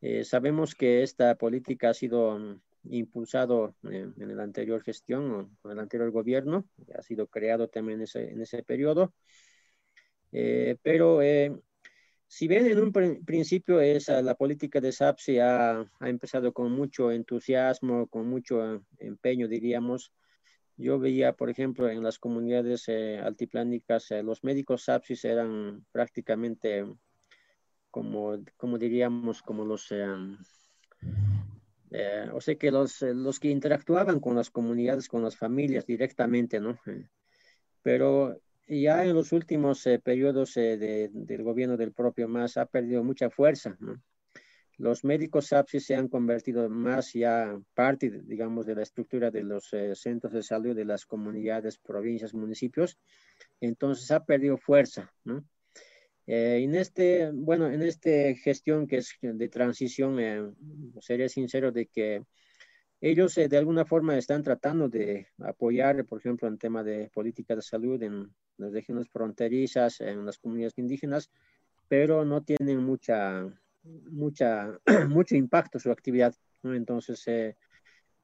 [0.02, 5.80] eh, sabemos que esta política ha sido mm, impulsado en, la anterior gestión, con el
[5.80, 9.12] anterior gobierno, ha sido creado también en ese, en ese periodo,
[10.32, 11.60] eh, pero eh,
[12.28, 17.12] si bien en un principio esa, la política de SAPSI ha, ha empezado con mucho
[17.12, 20.12] entusiasmo, con mucho empeño, diríamos,
[20.78, 26.86] yo veía, por ejemplo, en las comunidades eh, altiplánicas, eh, los médicos SAPSIS eran prácticamente
[27.92, 30.16] como, como diríamos, como los, eh,
[32.34, 36.80] o sea que los, los que interactuaban con las comunidades, con las familias directamente, ¿no?
[37.84, 43.76] pero ya en los últimos periodos del gobierno del propio MAS ha perdido mucha fuerza,
[43.80, 44.02] ¿no?
[44.78, 49.72] Los médicos SAPSI se han convertido más ya parte, digamos, de la estructura de los
[49.74, 52.98] eh, centros de salud de las comunidades, provincias, municipios.
[53.62, 55.46] Entonces ha perdido fuerza, ¿no?
[56.26, 58.10] Eh, en este, bueno, en esta
[58.42, 60.52] gestión que es de transición, eh,
[61.02, 62.24] sería sincero de que
[63.02, 67.62] ellos de alguna forma están tratando de apoyar, por ejemplo, en tema de política de
[67.62, 71.30] salud en las regiones fronterizas, en las comunidades indígenas,
[71.90, 73.46] pero no tienen mucha
[73.84, 74.80] mucha,
[75.10, 76.36] mucho impacto su actividad.
[76.64, 77.58] Entonces, eh,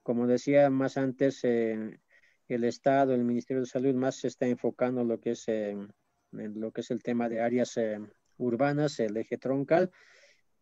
[0.04, 2.00] como decía más antes, eh,
[2.48, 5.78] el Estado, el Ministerio de Salud más se está enfocando en lo que es, eh,
[6.32, 7.80] lo que es el tema de áreas
[8.38, 9.92] urbanas, el eje troncal,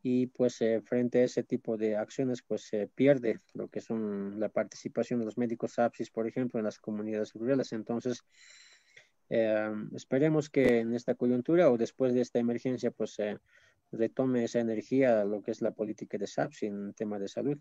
[0.02, 4.50] y pues frente a ese tipo de acciones pues se pierde lo que son la
[4.50, 7.74] participación de los médicos APSIS, por ejemplo, en las comunidades rurales.
[7.74, 8.24] Entonces,
[9.30, 13.18] esperemos que en esta coyuntura o después de esta emergencia pues
[13.92, 17.58] retome esa energía a lo que es la política de SAPS en tema de salud.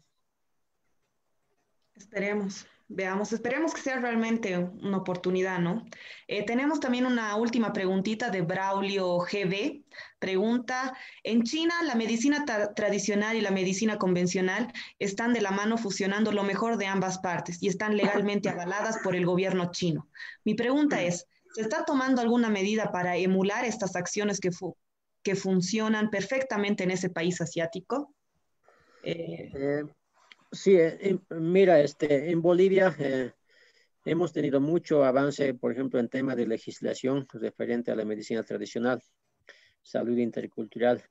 [1.96, 5.86] Esperemos, veamos, esperemos que sea realmente una oportunidad, ¿no?
[6.28, 9.82] Eh, tenemos también una última preguntita de Braulio GB.
[10.18, 12.44] Pregunta, en China la medicina
[12.74, 17.62] tradicional y la medicina convencional están de la mano fusionando lo mejor de ambas partes
[17.62, 20.10] y están legalmente avaladas por el gobierno chino.
[20.44, 24.50] Mi pregunta es, ¿se está tomando alguna medida para emular estas acciones que,
[25.26, 28.14] que funcionan perfectamente en ese país asiático?
[29.02, 29.84] Eh, eh,
[30.52, 32.94] sí, eh, mira, este, en Bolivia
[34.04, 39.02] hemos tenido mucho avance, por ejemplo, en tema de legislación referente a la medicina tradicional,
[39.82, 41.02] salud intercultural,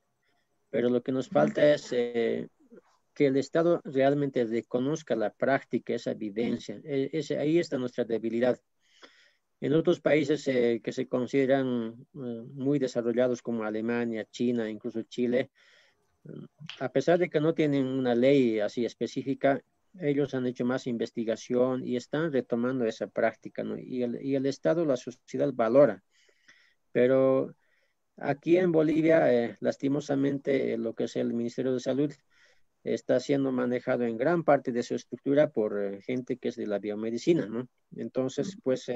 [0.70, 2.48] pero lo que nos falta es que
[3.18, 6.80] el Estado realmente reconozca la práctica, esa evidencia.
[6.82, 8.58] E, ese, ahí está nuestra debilidad.
[9.60, 15.50] En otros países eh, que se consideran eh, muy desarrollados como Alemania, China, incluso Chile,
[16.24, 16.44] mm,
[16.80, 19.62] a pesar de que no tienen una ley así específica,
[19.98, 23.78] ellos han hecho más investigación y están retomando esa práctica, ¿no?
[23.78, 26.02] Y el, y el Estado, la sociedad valora.
[26.92, 27.54] Pero
[28.16, 32.12] aquí en Bolivia, eh, lastimosamente, lo que es el Ministerio de Salud
[32.84, 36.78] está siendo manejado en gran parte de su estructura por gente que es de la
[36.78, 37.68] biomedicina, ¿no?
[37.96, 38.88] Entonces, pues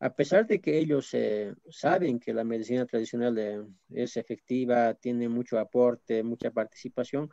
[0.00, 5.28] a pesar de que ellos eh, saben que la medicina tradicional eh, es efectiva, tiene
[5.28, 7.30] mucho aporte, mucha participación,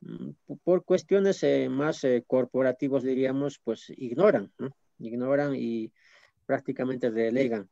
[0.00, 0.30] mm,
[0.62, 4.76] por cuestiones eh, más corporativas, diríamos, pues ignoran, ¿no?
[4.98, 5.92] ignoran y
[6.44, 7.70] prácticamente relegan.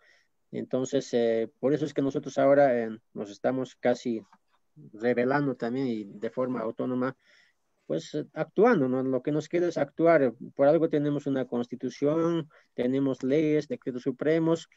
[0.50, 4.22] Entonces, por eso es que nosotros ahora nos estamos casi
[4.92, 7.16] revelando también y de forma autónoma
[7.92, 9.02] pues eh, actuando, ¿no?
[9.02, 10.32] Lo que nos queda es actuar.
[10.54, 14.70] Por algo tenemos una constitución, tenemos leyes, decretos supremos.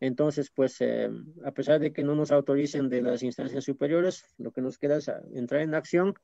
[0.00, 1.08] Entonces, pues, eh,
[1.44, 4.96] a pesar de que no nos autoricen de las instancias superiores, lo que nos queda
[4.96, 6.14] es ah, entrar en acción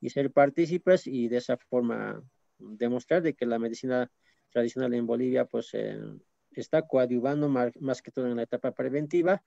[0.00, 2.20] y ser partícipes y de esa forma
[2.58, 4.10] demostrar de que la medicina
[4.50, 6.00] tradicional en Bolivia, pues, eh,
[6.50, 9.40] está coadyuvando más, más, que todo en la etapa preventiva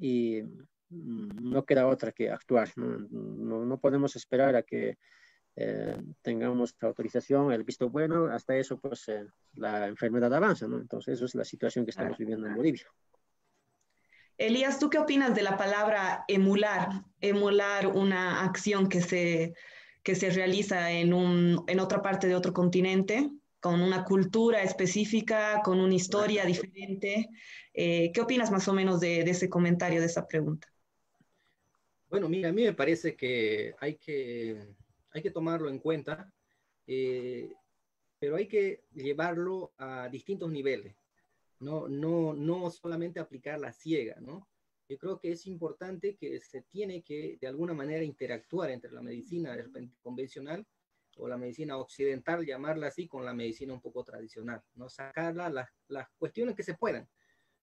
[0.00, 0.42] y
[0.88, 2.70] mm, no queda otra que actuar.
[2.74, 4.98] No, no, no podemos esperar a que
[5.56, 10.78] eh, tengamos autorización, el visto bueno, hasta eso pues eh, la enfermedad avanza, ¿no?
[10.78, 12.86] Entonces eso es la situación que estamos viviendo en Bolivia.
[14.36, 17.04] Elías, ¿tú qué opinas de la palabra emular?
[17.20, 19.54] Emular una acción que se,
[20.02, 25.62] que se realiza en, un, en otra parte de otro continente, con una cultura específica,
[25.64, 27.28] con una historia diferente.
[27.72, 30.68] Eh, ¿Qué opinas más o menos de, de ese comentario, de esa pregunta?
[32.10, 34.74] Bueno, mira, a mí me parece que hay que
[35.14, 36.30] hay que tomarlo en cuenta,
[36.86, 37.54] eh,
[38.18, 40.94] pero hay que llevarlo a distintos niveles,
[41.60, 44.48] no, no, no solamente aplicar la ciega, ¿no?
[44.88, 49.00] Yo creo que es importante que se tiene que de alguna manera interactuar entre la
[49.00, 49.56] medicina
[50.02, 50.66] convencional
[51.16, 54.90] o la medicina occidental, llamarla así, con la medicina un poco tradicional, ¿no?
[54.90, 57.08] Sacarla las, las cuestiones que se puedan.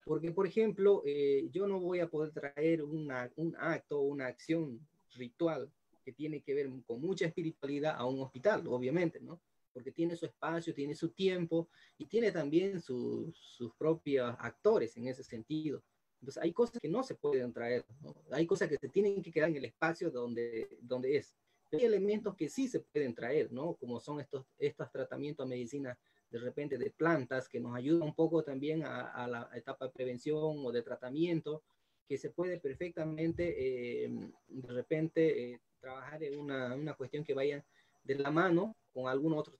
[0.03, 4.79] Porque, por ejemplo, eh, yo no voy a poder traer una, un acto, una acción
[5.13, 5.71] ritual
[6.11, 9.41] que tiene que ver con mucha espiritualidad a un hospital, obviamente, ¿no?
[9.73, 15.23] Porque tiene su espacio, tiene su tiempo y tiene también sus propios actores en ese
[15.23, 15.81] sentido.
[16.19, 18.15] Entonces hay cosas que no se pueden traer, ¿no?
[18.31, 21.35] hay cosas que se tienen que quedar en el espacio donde, donde es.
[21.71, 23.75] Hay elementos que sí se pueden traer, ¿no?
[23.75, 25.97] Como son estos, estos tratamientos a medicina
[26.29, 30.65] de repente de plantas que nos ayudan un poco también a, la etapa de prevención
[30.65, 31.63] o de tratamiento,
[32.11, 34.09] que se puede perfectamente eh,
[34.49, 37.65] de repente eh, trabajar en una, una, cuestión que vaya
[38.03, 39.57] de la mano con algún otro,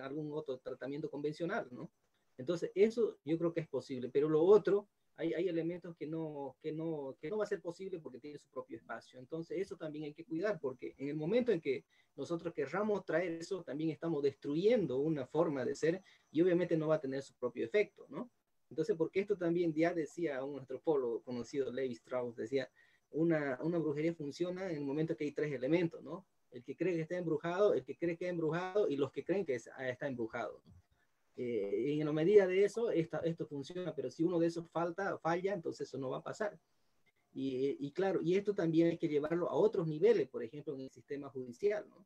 [0.00, 1.90] algún otro tratamiento convencional, ¿no?
[2.36, 6.56] Entonces, eso yo creo que es posible, pero lo otro, hay, hay elementos que no,
[6.62, 9.18] que, no, que no va a ser posible porque tiene su propio espacio.
[9.18, 11.84] Entonces, eso también hay que cuidar, porque en el momento en que
[12.14, 16.00] nosotros querramos traer eso, también estamos destruyendo una forma de ser
[16.30, 18.30] y obviamente no va a tener su propio efecto, ¿no?
[18.70, 22.68] Entonces, porque esto también ya decía un antropólogo conocido, Levi Strauss, decía,
[23.10, 26.26] una, una brujería funciona en el momento que hay tres elementos, ¿no?
[26.50, 29.24] El que cree que está embrujado, el que cree que está embrujado y los que
[29.24, 30.62] creen que ah, está embrujado.
[31.36, 34.68] Eh, y en la medida de eso, esta, esto funciona, pero si uno de esos
[34.70, 36.58] falta, falla, entonces eso no va a pasar.
[37.32, 40.80] Y, y, claro, y esto también hay que llevarlo a otros niveles, por ejemplo, en
[40.80, 42.04] el sistema judicial, ¿no?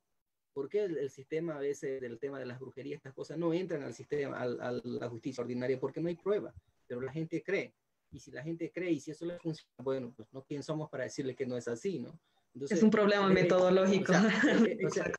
[0.53, 3.83] ¿Por qué el, sistema a veces del tema de las brujerías, estas cosas no entran
[3.83, 5.81] al sistema, a la justicia ordinaria?
[5.81, 6.55] Porque no hay prueba,
[6.87, 7.75] pero la gente cree
[8.13, 10.91] y si la gente cree y si eso le funciona, bueno, pues no quién somos
[10.91, 12.19] para decirle que no es así, ¿no?
[12.55, 14.13] Entonces, es un problema eh, metodológico.
[14.13, 15.11] O sea,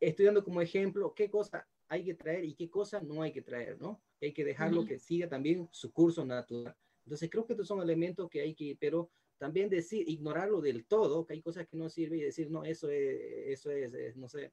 [0.00, 3.80] estudiando como ejemplo qué cosa hay que traer y qué cosa no hay que traer,
[3.80, 4.02] ¿no?
[4.20, 6.74] Hay que dejarlo que siga también su curso natural.
[7.04, 11.26] Entonces creo que estos son elementos que hay que, pero también decir, ignorarlo del todo,
[11.26, 14.52] que hay cosas que no sirven y decir, no, eso es, eso es, no sé,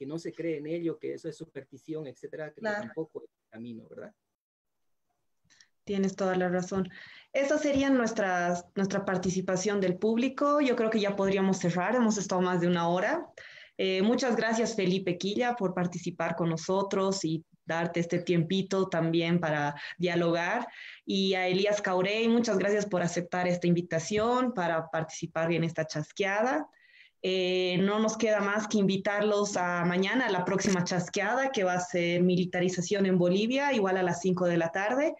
[0.00, 3.50] que no se cree en ello, que eso es superstición, etcétera, que tampoco es el
[3.50, 4.14] camino, ¿verdad?
[5.84, 6.88] Tienes toda la razón.
[7.34, 10.62] Esa sería nuestra, nuestra participación del público.
[10.62, 11.96] Yo creo que ya podríamos cerrar.
[11.96, 13.30] Hemos estado más de una hora.
[13.76, 19.74] Eh, muchas gracias, Felipe Quilla, por participar con nosotros y darte este tiempito también para
[19.98, 20.66] dialogar.
[21.04, 26.70] Y a Elías Caurey, muchas gracias por aceptar esta invitación para participar en esta chasqueada.
[27.22, 31.74] Eh, no nos queda más que invitarlos a mañana, a la próxima chasqueada, que va
[31.74, 35.14] a ser militarización en Bolivia, igual a las 5 de la tarde.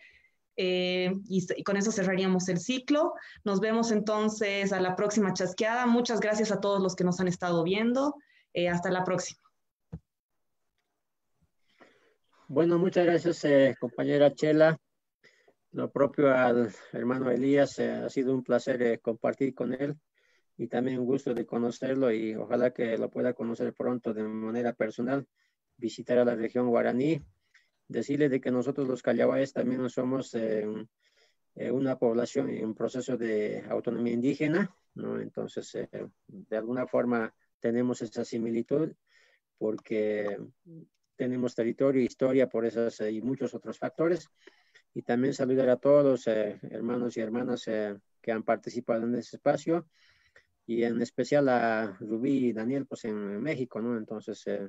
[0.56, 3.14] Eh, y, con eso cerraríamos el ciclo.
[3.44, 5.86] Nos vemos entonces a la próxima chasqueada.
[5.86, 8.16] Muchas gracias a todos los que nos han estado viendo.
[8.54, 9.40] Eh, hasta la próxima.
[12.48, 14.76] Bueno, muchas gracias, compañera Chela.
[15.72, 19.96] lo propio al hermano Elías, ha sido un placer compartir con él
[20.60, 24.74] y también un gusto de conocerlo y ojalá que lo pueda conocer pronto de manera
[24.74, 25.26] personal,
[25.78, 27.22] visitar a la región guaraní,
[27.88, 30.36] decirle de que nosotros los callahuayes también somos
[31.54, 35.18] una población en proceso de autonomía indígena, ¿no?
[35.18, 35.78] Entonces,
[36.28, 38.92] de alguna forma tenemos esa similitud
[39.56, 40.36] porque
[41.16, 44.28] tenemos territorio, historia, por esas y muchos otros factores.
[44.92, 49.14] Y también saludar a todos los eh, hermanos y hermanas eh, que han participado en
[49.14, 49.86] este espacio
[50.66, 53.96] y en especial a Rubí y Daniel, pues en México, ¿no?
[53.96, 54.68] Entonces, eh,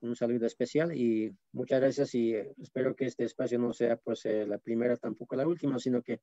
[0.00, 4.58] un saludo especial y muchas gracias y espero que este espacio no sea pues la
[4.58, 6.20] primera, tampoco la última, sino que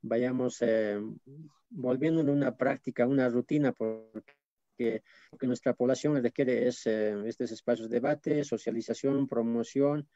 [0.00, 0.62] vayamos
[1.70, 4.34] volviendo en una práctica, una rutina, porque
[4.80, 5.02] que,
[5.38, 10.08] que nuestra población requiere es eh, estos espacios de debate, socialización, promoción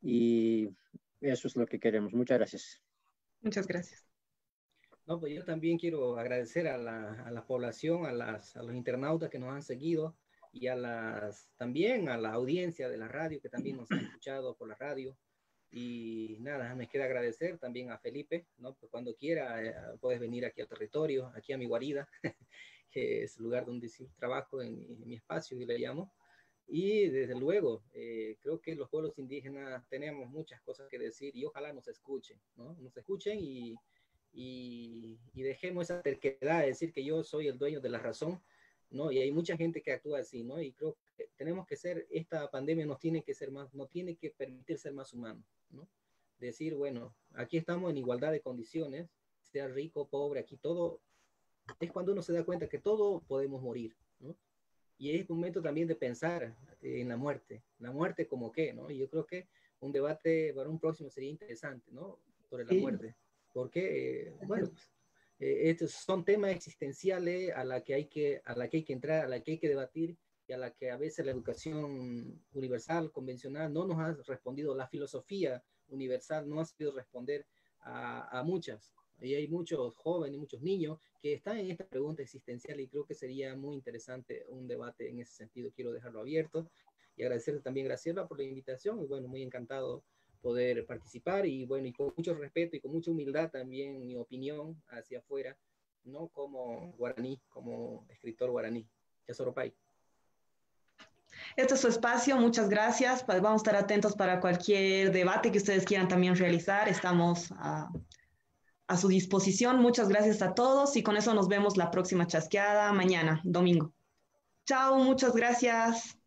[0.00, 0.70] y
[1.20, 2.14] eso es lo que queremos.
[2.14, 2.82] Muchas gracias.
[3.42, 4.09] Muchas gracias.
[5.10, 8.76] No, pues yo también quiero agradecer a la, a la población, a, las, a los
[8.76, 10.16] internautas que nos han seguido
[10.52, 14.54] y a las, también a la audiencia de la radio que también nos ha escuchado
[14.54, 15.18] por la radio.
[15.72, 18.76] Y nada, me queda agradecer también a Felipe, ¿no?
[18.76, 22.08] Pues cuando quiera eh, puedes venir aquí al territorio, aquí a mi guarida,
[22.92, 26.14] que es el lugar donde trabajo en, mi espacio, y le llamo.
[26.68, 31.44] Y desde luego, eh, creo que los pueblos indígenas tenemos muchas cosas que decir y
[31.44, 32.74] ojalá nos escuchen, ¿no?
[32.74, 33.74] Nos escuchen y,
[34.32, 38.40] y, y, dejemos esa terquedad de decir que yo soy el dueño de la razón,
[38.90, 39.10] ¿no?
[39.10, 40.60] Y hay mucha gente que actúa así, ¿no?
[40.60, 44.16] Y creo que tenemos que ser, esta pandemia nos tiene que ser más, no tiene
[44.16, 45.88] que permitir ser más humanos, ¿no?
[46.38, 49.08] Decir, bueno, aquí estamos en igualdad de condiciones,
[49.42, 51.00] sea rico, pobre, aquí todo
[51.78, 54.36] es cuando uno se da cuenta que todos podemos morir, ¿no?
[54.98, 58.90] Y es momento también de pensar en la muerte, la muerte como qué, ¿no?
[58.90, 59.48] Y yo creo que
[59.80, 62.18] un debate para un próximo sería interesante, ¿no?
[62.48, 63.14] Sobre la muerte,
[63.52, 64.90] porque, eh, bueno, pues,
[65.38, 68.92] eh, estos son temas existenciales a la que hay que a la que hay que
[68.92, 70.16] entrar, a la que hay que debatir
[70.46, 74.88] y a la que a veces la educación universal, convencional, no nos ha respondido, la
[74.88, 77.46] filosofía universal no ha sabido responder
[77.80, 82.80] a, a muchas y hay muchos jóvenes, muchos niños que están en esta pregunta existencial
[82.80, 85.70] y creo que sería muy interesante un debate en ese sentido.
[85.74, 86.70] Quiero dejarlo abierto
[87.16, 90.04] y agradecerte también, Graciela, por la invitación y bueno, muy encantado
[90.40, 94.80] poder participar y bueno, y con mucho respeto y con mucha humildad también mi opinión
[94.88, 95.56] hacia afuera,
[96.04, 98.86] no como guaraní, como escritor guaraní.
[99.28, 99.72] Yasoropay.
[101.56, 103.24] Este es su espacio, muchas gracias.
[103.26, 106.88] Vamos a estar atentos para cualquier debate que ustedes quieran también realizar.
[106.88, 107.88] Estamos a,
[108.86, 109.80] a su disposición.
[109.80, 113.92] Muchas gracias a todos y con eso nos vemos la próxima chasqueada mañana, domingo.
[114.66, 116.19] Chao, muchas gracias.